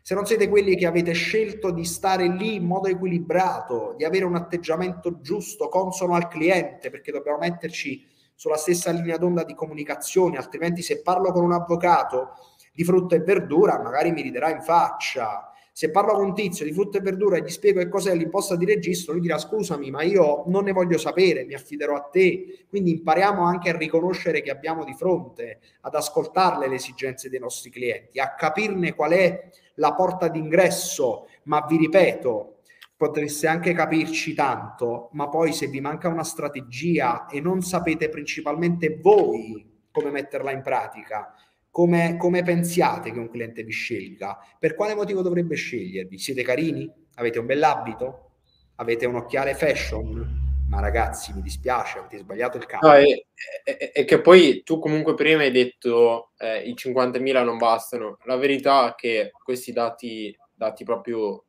se 0.06 0.14
non 0.14 0.26
siete 0.26 0.50
quelli 0.50 0.76
che 0.76 0.84
avete 0.84 1.12
scelto 1.12 1.70
di 1.70 1.86
stare 1.86 2.28
lì 2.28 2.56
in 2.56 2.66
modo 2.66 2.88
equilibrato, 2.88 3.94
di 3.96 4.04
avere 4.04 4.26
un 4.26 4.34
atteggiamento 4.34 5.22
giusto, 5.22 5.70
consono 5.70 6.12
al 6.14 6.28
cliente, 6.28 6.90
perché 6.90 7.10
dobbiamo 7.10 7.38
metterci 7.38 8.06
sulla 8.34 8.58
stessa 8.58 8.90
linea 8.90 9.16
d'onda 9.16 9.44
di 9.44 9.54
comunicazione, 9.54 10.36
altrimenti 10.36 10.82
se 10.82 11.00
parlo 11.00 11.32
con 11.32 11.42
un 11.42 11.52
avvocato 11.52 12.32
di 12.74 12.84
frutta 12.84 13.16
e 13.16 13.20
verdura 13.20 13.80
magari 13.80 14.12
mi 14.12 14.20
riderà 14.20 14.50
in 14.50 14.60
faccia 14.60 15.54
se 15.76 15.90
parlo 15.90 16.12
con 16.12 16.26
un 16.26 16.34
tizio 16.34 16.64
di 16.64 16.72
frutta 16.72 16.98
e 16.98 17.00
verdura 17.00 17.36
e 17.36 17.42
gli 17.42 17.48
spiego 17.48 17.80
che 17.80 17.88
cos'è 17.88 18.14
l'imposta 18.14 18.54
di 18.54 18.64
registro, 18.64 19.12
lui 19.12 19.22
dirà 19.22 19.38
scusami, 19.38 19.90
ma 19.90 20.04
io 20.04 20.44
non 20.46 20.62
ne 20.62 20.70
voglio 20.70 20.98
sapere, 20.98 21.44
mi 21.44 21.54
affiderò 21.54 21.96
a 21.96 22.02
te. 22.02 22.66
Quindi 22.68 22.92
impariamo 22.92 23.42
anche 23.42 23.70
a 23.70 23.76
riconoscere 23.76 24.40
che 24.40 24.52
abbiamo 24.52 24.84
di 24.84 24.94
fronte, 24.94 25.58
ad 25.80 25.96
ascoltarle 25.96 26.68
le 26.68 26.76
esigenze 26.76 27.28
dei 27.28 27.40
nostri 27.40 27.70
clienti, 27.70 28.20
a 28.20 28.34
capirne 28.36 28.94
qual 28.94 29.10
è 29.14 29.50
la 29.76 29.94
porta 29.94 30.28
d'ingresso, 30.28 31.28
ma 31.44 31.64
vi 31.68 31.76
ripeto, 31.76 32.60
potreste 32.96 33.46
anche 33.46 33.72
capirci 33.72 34.34
tanto, 34.34 35.10
ma 35.12 35.28
poi 35.28 35.52
se 35.52 35.66
vi 35.66 35.80
manca 35.80 36.08
una 36.08 36.24
strategia 36.24 37.26
e 37.26 37.40
non 37.40 37.62
sapete 37.62 38.08
principalmente 38.08 38.98
voi 39.00 39.72
come 39.90 40.10
metterla 40.10 40.50
in 40.50 40.62
pratica, 40.62 41.34
come, 41.70 42.16
come, 42.16 42.42
pensiate 42.42 43.10
che 43.10 43.18
un 43.18 43.28
cliente 43.28 43.64
vi 43.64 43.72
scelga? 43.72 44.38
Per 44.58 44.74
quale 44.74 44.94
motivo 44.94 45.22
dovrebbe 45.22 45.56
scegliervi? 45.56 46.18
Siete 46.18 46.42
carini? 46.42 46.90
Avete 47.14 47.40
un 47.40 47.46
bell'abito? 47.46 48.30
Avete 48.76 49.06
un 49.06 49.16
occhiale 49.16 49.54
fashion? 49.54 50.43
Ma 50.68 50.80
ragazzi, 50.80 51.32
mi 51.32 51.42
dispiace, 51.42 51.98
avete 51.98 52.18
sbagliato 52.18 52.56
il 52.56 52.66
caso. 52.66 52.86
No, 52.86 52.94
e, 52.94 53.26
e, 53.62 53.92
e, 53.94 54.04
che 54.04 54.20
poi 54.20 54.62
tu 54.62 54.78
comunque 54.78 55.14
prima 55.14 55.42
hai 55.42 55.50
detto 55.50 56.32
eh, 56.38 56.60
i 56.62 56.74
50.000 56.74 57.44
non 57.44 57.58
bastano. 57.58 58.18
La 58.24 58.36
verità 58.36 58.90
è 58.90 58.94
che 58.94 59.30
questi 59.42 59.72
dati, 59.72 60.36
dati 60.54 60.84
proprio 60.84 61.44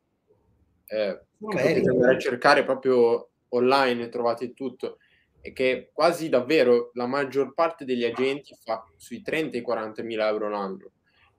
eh, 0.86 1.20
potete 1.38 1.88
andare 1.88 2.14
a 2.14 2.18
cercare 2.18 2.64
proprio 2.64 3.30
online, 3.48 4.08
trovate 4.08 4.52
tutto 4.54 4.98
è 5.46 5.52
che 5.52 5.90
quasi 5.92 6.28
davvero 6.28 6.90
la 6.94 7.06
maggior 7.06 7.54
parte 7.54 7.84
degli 7.84 8.04
agenti 8.04 8.56
fa 8.64 8.84
sui 8.96 9.22
30 9.22 9.58
e 9.58 9.62
40 9.62 10.02
mila 10.02 10.28
euro 10.28 10.48
l'anno 10.48 10.90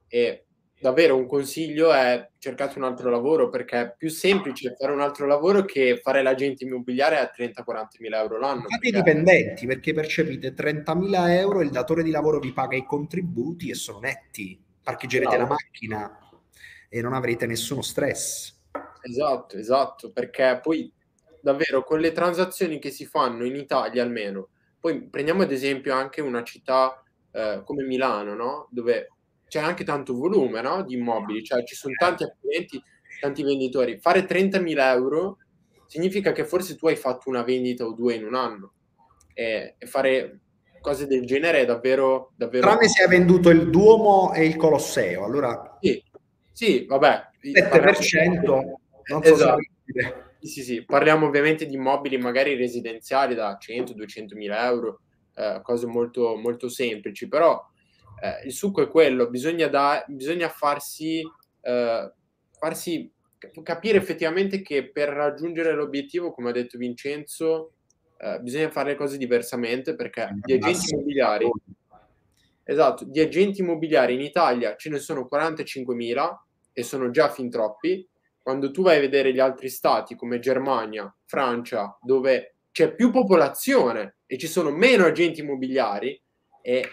e 0.07 0.45
davvero 0.79 1.15
un 1.15 1.25
consiglio 1.25 1.91
è 1.91 2.29
cercate 2.37 2.77
un 2.77 2.83
altro 2.85 3.09
lavoro 3.09 3.49
perché 3.49 3.81
è 3.81 3.95
più 3.97 4.09
semplice 4.09 4.75
fare 4.77 4.91
un 4.91 5.01
altro 5.01 5.25
lavoro 5.25 5.65
che 5.65 5.99
fare 6.01 6.21
l'agente 6.21 6.63
immobiliare 6.63 7.17
a 7.17 7.31
30-40 7.35 7.85
mila 7.99 8.21
euro 8.21 8.37
l'anno. 8.37 8.65
Fate 8.67 8.87
i 8.87 8.91
dipendenti 8.91 9.65
perché 9.65 9.93
percepite 9.93 10.53
30 10.53 10.95
mila 10.95 11.33
euro, 11.35 11.61
il 11.61 11.71
datore 11.71 12.03
di 12.03 12.11
lavoro 12.11 12.39
vi 12.39 12.53
paga 12.53 12.75
i 12.75 12.85
contributi 12.85 13.69
e 13.69 13.75
sono 13.75 13.99
netti, 13.99 14.61
parcheggerete 14.83 15.35
no. 15.37 15.41
la 15.43 15.47
macchina 15.47 16.19
e 16.89 17.01
non 17.01 17.13
avrete 17.13 17.45
nessuno 17.45 17.81
stress. 17.81 18.55
Esatto, 19.01 19.57
esatto, 19.57 20.11
perché 20.11 20.59
poi 20.61 20.91
davvero 21.41 21.83
con 21.83 21.99
le 21.99 22.11
transazioni 22.11 22.77
che 22.79 22.91
si 22.91 23.05
fanno 23.05 23.45
in 23.45 23.55
Italia 23.55 24.03
almeno, 24.03 24.49
poi 24.79 25.01
prendiamo 25.03 25.41
ad 25.41 25.51
esempio 25.51 25.93
anche 25.93 26.21
una 26.21 26.43
città 26.43 27.01
eh, 27.31 27.61
come 27.63 27.83
Milano, 27.83 28.35
no? 28.35 28.67
dove 28.69 29.09
c'è 29.47 29.59
anche 29.59 29.83
tanto 29.83 30.13
volume 30.13 30.61
no? 30.61 30.83
di 30.83 30.95
immobili, 30.95 31.43
cioè 31.43 31.63
ci 31.63 31.75
sono 31.75 31.93
tanti 31.97 32.23
acquirenti, 32.23 32.81
tanti 33.19 33.43
venditori. 33.43 33.99
Fare 33.99 34.25
30.000 34.25 34.79
euro 34.93 35.37
significa 35.87 36.31
che 36.31 36.45
forse 36.45 36.75
tu 36.75 36.87
hai 36.87 36.95
fatto 36.95 37.29
una 37.29 37.43
vendita 37.43 37.85
o 37.85 37.93
due 37.93 38.15
in 38.15 38.25
un 38.25 38.35
anno 38.35 38.73
e, 39.33 39.75
e 39.77 39.85
fare 39.85 40.39
cose 40.81 41.07
del 41.07 41.25
genere 41.25 41.61
è 41.61 41.65
davvero, 41.65 42.31
davvero... 42.35 42.67
Tranne 42.67 42.87
se 42.87 43.03
hai 43.03 43.09
venduto 43.09 43.49
il 43.49 43.69
Duomo 43.69 44.33
e 44.33 44.45
il 44.45 44.55
Colosseo, 44.55 45.23
allora... 45.23 45.77
Sì, 45.81 46.03
sì 46.51 46.85
vabbè. 46.85 47.25
7% 47.41 48.41
non 49.09 49.23
so 49.23 49.33
esatto. 49.33 49.59
se 49.85 50.25
sì, 50.39 50.63
sì, 50.63 50.85
parliamo 50.85 51.25
ovviamente 51.25 51.65
di 51.65 51.75
immobili 51.75 52.17
magari 52.17 52.55
residenziali 52.55 53.35
da 53.35 53.57
100-200 53.59 54.35
mila 54.35 54.65
euro, 54.67 55.01
eh, 55.35 55.59
cose 55.61 55.87
molto, 55.87 56.35
molto 56.35 56.69
semplici, 56.69 57.27
però 57.27 57.61
eh, 58.21 58.45
il 58.45 58.53
succo 58.53 58.81
è 58.81 58.87
quello, 58.87 59.29
bisogna, 59.29 59.67
da, 59.67 60.03
bisogna 60.07 60.49
farsi, 60.49 61.21
eh, 61.61 62.11
farsi 62.51 63.11
capire 63.63 63.97
effettivamente 63.97 64.61
che 64.61 64.89
per 64.89 65.09
raggiungere 65.09 65.73
l'obiettivo, 65.73 66.31
come 66.31 66.49
ha 66.49 66.53
detto 66.53 66.77
Vincenzo, 66.77 67.73
eh, 68.17 68.39
bisogna 68.39 68.69
fare 68.69 68.91
le 68.91 68.95
cose 68.95 69.17
diversamente 69.17 69.95
perché 69.95 70.29
di 70.41 70.53
agenti 70.53 70.93
immobiliari, 70.93 71.51
esatto, 72.63 73.05
di 73.05 73.19
agenti 73.19 73.61
immobiliari 73.61 74.15
in 74.15 74.21
Italia 74.21 74.75
ce 74.75 74.89
ne 74.89 74.97
sono 74.97 75.27
45.000 75.31 76.37
e 76.73 76.83
sono 76.83 77.11
già 77.11 77.29
fin 77.29 77.49
troppi. 77.49 78.07
Quando 78.41 78.71
tu 78.71 78.81
vai 78.81 78.97
a 78.97 79.01
vedere 79.01 79.33
gli 79.33 79.39
altri 79.39 79.67
stati 79.69 80.15
come 80.15 80.39
Germania, 80.39 81.13
Francia, 81.25 81.97
dove 82.01 82.55
c'è 82.71 82.95
più 82.95 83.11
popolazione 83.11 84.17
e 84.25 84.37
ci 84.37 84.47
sono 84.47 84.71
meno 84.71 85.05
agenti 85.05 85.41
immobiliari, 85.41 86.19
e 86.61 86.89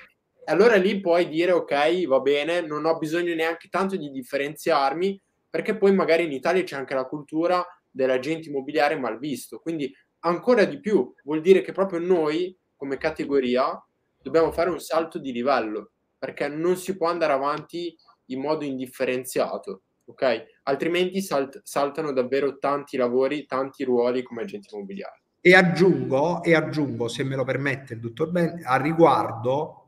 allora 0.47 0.77
lì 0.77 1.01
puoi 1.01 1.29
dire 1.29 1.53
ok, 1.53 2.07
va 2.07 2.21
bene, 2.21 2.61
non 2.61 2.85
ho 2.85 2.99
bisogno 2.99 3.35
neanche 3.35 3.69
tanto 3.69 3.97
di 3.97 4.11
differenziarmi, 4.11 5.21
perché 5.49 5.77
poi 5.77 5.93
magari 5.93 6.25
in 6.25 6.33
Italia 6.33 6.63
c'è 6.63 6.77
anche 6.77 6.95
la 6.95 7.05
cultura 7.05 7.65
dell'agente 7.91 8.49
immobiliare 8.49 8.97
mal 8.97 9.19
visto. 9.19 9.59
Quindi 9.59 9.93
ancora 10.21 10.65
di 10.65 10.81
più 10.81 11.13
vuol 11.25 11.41
dire 11.41 11.61
che 11.61 11.73
proprio 11.73 11.99
noi 12.01 12.57
come 12.77 12.97
categoria 12.97 13.83
dobbiamo 14.21 14.53
fare 14.53 14.71
un 14.71 14.81
salto 14.81 15.19
di 15.19 15.33
livello, 15.33 15.93
perché 16.19 16.49
non 16.49 16.77
si 16.77 16.97
può 16.97 17.09
andare 17.09 17.33
avanti 17.33 17.97
in 18.27 18.41
modo 18.41 18.65
indifferenziato 18.65 19.83
ok? 20.07 20.61
Altrimenti 20.65 21.21
salt- 21.21 21.61
saltano 21.63 22.13
davvero 22.13 22.59
tanti 22.59 22.97
lavori, 22.97 23.47
tanti 23.47 23.85
ruoli 23.85 24.23
come 24.23 24.43
agenti 24.43 24.75
immobiliari. 24.75 25.23
E 25.41 25.55
aggiungo, 25.55 26.43
e 26.43 26.55
aggiungo, 26.55 27.09
se 27.09 27.23
me 27.23 27.37
lo 27.37 27.45
permette 27.45 27.95
il 27.95 28.01
dottor 28.01 28.31
Ben, 28.31 28.63
a 28.65 28.77
riguardo 28.77 29.84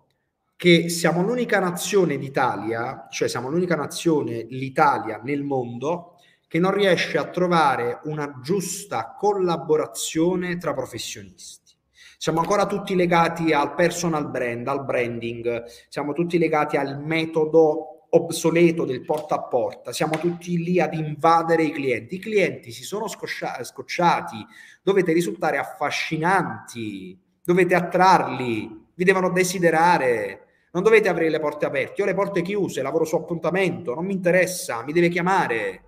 che 0.57 0.89
siamo 0.89 1.23
l'unica 1.23 1.61
nazione 1.61 2.17
d'Italia, 2.17 3.07
cioè 3.11 3.29
siamo 3.29 3.51
l'unica 3.51 3.77
nazione, 3.77 4.47
l'Italia, 4.49 5.21
nel 5.23 5.43
mondo, 5.43 6.17
che 6.49 6.59
non 6.59 6.73
riesce 6.73 7.19
a 7.19 7.29
trovare 7.29 8.01
una 8.05 8.41
giusta 8.43 9.15
collaborazione 9.19 10.57
tra 10.57 10.73
professionisti. 10.73 11.75
Siamo 12.17 12.41
ancora 12.41 12.67
tutti 12.67 12.95
legati 12.95 13.53
al 13.53 13.75
personal 13.75 14.31
brand, 14.31 14.67
al 14.67 14.85
branding, 14.85 15.65
siamo 15.89 16.15
tutti 16.15 16.39
legati 16.39 16.79
al 16.79 17.03
metodo 17.03 18.09
obsoleto 18.09 18.87
del 18.87 19.05
porta 19.05 19.35
a 19.35 19.43
porta, 19.43 19.93
siamo 19.93 20.17
tutti 20.17 20.57
lì 20.63 20.81
ad 20.81 20.95
invadere 20.95 21.65
i 21.65 21.73
clienti. 21.73 22.15
I 22.15 22.21
clienti 22.21 22.73
si 22.73 22.85
sono 22.85 23.09
scoscia- 23.09 23.63
scocciati, 23.63 24.37
dovete 24.83 25.13
risultare 25.13 25.59
affascinanti, 25.59 27.21
dovete 27.45 27.75
attrarli, 27.75 28.85
vi 28.95 29.05
devono 29.05 29.31
desiderare. 29.31 30.46
Non 30.77 30.85
dovete 30.85 31.09
aprire 31.09 31.31
le 31.31 31.41
porte 31.41 31.65
aperte, 31.65 31.95
io 31.97 32.05
ho 32.05 32.07
le 32.07 32.13
porte 32.13 32.43
chiuse, 32.43 32.83
lavoro 32.83 33.07
su 33.07 33.17
appuntamento, 33.17 33.95
non 33.95 34.05
mi 34.05 34.13
interessa, 34.13 34.85
mi 34.85 34.93
deve 34.93 35.09
chiamare, 35.09 35.85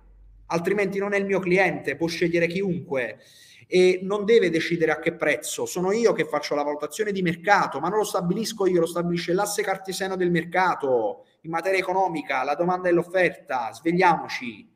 altrimenti 0.47 0.97
non 0.97 1.13
è 1.13 1.17
il 1.19 1.27
mio 1.27 1.37
cliente, 1.37 1.95
può 1.95 2.07
scegliere 2.07 2.47
chiunque 2.47 3.19
e 3.67 3.99
non 4.01 4.25
deve 4.25 4.49
decidere 4.49 4.91
a 4.91 4.97
che 4.97 5.13
prezzo. 5.13 5.67
Sono 5.67 5.91
io 5.91 6.11
che 6.11 6.25
faccio 6.25 6.55
la 6.55 6.63
valutazione 6.63 7.11
di 7.11 7.21
mercato, 7.21 7.79
ma 7.79 7.87
non 7.87 7.99
lo 7.99 8.03
stabilisco 8.03 8.65
io, 8.65 8.79
lo 8.79 8.87
stabilisce 8.87 9.33
l'asse 9.33 9.61
cartesiano 9.61 10.15
del 10.15 10.31
mercato 10.31 11.25
in 11.41 11.51
materia 11.51 11.77
economica, 11.77 12.43
la 12.43 12.55
domanda 12.55 12.89
e 12.89 12.91
l'offerta, 12.91 13.71
svegliamoci. 13.71 14.67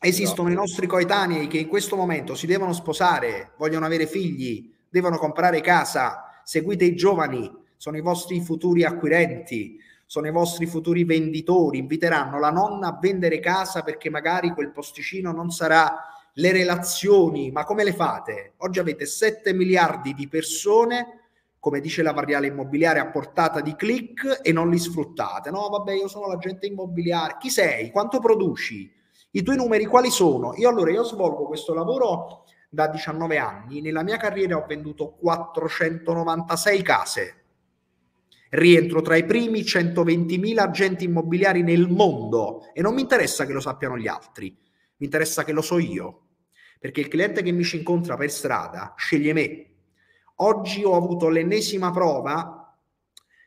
Esistono 0.00 0.48
no. 0.48 0.54
i 0.54 0.56
nostri 0.56 0.86
coetanei 0.86 1.46
che 1.46 1.58
in 1.58 1.68
questo 1.68 1.94
momento 1.94 2.34
si 2.34 2.46
devono 2.46 2.72
sposare, 2.72 3.52
vogliono 3.58 3.84
avere 3.84 4.06
figli, 4.06 4.72
devono 4.88 5.18
comprare 5.18 5.60
casa, 5.60 6.40
seguite 6.42 6.86
i 6.86 6.94
giovani, 6.94 7.59
sono 7.80 7.96
i 7.96 8.02
vostri 8.02 8.42
futuri 8.42 8.84
acquirenti, 8.84 9.80
sono 10.04 10.26
i 10.26 10.30
vostri 10.30 10.66
futuri 10.66 11.04
venditori, 11.04 11.78
inviteranno 11.78 12.38
la 12.38 12.50
nonna 12.50 12.88
a 12.88 12.98
vendere 13.00 13.40
casa 13.40 13.80
perché 13.80 14.10
magari 14.10 14.50
quel 14.50 14.70
posticino 14.70 15.32
non 15.32 15.48
sarà 15.48 15.98
le 16.34 16.52
relazioni, 16.52 17.50
ma 17.50 17.64
come 17.64 17.82
le 17.82 17.94
fate? 17.94 18.52
Oggi 18.58 18.80
avete 18.80 19.06
7 19.06 19.54
miliardi 19.54 20.12
di 20.12 20.28
persone 20.28 21.20
come 21.58 21.80
dice 21.80 22.02
la 22.02 22.12
variale 22.12 22.48
immobiliare, 22.48 22.98
a 22.98 23.06
portata 23.06 23.62
di 23.62 23.74
click 23.74 24.40
e 24.42 24.52
non 24.52 24.68
li 24.68 24.78
sfruttate. 24.78 25.50
No, 25.50 25.68
vabbè, 25.70 25.92
io 25.92 26.08
sono 26.08 26.26
l'agente 26.26 26.66
immobiliare. 26.66 27.36
Chi 27.38 27.48
sei? 27.48 27.90
Quanto 27.90 28.18
produci? 28.18 28.92
I 29.30 29.42
tuoi 29.42 29.56
numeri 29.56 29.86
quali 29.86 30.10
sono? 30.10 30.52
Io 30.56 30.68
allora 30.68 30.90
io 30.90 31.02
svolgo 31.04 31.46
questo 31.46 31.72
lavoro 31.72 32.44
da 32.68 32.88
19 32.88 33.38
anni. 33.38 33.80
Nella 33.80 34.02
mia 34.02 34.18
carriera 34.18 34.58
ho 34.58 34.66
venduto 34.66 35.12
496 35.12 36.82
case. 36.82 37.39
Rientro 38.50 39.00
tra 39.00 39.16
i 39.16 39.24
primi 39.24 39.60
120.000 39.60 40.58
agenti 40.58 41.04
immobiliari 41.04 41.62
nel 41.62 41.88
mondo 41.88 42.72
e 42.72 42.82
non 42.82 42.94
mi 42.94 43.00
interessa 43.00 43.46
che 43.46 43.52
lo 43.52 43.60
sappiano 43.60 43.96
gli 43.96 44.08
altri, 44.08 44.48
mi 44.50 45.06
interessa 45.06 45.44
che 45.44 45.52
lo 45.52 45.62
so 45.62 45.78
io. 45.78 46.26
Perché 46.78 47.00
il 47.00 47.08
cliente 47.08 47.42
che 47.42 47.52
mi 47.52 47.62
ci 47.62 47.76
incontra 47.76 48.16
per 48.16 48.30
strada 48.30 48.94
sceglie 48.96 49.32
me, 49.32 49.70
Oggi 50.42 50.82
ho 50.82 50.96
avuto 50.96 51.28
l'ennesima 51.28 51.90
prova, 51.90 52.74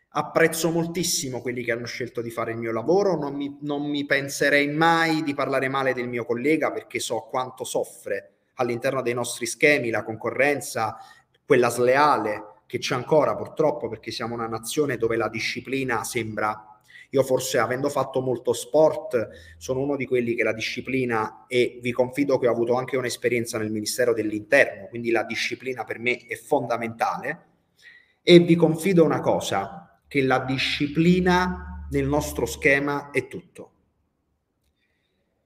apprezzo 0.09 0.69
moltissimo 0.69 1.41
quelli 1.41 1.63
che 1.63 1.71
hanno 1.71 1.87
scelto 1.87 2.21
di 2.21 2.29
fare 2.29 2.51
il 2.51 2.59
mio 2.59 2.71
lavoro, 2.71 3.17
non 3.17 3.33
mi, 3.33 3.57
non 3.61 3.89
mi 3.89 4.05
penserei 4.05 4.67
mai 4.69 5.23
di 5.23 5.33
parlare 5.33 5.69
male 5.69 5.95
del 5.95 6.07
mio 6.07 6.23
collega 6.23 6.71
perché 6.71 6.99
so 6.99 7.21
quanto 7.31 7.63
soffre 7.63 8.33
all'interno 8.55 9.01
dei 9.01 9.15
nostri 9.15 9.47
schemi 9.47 9.89
la 9.89 10.03
concorrenza, 10.03 10.97
quella 11.43 11.69
sleale 11.69 12.52
che 12.73 12.79
c'è 12.79 12.95
ancora 12.95 13.35
purtroppo 13.35 13.87
perché 13.87 14.09
siamo 14.09 14.33
una 14.33 14.47
nazione 14.47 14.97
dove 14.97 15.15
la 15.15 15.29
disciplina 15.29 16.03
sembra 16.03 16.75
io 17.11 17.21
forse 17.21 17.59
avendo 17.59 17.87
fatto 17.87 18.19
molto 18.19 18.51
sport 18.51 19.29
sono 19.59 19.81
uno 19.81 19.95
di 19.95 20.07
quelli 20.07 20.33
che 20.33 20.41
la 20.41 20.53
disciplina 20.53 21.45
e 21.45 21.77
vi 21.83 21.91
confido 21.91 22.39
che 22.39 22.47
ho 22.47 22.51
avuto 22.51 22.73
anche 22.73 22.97
un'esperienza 22.97 23.59
nel 23.59 23.69
Ministero 23.69 24.11
dell'Interno, 24.11 24.87
quindi 24.87 25.11
la 25.11 25.21
disciplina 25.21 25.83
per 25.83 25.99
me 25.99 26.17
è 26.25 26.35
fondamentale 26.35 27.45
e 28.23 28.39
vi 28.39 28.55
confido 28.55 29.03
una 29.03 29.19
cosa, 29.19 30.01
che 30.07 30.23
la 30.23 30.39
disciplina 30.39 31.87
nel 31.91 32.07
nostro 32.07 32.47
schema 32.47 33.11
è 33.11 33.27
tutto. 33.27 33.71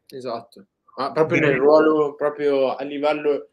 Esatto, 0.08 0.68
ma 0.96 1.12
proprio 1.12 1.42
nel 1.42 1.58
ruolo, 1.58 2.16
proprio 2.16 2.74
a 2.74 2.84
livello, 2.86 3.50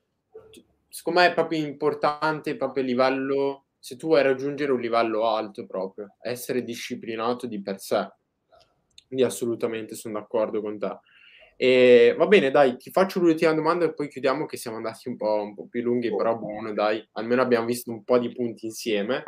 secondo 0.88 1.18
me 1.18 1.26
è 1.26 1.34
proprio 1.34 1.58
importante 1.66 2.56
proprio 2.56 2.84
a 2.84 2.86
livello 2.86 3.63
se 3.84 3.96
tu 3.96 4.06
vuoi 4.06 4.22
raggiungere 4.22 4.72
un 4.72 4.80
livello 4.80 5.26
alto 5.26 5.66
proprio, 5.66 6.14
essere 6.22 6.64
disciplinato 6.64 7.46
di 7.46 7.60
per 7.60 7.80
sé. 7.80 8.10
Quindi 9.06 9.26
assolutamente 9.26 9.94
sono 9.94 10.14
d'accordo 10.18 10.62
con 10.62 10.78
te. 10.78 11.00
E 11.58 12.14
va 12.16 12.26
bene, 12.26 12.50
dai, 12.50 12.78
ti 12.78 12.90
faccio 12.90 13.20
l'ultima 13.20 13.52
domanda 13.52 13.84
e 13.84 13.92
poi 13.92 14.08
chiudiamo 14.08 14.46
che 14.46 14.56
siamo 14.56 14.78
andati 14.78 15.10
un 15.10 15.18
po', 15.18 15.42
un 15.42 15.54
po 15.54 15.66
più 15.68 15.82
lunghi, 15.82 16.16
però 16.16 16.34
buono, 16.38 16.72
dai, 16.72 17.06
almeno 17.12 17.42
abbiamo 17.42 17.66
visto 17.66 17.90
un 17.90 18.02
po' 18.04 18.18
di 18.18 18.32
punti 18.32 18.64
insieme. 18.64 19.22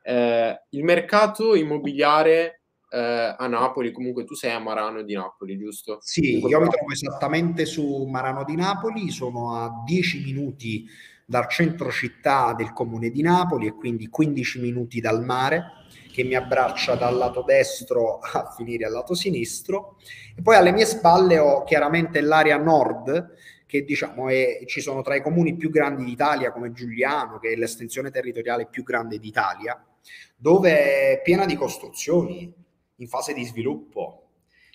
Eh, 0.00 0.58
il 0.70 0.84
mercato 0.84 1.54
immobiliare 1.54 2.62
eh, 2.88 3.34
a 3.36 3.46
Napoli, 3.46 3.92
comunque 3.92 4.24
tu 4.24 4.32
sei 4.32 4.52
a 4.52 4.58
Marano 4.58 5.02
di 5.02 5.12
Napoli, 5.12 5.58
giusto? 5.58 5.98
Sì, 6.00 6.38
io 6.38 6.60
mi 6.60 6.68
trovo 6.70 6.92
esattamente 6.92 7.66
su 7.66 8.06
Marano 8.06 8.44
di 8.44 8.56
Napoli, 8.56 9.10
sono 9.10 9.54
a 9.54 9.82
10 9.84 10.22
minuti 10.22 10.88
dal 11.30 11.46
centro 11.46 11.90
città 11.90 12.54
del 12.56 12.72
comune 12.72 13.10
di 13.10 13.20
Napoli 13.20 13.66
e 13.66 13.74
quindi 13.74 14.08
15 14.08 14.60
minuti 14.60 14.98
dal 14.98 15.22
mare 15.22 15.72
che 16.10 16.24
mi 16.24 16.34
abbraccia 16.34 16.94
dal 16.94 17.18
lato 17.18 17.42
destro 17.42 18.18
a 18.18 18.50
finire 18.56 18.86
al 18.86 18.92
lato 18.92 19.12
sinistro. 19.12 19.98
E 20.34 20.40
poi 20.40 20.56
alle 20.56 20.72
mie 20.72 20.86
spalle 20.86 21.38
ho 21.38 21.64
chiaramente 21.64 22.22
l'area 22.22 22.56
nord 22.56 23.34
che 23.66 23.84
diciamo 23.84 24.30
è, 24.30 24.62
ci 24.64 24.80
sono 24.80 25.02
tra 25.02 25.16
i 25.16 25.22
comuni 25.22 25.54
più 25.54 25.68
grandi 25.68 26.02
d'Italia 26.02 26.50
come 26.50 26.72
Giuliano 26.72 27.38
che 27.38 27.52
è 27.52 27.56
l'estensione 27.56 28.10
territoriale 28.10 28.66
più 28.66 28.82
grande 28.82 29.18
d'Italia 29.18 29.84
dove 30.34 30.70
è 30.70 31.20
piena 31.22 31.44
di 31.44 31.56
costruzioni 31.56 32.50
in 32.96 33.06
fase 33.06 33.34
di 33.34 33.44
sviluppo 33.44 34.27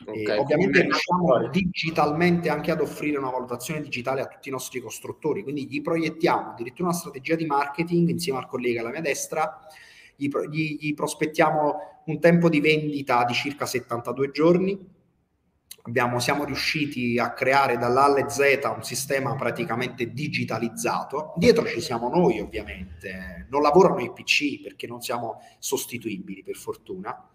Okay, 0.05 0.37
ovviamente 0.37 0.81
riusciamo 0.81 1.49
digitalmente 1.49 2.49
anche 2.49 2.71
ad 2.71 2.81
offrire 2.81 3.17
una 3.17 3.29
valutazione 3.29 3.81
digitale 3.81 4.21
a 4.21 4.27
tutti 4.27 4.49
i 4.49 4.51
nostri 4.51 4.79
costruttori, 4.79 5.43
quindi 5.43 5.67
gli 5.67 5.81
proiettiamo 5.81 6.51
addirittura 6.51 6.89
una 6.89 6.97
strategia 6.97 7.35
di 7.35 7.45
marketing 7.45 8.09
insieme 8.09 8.39
al 8.39 8.47
collega 8.47 8.81
alla 8.81 8.89
mia 8.89 9.01
destra, 9.01 9.59
gli, 10.15 10.29
gli, 10.49 10.77
gli 10.79 10.93
prospettiamo 10.93 12.01
un 12.05 12.19
tempo 12.19 12.49
di 12.49 12.59
vendita 12.59 13.23
di 13.25 13.33
circa 13.33 13.65
72 13.65 14.31
giorni. 14.31 14.91
Abbiamo, 15.85 16.19
siamo 16.19 16.45
riusciti 16.45 17.19
a 17.19 17.33
creare 17.33 17.77
dall'A 17.77 18.05
alle 18.05 18.29
Z 18.29 18.39
un 18.73 18.83
sistema 18.83 19.35
praticamente 19.35 20.13
digitalizzato. 20.13 21.33
Dietro 21.35 21.65
ci 21.65 21.81
siamo 21.81 22.07
noi, 22.07 22.39
ovviamente. 22.39 23.47
Non 23.49 23.61
lavorano 23.61 23.99
i 23.99 24.11
PC 24.13 24.61
perché 24.61 24.87
non 24.87 25.01
siamo 25.01 25.41
sostituibili, 25.59 26.41
per 26.41 26.55
fortuna 26.55 27.29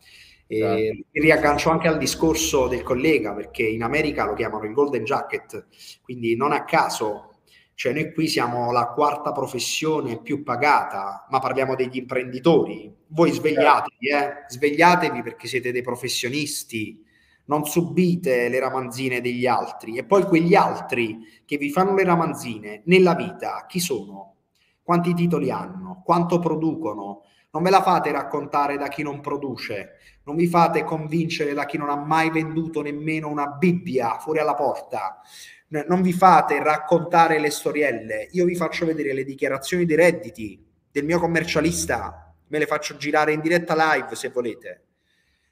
certo. 0.56 1.02
mi 1.12 1.20
riaggancio 1.20 1.70
anche 1.70 1.88
al 1.88 1.98
discorso 1.98 2.68
del 2.68 2.82
collega, 2.82 3.34
perché 3.34 3.62
in 3.62 3.82
America 3.82 4.24
lo 4.24 4.34
chiamano 4.34 4.64
il 4.64 4.72
golden 4.72 5.04
jacket, 5.04 5.66
quindi 6.02 6.34
non 6.36 6.52
a 6.52 6.64
caso, 6.64 7.40
cioè 7.74 7.92
noi 7.92 8.12
qui 8.12 8.26
siamo 8.26 8.72
la 8.72 8.88
quarta 8.88 9.30
professione 9.30 10.20
più 10.20 10.42
pagata, 10.42 11.26
ma 11.30 11.38
parliamo 11.38 11.76
degli 11.76 11.96
imprenditori. 11.96 12.92
Voi 13.06 13.30
svegliatevi, 13.30 14.08
eh? 14.08 14.44
svegliatevi 14.48 15.22
perché 15.22 15.46
siete 15.46 15.70
dei 15.70 15.82
professionisti, 15.82 17.04
non 17.44 17.64
subite 17.66 18.48
le 18.48 18.58
ramanzine 18.58 19.20
degli 19.20 19.46
altri. 19.46 19.96
E 19.96 20.04
poi 20.04 20.24
quegli 20.24 20.56
altri 20.56 21.18
che 21.44 21.56
vi 21.56 21.70
fanno 21.70 21.94
le 21.94 22.02
ramanzine 22.02 22.82
nella 22.86 23.14
vita, 23.14 23.64
chi 23.68 23.78
sono? 23.78 24.34
Quanti 24.82 25.14
titoli 25.14 25.52
hanno? 25.52 26.02
Quanto 26.04 26.40
producono? 26.40 27.22
Non 27.50 27.62
me 27.62 27.70
la 27.70 27.82
fate 27.82 28.12
raccontare 28.12 28.76
da 28.76 28.88
chi 28.88 29.02
non 29.02 29.20
produce, 29.20 29.96
non 30.24 30.36
vi 30.36 30.46
fate 30.46 30.84
convincere 30.84 31.54
da 31.54 31.64
chi 31.64 31.78
non 31.78 31.88
ha 31.88 31.96
mai 31.96 32.30
venduto 32.30 32.82
nemmeno 32.82 33.28
una 33.28 33.46
Bibbia 33.46 34.18
fuori 34.18 34.38
alla 34.38 34.54
porta, 34.54 35.20
non 35.68 36.02
vi 36.02 36.12
fate 36.12 36.62
raccontare 36.62 37.38
le 37.38 37.50
storielle, 37.50 38.28
io 38.32 38.44
vi 38.44 38.54
faccio 38.54 38.84
vedere 38.86 39.12
le 39.14 39.24
dichiarazioni 39.24 39.86
dei 39.86 39.96
redditi 39.96 40.62
del 40.90 41.04
mio 41.04 41.18
commercialista, 41.18 42.34
me 42.48 42.58
le 42.58 42.66
faccio 42.66 42.96
girare 42.96 43.32
in 43.32 43.40
diretta 43.40 43.74
live 43.94 44.14
se 44.14 44.28
volete. 44.28 44.84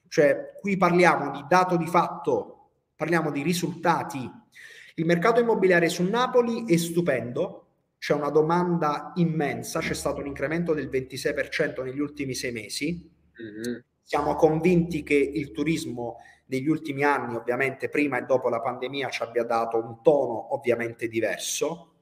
Cioè, 0.08 0.52
qui 0.60 0.76
parliamo 0.76 1.30
di 1.30 1.44
dato 1.48 1.76
di 1.76 1.86
fatto, 1.86 2.68
parliamo 2.94 3.30
di 3.30 3.42
risultati. 3.42 4.30
Il 4.94 5.04
mercato 5.04 5.40
immobiliare 5.40 5.88
su 5.88 6.02
Napoli 6.02 6.64
è 6.66 6.76
stupendo, 6.76 7.65
c'è 8.06 8.14
una 8.14 8.30
domanda 8.30 9.10
immensa, 9.16 9.80
c'è 9.80 9.92
stato 9.92 10.20
un 10.20 10.28
incremento 10.28 10.72
del 10.72 10.88
26% 10.88 11.82
negli 11.82 11.98
ultimi 11.98 12.34
sei 12.34 12.52
mesi. 12.52 13.10
Mm-hmm. 13.42 13.78
Siamo 14.00 14.36
convinti 14.36 15.02
che 15.02 15.16
il 15.16 15.50
turismo 15.50 16.18
negli 16.46 16.68
ultimi 16.68 17.02
anni, 17.02 17.34
ovviamente 17.34 17.88
prima 17.88 18.16
e 18.18 18.22
dopo 18.22 18.48
la 18.48 18.60
pandemia, 18.60 19.08
ci 19.08 19.24
abbia 19.24 19.42
dato 19.42 19.78
un 19.78 20.02
tono 20.02 20.54
ovviamente 20.54 21.08
diverso. 21.08 21.94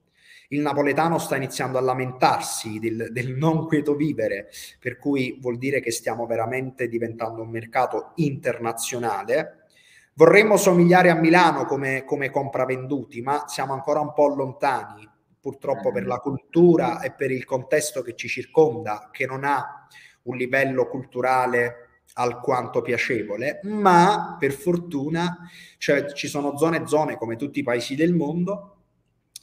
Il 0.48 0.61
napoletano 0.61 1.16
sta 1.16 1.36
iniziando 1.36 1.78
a 1.78 1.80
lamentarsi 1.80 2.78
del, 2.78 3.09
del 3.11 3.30
non 3.34 3.66
quieto 3.66 3.94
vivere, 3.94 4.50
per 4.78 4.98
cui 4.98 5.38
vuol 5.40 5.57
dire 5.57 5.80
che 5.80 5.90
stiamo 5.90 6.26
veramente 6.26 6.86
diventando 6.86 7.40
un 7.40 7.48
mercato 7.48 8.12
internazionale. 8.16 9.68
Vorremmo 10.16 10.59
somigliare 10.59 11.09
a 11.09 11.14
Milano 11.14 11.64
come, 11.64 12.05
come 12.05 12.28
compravenduti, 12.28 13.22
ma 13.22 13.44
siamo 13.48 13.72
ancora 13.72 14.00
un 14.00 14.12
po' 14.12 14.26
lontani 14.26 15.12
purtroppo 15.45 15.92
per 15.92 16.07
la 16.07 16.20
cultura 16.20 17.03
e 17.03 17.12
per 17.12 17.30
il 17.30 17.45
contesto 17.45 18.01
che 18.01 18.14
ci 18.14 18.28
circonda, 18.28 19.11
che 19.12 19.26
non 19.26 19.45
ha 19.45 19.86
un 20.22 20.38
livello 20.38 20.88
culturale 20.88 22.01
alquanto 22.14 22.80
piacevole, 22.80 23.61
ma 23.64 24.36
per 24.38 24.53
fortuna 24.53 25.36
cioè, 25.76 26.11
ci 26.14 26.28
sono 26.28 26.57
zone 26.57 26.78
e 26.82 26.86
zone 26.86 27.18
come 27.18 27.36
tutti 27.36 27.59
i 27.59 27.62
paesi 27.62 27.95
del 27.95 28.14
mondo. 28.14 28.76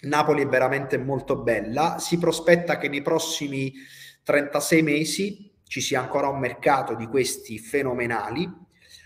Napoli 0.01 0.41
è 0.41 0.47
veramente 0.47 0.97
molto 0.97 1.37
bella, 1.37 1.99
si 1.99 2.17
prospetta 2.17 2.79
che 2.79 2.89
nei 2.89 3.03
prossimi 3.03 3.71
36 4.23 4.81
mesi 4.81 5.53
ci 5.67 5.81
sia 5.81 5.99
ancora 5.99 6.29
un 6.29 6.39
mercato 6.39 6.95
di 6.95 7.05
questi 7.05 7.59
fenomenali, 7.59 8.51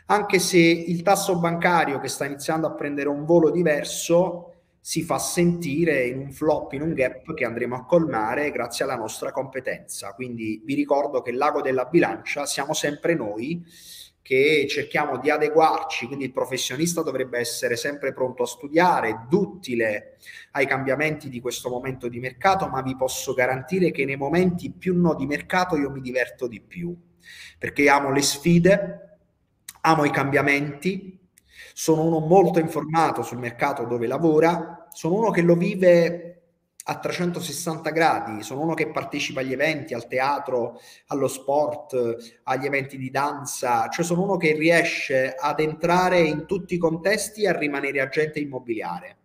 anche 0.06 0.40
se 0.40 0.60
il 0.60 1.02
tasso 1.02 1.38
bancario 1.40 2.00
che 2.00 2.08
sta 2.08 2.24
iniziando 2.24 2.68
a 2.68 2.74
prendere 2.74 3.10
un 3.10 3.26
volo 3.26 3.52
diverso 3.52 4.55
si 4.88 5.02
fa 5.02 5.18
sentire 5.18 6.06
in 6.06 6.20
un 6.20 6.32
flop, 6.32 6.74
in 6.74 6.84
un 6.84 6.94
gap 6.94 7.34
che 7.34 7.44
andremo 7.44 7.76
a 7.76 7.86
colmare 7.86 8.52
grazie 8.52 8.86
alla 8.86 8.96
nostra 8.96 9.32
competenza. 9.32 10.14
Quindi 10.14 10.62
vi 10.64 10.76
ricordo 10.76 11.24
che 11.24 11.32
il 11.32 11.38
lago 11.38 11.64
della 11.64 11.86
bilancia 11.86 12.46
siamo 12.46 12.76
sempre 12.76 13.16
noi 13.16 13.66
che 14.22 14.68
cerchiamo 14.70 15.18
di 15.18 15.32
adeguarci, 15.32 16.06
quindi 16.06 16.26
il 16.26 16.32
professionista 16.32 17.02
dovrebbe 17.02 17.40
essere 17.40 17.78
sempre 17.78 18.14
pronto 18.14 18.44
a 18.44 18.46
studiare, 18.46 19.26
duttile 19.28 20.18
ai 20.52 20.68
cambiamenti 20.68 21.30
di 21.30 21.40
questo 21.40 21.68
momento 21.68 22.08
di 22.08 22.20
mercato, 22.20 22.68
ma 22.68 22.84
vi 22.84 22.96
posso 22.96 23.34
garantire 23.34 23.90
che 23.90 24.06
nei 24.06 24.18
momenti 24.18 24.70
più 24.70 24.96
no 24.96 25.16
di 25.16 25.26
mercato 25.26 25.78
io 25.78 25.90
mi 25.90 26.00
diverto 26.00 26.46
di 26.46 26.62
più, 26.62 26.96
perché 27.58 27.90
amo 27.90 28.12
le 28.12 28.22
sfide, 28.22 29.18
amo 29.82 30.06
i 30.06 30.12
cambiamenti, 30.12 31.25
sono 31.78 32.04
uno 32.04 32.20
molto 32.20 32.60
informato 32.60 33.22
sul 33.22 33.38
mercato 33.38 33.84
dove 33.84 34.08
lavora. 34.08 34.88
Sono 34.94 35.16
uno 35.16 35.30
che 35.30 35.42
lo 35.42 35.56
vive 35.56 36.44
a 36.86 37.00
360 37.00 37.90
gradi, 37.90 38.44
sono 38.44 38.62
uno 38.62 38.74
che 38.74 38.92
partecipa 38.92 39.42
agli 39.42 39.52
eventi, 39.52 39.94
al 39.94 40.08
teatro, 40.08 40.80
allo 41.08 41.28
sport, 41.28 42.40
agli 42.44 42.66
eventi 42.66 42.98
di 42.98 43.10
danza, 43.10 43.90
cioè 43.90 44.06
sono 44.06 44.24
uno 44.24 44.38
che 44.38 44.54
riesce 44.54 45.36
ad 45.38 45.60
entrare 45.60 46.20
in 46.20 46.46
tutti 46.46 46.76
i 46.76 46.78
contesti 46.78 47.44
e 47.44 47.50
a 47.50 47.58
rimanere 47.58 48.00
agente 48.00 48.40
immobiliare 48.40 49.18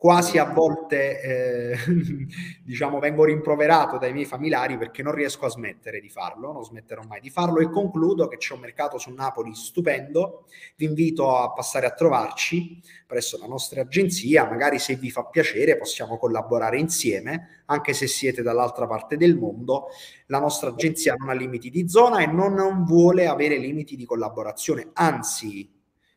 quasi 0.00 0.38
a 0.38 0.46
volte 0.46 1.20
eh, 1.20 1.76
diciamo 2.64 2.98
vengo 3.00 3.24
rimproverato 3.24 3.98
dai 3.98 4.14
miei 4.14 4.24
familiari 4.24 4.78
perché 4.78 5.02
non 5.02 5.12
riesco 5.12 5.44
a 5.44 5.50
smettere 5.50 6.00
di 6.00 6.08
farlo, 6.08 6.52
non 6.52 6.64
smetterò 6.64 7.02
mai 7.02 7.20
di 7.20 7.28
farlo 7.28 7.58
e 7.58 7.68
concludo 7.68 8.26
che 8.26 8.38
c'è 8.38 8.54
un 8.54 8.60
mercato 8.60 8.96
su 8.96 9.12
Napoli 9.12 9.54
stupendo, 9.54 10.46
vi 10.76 10.86
invito 10.86 11.36
a 11.36 11.52
passare 11.52 11.84
a 11.84 11.90
trovarci 11.90 12.80
presso 13.06 13.36
la 13.36 13.46
nostra 13.46 13.82
agenzia, 13.82 14.48
magari 14.48 14.78
se 14.78 14.94
vi 14.94 15.10
fa 15.10 15.24
piacere 15.24 15.76
possiamo 15.76 16.16
collaborare 16.16 16.78
insieme, 16.78 17.64
anche 17.66 17.92
se 17.92 18.06
siete 18.06 18.40
dall'altra 18.40 18.86
parte 18.86 19.18
del 19.18 19.36
mondo, 19.36 19.88
la 20.28 20.38
nostra 20.38 20.70
agenzia 20.70 21.12
non 21.14 21.28
ha 21.28 21.34
limiti 21.34 21.68
di 21.68 21.86
zona 21.90 22.20
e 22.20 22.26
non, 22.26 22.54
non 22.54 22.84
vuole 22.84 23.26
avere 23.26 23.58
limiti 23.58 23.96
di 23.96 24.06
collaborazione, 24.06 24.92
anzi 24.94 25.70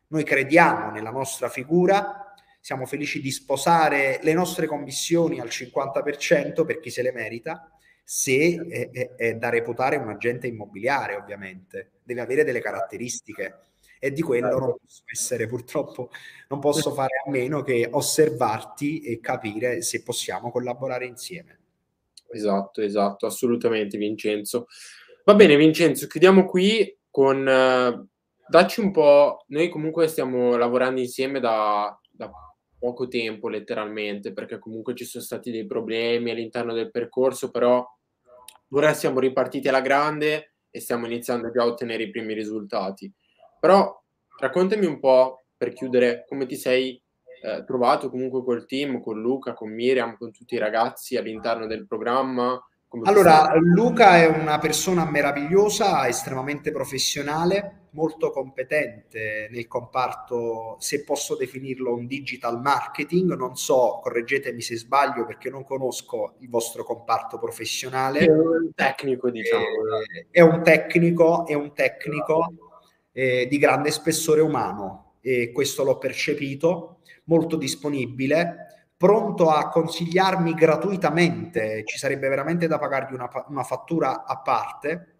noi 0.06 0.24
crediamo 0.24 0.90
nella 0.90 1.10
nostra 1.10 1.50
figura 1.50 2.23
siamo 2.64 2.86
felici 2.86 3.20
di 3.20 3.30
sposare 3.30 4.20
le 4.22 4.32
nostre 4.32 4.66
commissioni 4.66 5.38
al 5.38 5.48
50% 5.48 6.64
per 6.64 6.80
chi 6.80 6.88
se 6.88 7.02
le 7.02 7.12
merita, 7.12 7.70
se 8.02 8.56
è, 8.66 8.88
è, 8.90 9.14
è 9.16 9.34
da 9.34 9.50
reputare 9.50 9.96
un 9.96 10.08
agente 10.08 10.46
immobiliare, 10.46 11.14
ovviamente, 11.14 11.90
deve 12.02 12.22
avere 12.22 12.42
delle 12.42 12.62
caratteristiche 12.62 13.58
e 13.98 14.12
di 14.12 14.22
quello 14.22 14.58
non 14.58 14.76
posso 14.82 15.02
essere 15.12 15.46
purtroppo, 15.46 16.08
non 16.48 16.58
posso 16.58 16.94
fare 16.94 17.20
a 17.26 17.30
meno 17.30 17.60
che 17.60 17.86
osservarti 17.90 19.02
e 19.02 19.20
capire 19.20 19.82
se 19.82 20.02
possiamo 20.02 20.50
collaborare 20.50 21.04
insieme. 21.04 21.58
Esatto, 22.30 22.80
esatto, 22.80 23.26
assolutamente 23.26 23.98
Vincenzo. 23.98 24.68
Va 25.24 25.34
bene 25.34 25.54
Vincenzo, 25.56 26.06
chiudiamo 26.06 26.46
qui 26.46 26.96
con... 27.10 27.46
Uh, 27.46 28.08
dacci 28.48 28.80
un 28.80 28.90
po', 28.90 29.44
noi 29.48 29.68
comunque 29.68 30.08
stiamo 30.08 30.56
lavorando 30.56 31.00
insieme 31.00 31.40
da, 31.40 31.98
da 32.10 32.30
poco 32.84 33.08
tempo 33.08 33.48
letteralmente, 33.48 34.34
perché 34.34 34.58
comunque 34.58 34.94
ci 34.94 35.06
sono 35.06 35.24
stati 35.24 35.50
dei 35.50 35.64
problemi 35.64 36.30
all'interno 36.30 36.74
del 36.74 36.90
percorso, 36.90 37.50
però 37.50 37.82
ora 38.72 38.92
siamo 38.92 39.20
ripartiti 39.20 39.68
alla 39.68 39.80
grande 39.80 40.56
e 40.68 40.80
stiamo 40.80 41.06
iniziando 41.06 41.50
già 41.50 41.62
a 41.62 41.66
ottenere 41.66 42.02
i 42.02 42.10
primi 42.10 42.34
risultati. 42.34 43.10
Però 43.58 43.90
raccontami 44.38 44.84
un 44.84 45.00
po' 45.00 45.44
per 45.56 45.72
chiudere 45.72 46.26
come 46.28 46.44
ti 46.44 46.56
sei 46.56 47.00
eh, 47.42 47.64
trovato 47.64 48.10
comunque 48.10 48.44
col 48.44 48.66
team, 48.66 49.00
con 49.00 49.18
Luca, 49.18 49.54
con 49.54 49.72
Miriam, 49.72 50.18
con 50.18 50.30
tutti 50.30 50.54
i 50.54 50.58
ragazzi 50.58 51.16
all'interno 51.16 51.66
del 51.66 51.86
programma. 51.86 52.62
Allora, 53.02 53.54
Luca 53.56 54.18
è 54.18 54.26
una 54.26 54.58
persona 54.58 55.08
meravigliosa, 55.08 56.06
estremamente 56.06 56.70
professionale, 56.70 57.88
molto 57.90 58.30
competente 58.30 59.48
nel 59.50 59.66
comparto, 59.66 60.76
se 60.78 61.04
posso 61.04 61.36
definirlo 61.36 61.94
un 61.94 62.06
digital 62.06 62.60
marketing, 62.60 63.34
non 63.34 63.56
so, 63.56 64.00
correggetemi 64.02 64.60
se 64.60 64.76
sbaglio 64.76 65.24
perché 65.24 65.50
non 65.50 65.64
conosco 65.64 66.34
il 66.40 66.48
vostro 66.48 66.84
comparto 66.84 67.38
professionale. 67.38 68.20
È 68.20 68.30
un 68.30 68.70
tecnico, 68.74 69.30
diciamo. 69.30 69.64
È, 70.30 70.38
è 70.38 70.40
un 70.40 70.62
tecnico, 70.62 71.46
è 71.46 71.54
un 71.54 71.72
tecnico 71.72 72.52
eh, 73.12 73.46
di 73.48 73.58
grande 73.58 73.90
spessore 73.90 74.40
umano 74.40 75.14
e 75.20 75.52
questo 75.52 75.84
l'ho 75.84 75.98
percepito, 75.98 76.98
molto 77.24 77.56
disponibile, 77.56 78.63
pronto 79.04 79.50
a 79.50 79.68
consigliarmi 79.68 80.54
gratuitamente, 80.54 81.84
ci 81.84 81.98
sarebbe 81.98 82.26
veramente 82.28 82.66
da 82.66 82.78
pagargli 82.78 83.12
una, 83.12 83.28
una 83.48 83.62
fattura 83.62 84.24
a 84.24 84.40
parte. 84.40 85.16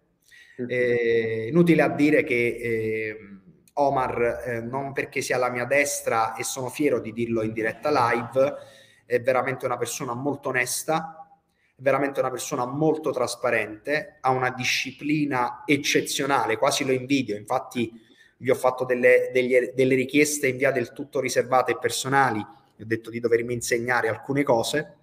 Eh, 0.67 1.49
inutile 1.51 1.83
a 1.83 1.89
dire 1.89 2.23
che 2.23 2.33
eh, 2.33 3.17
Omar, 3.73 4.41
eh, 4.43 4.61
non 4.61 4.91
perché 4.91 5.21
sia 5.21 5.35
alla 5.35 5.51
mia 5.51 5.65
destra 5.65 6.33
e 6.33 6.43
sono 6.43 6.69
fiero 6.69 6.99
di 6.99 7.13
dirlo 7.13 7.43
in 7.43 7.53
diretta 7.53 7.91
live, 7.91 8.55
è 9.05 9.21
veramente 9.21 9.67
una 9.67 9.77
persona 9.77 10.15
molto 10.15 10.49
onesta, 10.49 11.29
è 11.75 11.79
veramente 11.79 12.19
una 12.19 12.31
persona 12.31 12.65
molto 12.65 13.11
trasparente, 13.11 14.17
ha 14.19 14.31
una 14.31 14.49
disciplina 14.49 15.61
eccezionale, 15.63 16.57
quasi 16.57 16.83
lo 16.83 16.91
invidio, 16.91 17.35
infatti 17.35 17.91
gli 18.35 18.49
ho 18.49 18.55
fatto 18.55 18.83
delle, 18.83 19.29
degli, 19.31 19.73
delle 19.75 19.93
richieste 19.93 20.47
in 20.47 20.57
via 20.57 20.71
del 20.71 20.91
tutto 20.91 21.19
riservate 21.19 21.73
e 21.73 21.77
personali, 21.77 22.43
gli 22.75 22.83
ho 22.83 22.85
detto 22.85 23.09
di 23.09 23.19
dovermi 23.19 23.53
insegnare 23.53 24.09
alcune 24.09 24.43
cose 24.43 24.97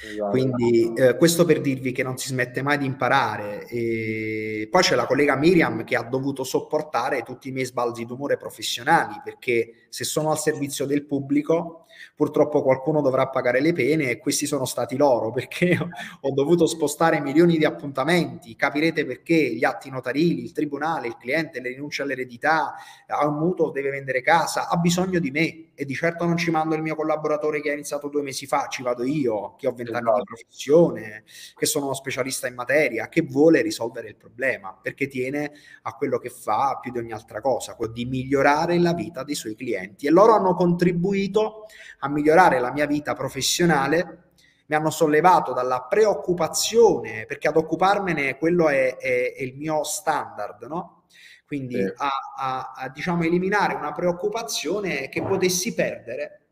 Esatto. 0.00 0.30
Quindi 0.30 0.92
eh, 0.94 1.16
questo 1.16 1.44
per 1.44 1.60
dirvi 1.60 1.90
che 1.90 2.02
non 2.02 2.16
si 2.18 2.28
smette 2.28 2.62
mai 2.62 2.78
di 2.78 2.86
imparare. 2.86 3.66
E 3.66 4.68
poi 4.70 4.82
c'è 4.82 4.94
la 4.94 5.06
collega 5.06 5.36
Miriam 5.36 5.84
che 5.84 5.96
ha 5.96 6.02
dovuto 6.02 6.44
sopportare 6.44 7.22
tutti 7.22 7.48
i 7.48 7.52
miei 7.52 7.66
sbalzi 7.66 8.04
d'umore 8.04 8.36
professionali 8.36 9.20
perché 9.24 9.86
se 9.88 10.04
sono 10.04 10.30
al 10.30 10.38
servizio 10.38 10.86
del 10.86 11.04
pubblico 11.04 11.86
purtroppo 12.14 12.62
qualcuno 12.62 13.00
dovrà 13.00 13.28
pagare 13.28 13.60
le 13.60 13.72
pene 13.72 14.10
e 14.10 14.18
questi 14.18 14.46
sono 14.46 14.64
stati 14.64 14.96
loro 14.96 15.30
perché 15.32 15.78
ho 15.78 16.32
dovuto 16.32 16.66
spostare 16.66 17.20
milioni 17.20 17.58
di 17.58 17.64
appuntamenti. 17.64 18.56
Capirete 18.56 19.04
perché 19.04 19.34
gli 19.34 19.64
atti 19.64 19.90
notarili, 19.90 20.42
il 20.42 20.52
tribunale, 20.52 21.08
il 21.08 21.16
cliente, 21.16 21.60
le 21.60 21.70
rinunce 21.70 22.02
all'eredità, 22.02 22.74
ha 23.06 23.26
un 23.26 23.38
mutuo, 23.38 23.70
deve 23.70 23.90
vendere 23.90 24.20
casa, 24.20 24.68
ha 24.68 24.76
bisogno 24.76 25.18
di 25.18 25.30
me 25.30 25.70
e 25.74 25.84
di 25.84 25.94
certo 25.94 26.24
non 26.24 26.36
ci 26.36 26.50
mando 26.50 26.74
il 26.74 26.82
mio 26.82 26.96
collaboratore 26.96 27.60
che 27.60 27.70
ha 27.70 27.72
iniziato 27.72 28.08
due 28.08 28.22
mesi 28.22 28.46
fa, 28.46 28.66
ci 28.68 28.82
vado 28.82 29.04
io 29.04 29.54
che 29.56 29.68
ho 29.68 29.72
vent'anni 29.72 30.02
di 30.02 30.10
esatto. 30.10 30.24
professione, 30.24 31.24
che 31.56 31.66
sono 31.66 31.84
uno 31.84 31.94
specialista 31.94 32.48
in 32.48 32.54
materia, 32.54 33.08
che 33.08 33.22
vuole 33.22 33.62
risolvere 33.62 34.08
il 34.08 34.16
problema 34.16 34.76
perché 34.80 35.06
tiene 35.06 35.52
a 35.82 35.94
quello 35.94 36.18
che 36.18 36.30
fa 36.30 36.78
più 36.80 36.90
di 36.90 36.98
ogni 36.98 37.12
altra 37.12 37.40
cosa, 37.40 37.76
di 37.92 38.04
migliorare 38.04 38.78
la 38.78 38.92
vita 38.92 39.22
dei 39.22 39.34
suoi 39.34 39.54
clienti 39.54 40.06
e 40.06 40.10
loro 40.10 40.34
hanno 40.34 40.54
contribuito 40.54 41.66
a 42.00 42.08
migliorare 42.08 42.60
la 42.60 42.72
mia 42.72 42.86
vita 42.86 43.14
professionale 43.14 44.30
mi 44.66 44.76
hanno 44.76 44.90
sollevato 44.90 45.52
dalla 45.52 45.86
preoccupazione, 45.88 47.24
perché 47.26 47.48
ad 47.48 47.56
occuparmene 47.56 48.36
quello 48.36 48.68
è, 48.68 48.96
è, 48.96 49.34
è 49.34 49.42
il 49.42 49.56
mio 49.56 49.82
standard, 49.82 50.64
no? 50.64 51.04
Quindi 51.46 51.76
sì. 51.76 51.92
a, 51.96 52.10
a, 52.36 52.72
a, 52.76 52.88
diciamo, 52.90 53.22
eliminare 53.22 53.74
una 53.74 53.92
preoccupazione 53.92 55.08
che 55.08 55.22
potessi 55.22 55.72
perdere 55.72 56.42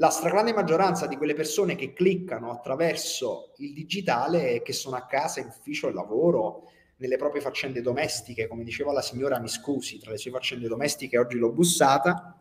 la 0.00 0.10
stragrande 0.10 0.52
maggioranza 0.52 1.06
di 1.06 1.16
quelle 1.16 1.34
persone 1.34 1.74
che 1.74 1.92
cliccano 1.92 2.50
attraverso 2.50 3.54
il 3.56 3.72
digitale, 3.72 4.62
che 4.62 4.72
sono 4.72 4.96
a 4.96 5.06
casa, 5.06 5.40
in 5.40 5.46
ufficio 5.46 5.88
e 5.88 5.92
lavoro, 5.92 6.64
nelle 6.96 7.16
proprie 7.16 7.40
faccende 7.40 7.80
domestiche, 7.80 8.46
come 8.46 8.62
diceva 8.62 8.92
la 8.92 9.02
signora, 9.02 9.40
mi 9.40 9.48
scusi, 9.48 9.98
tra 9.98 10.10
le 10.10 10.18
sue 10.18 10.30
faccende 10.30 10.68
domestiche 10.68 11.18
oggi 11.18 11.38
l'ho 11.38 11.50
bussata, 11.50 12.36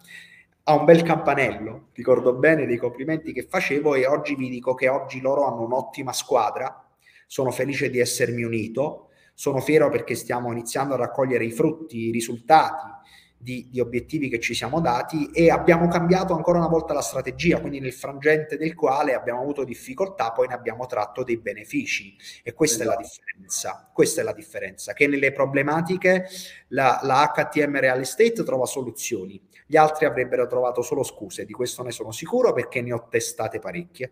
ha 0.69 0.73
un 0.73 0.83
bel 0.83 1.01
campanello, 1.01 1.87
ricordo 1.93 2.33
bene 2.33 2.65
dei 2.65 2.75
complimenti 2.75 3.31
che 3.31 3.43
facevo 3.43 3.95
e 3.95 4.05
oggi 4.05 4.35
vi 4.35 4.49
dico 4.49 4.73
che 4.73 4.89
oggi 4.89 5.21
loro 5.21 5.45
hanno 5.45 5.63
un'ottima 5.63 6.11
squadra, 6.11 6.85
sono 7.25 7.51
felice 7.51 7.89
di 7.89 7.99
essermi 7.99 8.43
unito, 8.43 9.11
sono 9.33 9.61
fiero 9.61 9.89
perché 9.89 10.13
stiamo 10.13 10.51
iniziando 10.51 10.95
a 10.95 10.97
raccogliere 10.97 11.45
i 11.45 11.51
frutti, 11.51 12.07
i 12.07 12.11
risultati 12.11 12.95
di, 13.37 13.69
di, 13.71 13.79
obiettivi 13.79 14.27
che 14.27 14.41
ci 14.41 14.53
siamo 14.53 14.81
dati 14.81 15.29
e 15.31 15.49
abbiamo 15.49 15.87
cambiato 15.87 16.33
ancora 16.33 16.57
una 16.57 16.67
volta 16.67 16.93
la 16.93 17.01
strategia, 17.01 17.61
quindi 17.61 17.79
nel 17.79 17.93
frangente 17.93 18.57
del 18.57 18.75
quale 18.75 19.13
abbiamo 19.13 19.39
avuto 19.39 19.63
difficoltà, 19.63 20.31
poi 20.31 20.47
ne 20.47 20.53
abbiamo 20.55 20.85
tratto 20.85 21.23
dei 21.23 21.37
benefici 21.37 22.13
e 22.43 22.53
questa 22.53 22.83
esatto. 22.83 22.99
è 22.99 23.01
la 23.01 23.07
esatto. 23.07 23.23
differenza, 23.23 23.91
questa 23.93 24.21
è 24.21 24.23
la 24.25 24.33
differenza, 24.33 24.93
che 24.93 25.07
nelle 25.07 25.31
problematiche 25.31 26.25
la, 26.69 26.99
la 27.03 27.31
HTM 27.33 27.79
Real 27.79 28.01
Estate 28.01 28.43
trova 28.43 28.65
soluzioni, 28.65 29.46
gli 29.67 29.75
altri 29.75 30.05
avrebbero 30.05 30.47
trovato 30.47 30.81
solo 30.81 31.03
scuse, 31.03 31.45
di 31.45 31.53
questo 31.53 31.83
ne 31.83 31.91
sono 31.91 32.11
sicuro 32.11 32.53
perché 32.53 32.81
ne 32.81 32.93
ho 32.93 33.07
testate 33.09 33.59
parecchie. 33.59 34.11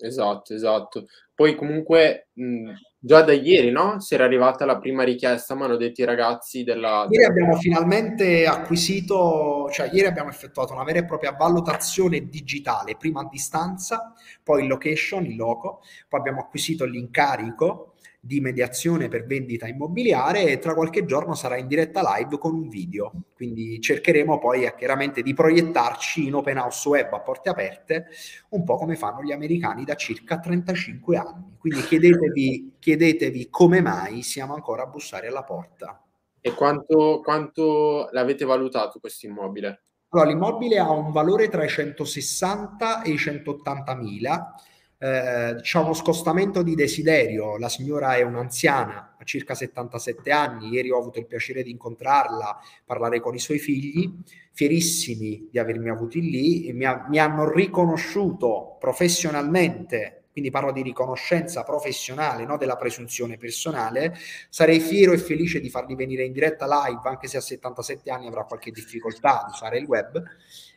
Esatto, 0.00 0.54
esatto. 0.54 1.06
Poi 1.34 1.56
comunque 1.56 2.28
mh, 2.32 2.70
già 2.98 3.22
da 3.22 3.32
ieri, 3.32 3.70
no? 3.70 4.00
Si 4.00 4.14
era 4.14 4.24
arrivata 4.24 4.64
la 4.64 4.78
prima 4.78 5.02
richiesta, 5.02 5.54
mi 5.54 5.64
hanno 5.64 5.76
detto 5.76 6.02
i 6.02 6.04
ragazzi 6.04 6.62
della... 6.62 7.06
Ieri 7.10 7.24
abbiamo 7.24 7.56
finalmente 7.56 8.46
acquisito, 8.46 9.68
cioè 9.70 9.90
ieri 9.92 10.06
abbiamo 10.06 10.30
effettuato 10.30 10.72
una 10.72 10.84
vera 10.84 11.00
e 11.00 11.04
propria 11.04 11.32
valutazione 11.32 12.28
digitale, 12.28 12.96
prima 12.96 13.22
a 13.22 13.28
distanza, 13.30 14.12
poi 14.42 14.62
in 14.62 14.68
location, 14.68 15.24
in 15.24 15.36
loco, 15.36 15.80
poi 16.08 16.20
abbiamo 16.20 16.40
acquisito 16.40 16.84
l'incarico 16.84 17.87
di 18.20 18.40
mediazione 18.40 19.08
per 19.08 19.24
vendita 19.26 19.66
immobiliare 19.66 20.44
e 20.44 20.58
tra 20.58 20.74
qualche 20.74 21.04
giorno 21.04 21.34
sarà 21.34 21.56
in 21.56 21.66
diretta 21.68 22.02
live 22.16 22.38
con 22.38 22.54
un 22.54 22.68
video. 22.68 23.12
Quindi 23.34 23.80
cercheremo 23.80 24.38
poi 24.38 24.64
eh, 24.64 24.74
chiaramente 24.74 25.22
di 25.22 25.34
proiettarci 25.34 26.26
in 26.26 26.34
open 26.34 26.58
house 26.58 26.88
web 26.88 27.12
a 27.12 27.20
porte 27.20 27.48
aperte, 27.48 28.06
un 28.50 28.64
po' 28.64 28.76
come 28.76 28.96
fanno 28.96 29.22
gli 29.22 29.32
americani 29.32 29.84
da 29.84 29.94
circa 29.94 30.38
35 30.40 31.16
anni. 31.16 31.56
Quindi 31.58 31.82
chiedetevi, 31.82 32.76
chiedetevi 32.78 33.48
come 33.50 33.80
mai 33.80 34.22
siamo 34.22 34.54
ancora 34.54 34.82
a 34.82 34.86
bussare 34.86 35.28
alla 35.28 35.44
porta. 35.44 36.02
E 36.40 36.54
quanto, 36.54 37.20
quanto 37.22 38.08
l'avete 38.12 38.44
valutato 38.44 38.98
questo 38.98 39.26
immobile? 39.26 39.82
Allora, 40.10 40.30
l'immobile 40.30 40.78
ha 40.78 40.90
un 40.90 41.12
valore 41.12 41.48
tra 41.48 41.64
i 41.64 41.68
160 41.68 43.02
e 43.02 43.10
i 43.10 43.18
180 43.18 43.94
mila. 43.94 44.54
Eh, 45.00 45.56
c'è 45.60 45.78
uno 45.78 45.94
scostamento 45.94 46.62
di 46.62 46.74
desiderio. 46.74 47.56
La 47.56 47.68
signora 47.68 48.16
è 48.16 48.22
un'anziana, 48.22 49.16
ha 49.18 49.24
circa 49.24 49.54
77 49.54 50.30
anni. 50.32 50.70
Ieri 50.70 50.90
ho 50.90 50.98
avuto 50.98 51.18
il 51.18 51.26
piacere 51.26 51.62
di 51.62 51.70
incontrarla, 51.70 52.58
parlare 52.84 53.20
con 53.20 53.34
i 53.34 53.38
suoi 53.38 53.58
figli, 53.58 54.12
fierissimi 54.52 55.48
di 55.50 55.58
avermi 55.58 55.88
avuti 55.88 56.20
lì. 56.20 56.72
Mi, 56.72 56.84
ha, 56.84 57.06
mi 57.08 57.18
hanno 57.18 57.50
riconosciuto 57.50 58.76
professionalmente 58.80 60.17
quindi 60.30 60.50
parlo 60.50 60.72
di 60.72 60.82
riconoscenza 60.82 61.64
professionale, 61.64 62.44
no 62.44 62.56
della 62.56 62.76
presunzione 62.76 63.36
personale, 63.36 64.16
sarei 64.48 64.80
fiero 64.80 65.12
e 65.12 65.18
felice 65.18 65.60
di 65.60 65.70
farli 65.70 65.94
venire 65.94 66.24
in 66.24 66.32
diretta 66.32 66.66
live, 66.66 67.00
anche 67.04 67.26
se 67.26 67.38
a 67.38 67.40
77 67.40 68.10
anni 68.10 68.26
avrà 68.26 68.44
qualche 68.44 68.70
difficoltà 68.70 69.46
di 69.50 69.56
fare 69.56 69.78
il 69.78 69.86
web. 69.86 70.22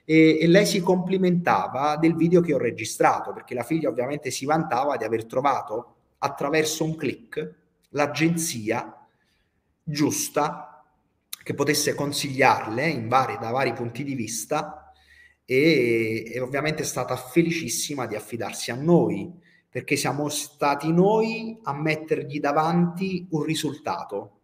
E, 0.04 0.39
e 0.39 0.47
lei 0.47 0.66
si 0.66 0.82
complimentava 0.82 1.95
del 1.97 2.16
video 2.16 2.41
che 2.41 2.54
ho 2.54 2.58
registrato, 2.58 3.34
perché 3.34 3.54
la 3.54 3.64
figlia 3.64 3.89
ovviamente 3.89 4.32
si 4.32 4.45
vantava 4.45 4.97
di 4.97 5.04
aver 5.04 5.26
trovato 5.26 5.95
attraverso 6.20 6.84
un 6.84 6.95
click 6.95 7.54
l'agenzia 7.89 9.06
giusta 9.84 10.84
che 11.43 11.54
potesse 11.54 11.93
consigliarle 11.95 13.04
vari, 13.08 13.38
da 13.39 13.49
vari 13.49 13.74
punti 13.74 14.04
di 14.04 14.16
vista 14.16 14.91
e, 15.54 16.32
e, 16.34 16.39
ovviamente 16.39 16.84
è 16.84 16.86
stata 16.86 17.18
felicissima 17.18 18.06
di 18.06 18.16
affidarsi 18.16 18.72
a 18.72 18.76
noi 18.76 19.30
perché 19.70 19.97
siamo 19.97 20.30
stati 20.30 20.93
noi 20.93 21.60
a 21.64 21.74
mettergli 21.74 22.39
davanti 22.39 23.28
un 23.32 23.43
risultato. 23.43 24.39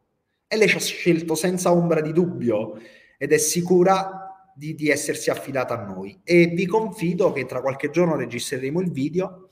E 0.47 0.58
lei 0.58 0.68
ci 0.68 0.76
ha 0.76 0.82
scelto 0.82 1.36
senza 1.36 1.72
ombra 1.72 2.01
di 2.01 2.12
dubbio 2.12 2.78
ed 3.18 3.32
è 3.32 3.38
sicura 3.38 4.51
di, 4.53 4.76
di 4.76 4.89
essersi 4.89 5.30
affidata 5.30 5.80
a 5.80 5.86
noi. 5.86 6.20
E 6.24 6.47
vi 6.47 6.66
confido 6.66 7.32
che 7.32 7.45
tra 7.45 7.62
qualche 7.62 7.89
giorno 7.89 8.18
registreremo 8.18 8.82
il 8.82 8.91
video 8.91 9.47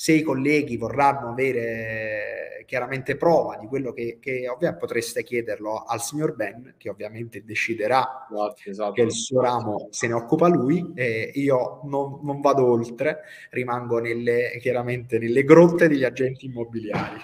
se 0.00 0.12
i 0.12 0.22
colleghi 0.22 0.76
vorranno 0.76 1.30
avere 1.30 2.62
chiaramente 2.66 3.16
prova 3.16 3.56
di 3.56 3.66
quello 3.66 3.92
che, 3.92 4.18
che 4.20 4.48
ovviamente 4.48 4.78
potreste 4.78 5.24
chiederlo 5.24 5.82
al 5.82 6.00
signor 6.00 6.36
Ben, 6.36 6.74
che 6.76 6.88
ovviamente 6.88 7.42
deciderà 7.44 8.28
esatto, 8.30 8.70
esatto. 8.70 8.92
che 8.92 9.02
il 9.02 9.10
suo 9.10 9.40
ramo 9.40 9.88
se 9.90 10.06
ne 10.06 10.12
occupa 10.12 10.46
lui, 10.46 10.92
e 10.94 11.32
io 11.34 11.80
non, 11.86 12.20
non 12.22 12.40
vado 12.40 12.64
oltre, 12.64 13.22
rimango 13.50 13.98
nelle, 13.98 14.56
chiaramente 14.60 15.18
nelle 15.18 15.42
grotte 15.42 15.88
degli 15.88 16.04
agenti 16.04 16.46
immobiliari. 16.46 17.18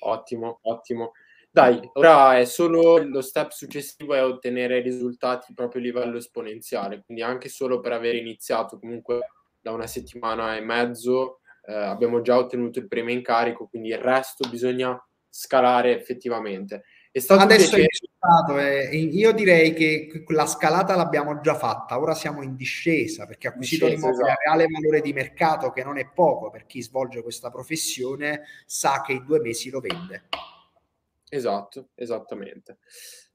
Ottimo, 0.00 0.58
ottimo. 0.60 1.12
Dai, 1.50 1.80
ora 1.94 2.38
è 2.38 2.44
solo 2.44 2.98
lo 2.98 3.22
step 3.22 3.48
successivo 3.48 4.12
è 4.12 4.22
ottenere 4.22 4.80
risultati 4.80 5.54
proprio 5.54 5.80
a 5.80 5.84
livello 5.84 6.18
esponenziale, 6.18 7.02
quindi 7.02 7.22
anche 7.22 7.48
solo 7.48 7.80
per 7.80 7.92
aver 7.92 8.14
iniziato 8.14 8.78
comunque 8.78 9.20
da 9.64 9.72
una 9.72 9.86
settimana 9.86 10.56
e 10.56 10.60
mezzo 10.60 11.40
eh, 11.66 11.72
abbiamo 11.72 12.20
già 12.20 12.36
ottenuto 12.36 12.78
il 12.78 12.86
primo 12.86 13.10
incarico, 13.10 13.66
quindi 13.66 13.88
il 13.88 13.96
resto 13.98 14.46
bisogna 14.50 15.02
scalare 15.26 15.98
effettivamente. 15.98 16.84
È 17.10 17.18
stato 17.18 17.40
Adesso 17.40 17.76
è 17.76 17.86
risultato, 17.86 18.58
eh, 18.58 18.94
io 18.94 19.32
direi 19.32 19.72
che 19.72 20.24
la 20.26 20.44
scalata 20.44 20.94
l'abbiamo 20.96 21.40
già 21.40 21.54
fatta, 21.54 21.98
ora 21.98 22.14
siamo 22.14 22.42
in 22.42 22.56
discesa 22.56 23.24
perché 23.24 23.46
ha 23.46 23.50
acquisito 23.52 23.86
l'immobile 23.86 24.24
esatto. 24.24 24.40
reale 24.44 24.66
valore 24.66 25.00
di 25.00 25.12
mercato 25.14 25.70
che 25.70 25.82
non 25.82 25.96
è 25.96 26.10
poco 26.12 26.50
per 26.50 26.66
chi 26.66 26.82
svolge 26.82 27.22
questa 27.22 27.50
professione, 27.50 28.42
sa 28.66 29.00
che 29.00 29.12
in 29.12 29.24
due 29.24 29.40
mesi 29.40 29.70
lo 29.70 29.80
vende. 29.80 30.24
Esatto, 31.30 31.88
esattamente. 31.94 32.78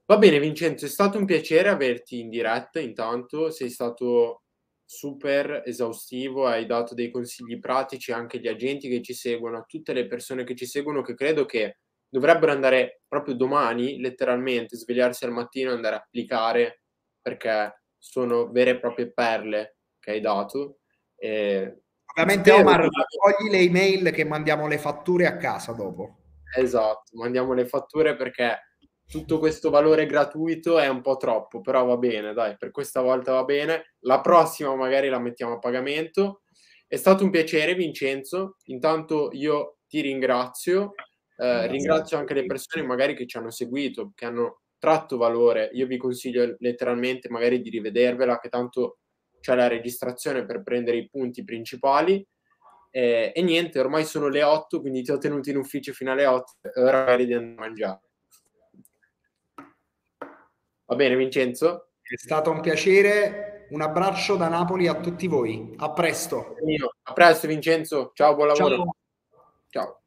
Va 0.04 0.16
bene 0.16 0.38
Vincenzo, 0.38 0.84
è 0.84 0.88
stato 0.88 1.18
un 1.18 1.24
piacere 1.24 1.70
averti 1.70 2.20
in 2.20 2.28
diretta 2.28 2.78
intanto, 2.78 3.50
sei 3.50 3.70
stato 3.70 4.42
super 4.90 5.62
esaustivo, 5.64 6.48
hai 6.48 6.66
dato 6.66 6.94
dei 6.94 7.12
consigli 7.12 7.60
pratici 7.60 8.10
anche 8.10 8.38
agli 8.38 8.48
agenti 8.48 8.88
che 8.88 9.00
ci 9.02 9.14
seguono, 9.14 9.58
a 9.58 9.62
tutte 9.62 9.92
le 9.92 10.08
persone 10.08 10.42
che 10.42 10.56
ci 10.56 10.66
seguono 10.66 11.00
che 11.00 11.14
credo 11.14 11.46
che 11.46 11.78
dovrebbero 12.08 12.50
andare 12.50 13.02
proprio 13.06 13.36
domani, 13.36 14.00
letteralmente, 14.00 14.76
svegliarsi 14.76 15.24
al 15.24 15.30
mattino 15.30 15.70
e 15.70 15.74
andare 15.74 15.94
a 15.94 15.98
applicare 16.00 16.82
perché 17.22 17.82
sono 17.96 18.50
vere 18.50 18.70
e 18.70 18.80
proprie 18.80 19.12
perle 19.12 19.76
che 20.00 20.10
hai 20.10 20.20
dato. 20.20 20.80
E 21.14 21.82
Ovviamente 22.06 22.50
Omar, 22.50 22.88
togli 22.88 23.48
le 23.48 23.58
email 23.58 24.10
che 24.10 24.24
mandiamo 24.24 24.66
le 24.66 24.78
fatture 24.78 25.26
a 25.26 25.36
casa 25.36 25.70
dopo. 25.70 26.16
Esatto, 26.56 27.16
mandiamo 27.16 27.52
le 27.52 27.68
fatture 27.68 28.16
perché 28.16 28.58
tutto 29.10 29.38
questo 29.40 29.70
valore 29.70 30.06
gratuito 30.06 30.78
è 30.78 30.86
un 30.86 31.00
po' 31.00 31.16
troppo, 31.16 31.60
però 31.60 31.84
va 31.84 31.96
bene, 31.96 32.32
dai, 32.32 32.56
per 32.56 32.70
questa 32.70 33.00
volta 33.00 33.32
va 33.32 33.44
bene. 33.44 33.94
La 34.00 34.20
prossima 34.20 34.74
magari 34.76 35.08
la 35.08 35.18
mettiamo 35.18 35.54
a 35.54 35.58
pagamento. 35.58 36.42
È 36.86 36.94
stato 36.94 37.24
un 37.24 37.30
piacere, 37.30 37.74
Vincenzo. 37.74 38.56
Intanto 38.66 39.30
io 39.32 39.78
ti 39.88 40.00
ringrazio. 40.00 40.94
Eh, 41.36 41.66
ringrazio 41.66 42.18
anche 42.18 42.34
le 42.34 42.46
persone 42.46 42.86
magari 42.86 43.14
che 43.14 43.26
ci 43.26 43.36
hanno 43.36 43.50
seguito, 43.50 44.12
che 44.14 44.26
hanno 44.26 44.60
tratto 44.78 45.16
valore. 45.16 45.70
Io 45.72 45.88
vi 45.88 45.96
consiglio 45.96 46.54
letteralmente 46.60 47.28
magari 47.28 47.60
di 47.60 47.70
rivedervela, 47.70 48.38
che 48.38 48.48
tanto 48.48 48.98
c'è 49.40 49.56
la 49.56 49.66
registrazione 49.66 50.46
per 50.46 50.62
prendere 50.62 50.98
i 50.98 51.08
punti 51.08 51.42
principali. 51.42 52.24
Eh, 52.92 53.32
e 53.34 53.42
niente, 53.42 53.80
ormai 53.80 54.04
sono 54.04 54.28
le 54.28 54.44
8, 54.44 54.80
quindi 54.80 55.02
ti 55.02 55.10
ho 55.10 55.18
tenuto 55.18 55.50
in 55.50 55.56
ufficio 55.56 55.92
fino 55.92 56.12
alle 56.12 56.26
8 56.26 56.52
e 56.74 56.80
ora 56.80 56.98
magari 57.00 57.26
di 57.26 57.34
andare 57.34 57.56
a 57.56 57.60
mangiare. 57.60 58.09
Va 60.90 60.96
bene, 60.96 61.14
Vincenzo? 61.14 61.90
È 62.02 62.16
stato 62.16 62.50
un 62.50 62.60
piacere. 62.60 63.68
Un 63.70 63.80
abbraccio 63.80 64.34
da 64.34 64.48
Napoli 64.48 64.88
a 64.88 64.94
tutti 64.98 65.28
voi. 65.28 65.72
A 65.76 65.92
presto. 65.92 66.56
A 67.04 67.12
presto, 67.12 67.46
Vincenzo. 67.46 68.10
Ciao, 68.12 68.34
buon 68.34 68.48
lavoro. 68.48 68.96
Ciao. 69.68 70.00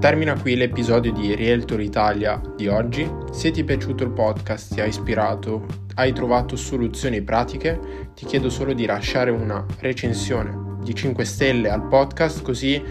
Termina 0.00 0.36
qui 0.40 0.56
l'episodio 0.56 1.12
di 1.12 1.36
Realtor 1.36 1.80
Italia 1.80 2.40
di 2.56 2.66
oggi. 2.66 3.08
Se 3.30 3.52
ti 3.52 3.60
è 3.60 3.64
piaciuto 3.64 4.02
il 4.02 4.10
podcast, 4.10 4.74
ti 4.74 4.80
ha 4.80 4.86
ispirato, 4.86 5.64
hai 5.94 6.12
trovato 6.12 6.56
soluzioni 6.56 7.22
pratiche, 7.22 8.10
ti 8.16 8.26
chiedo 8.26 8.50
solo 8.50 8.72
di 8.72 8.86
lasciare 8.86 9.30
una 9.30 9.64
recensione 9.78 10.61
di 10.82 10.94
5 10.94 11.24
stelle 11.24 11.70
al 11.70 11.86
podcast 11.86 12.42
così 12.42 12.82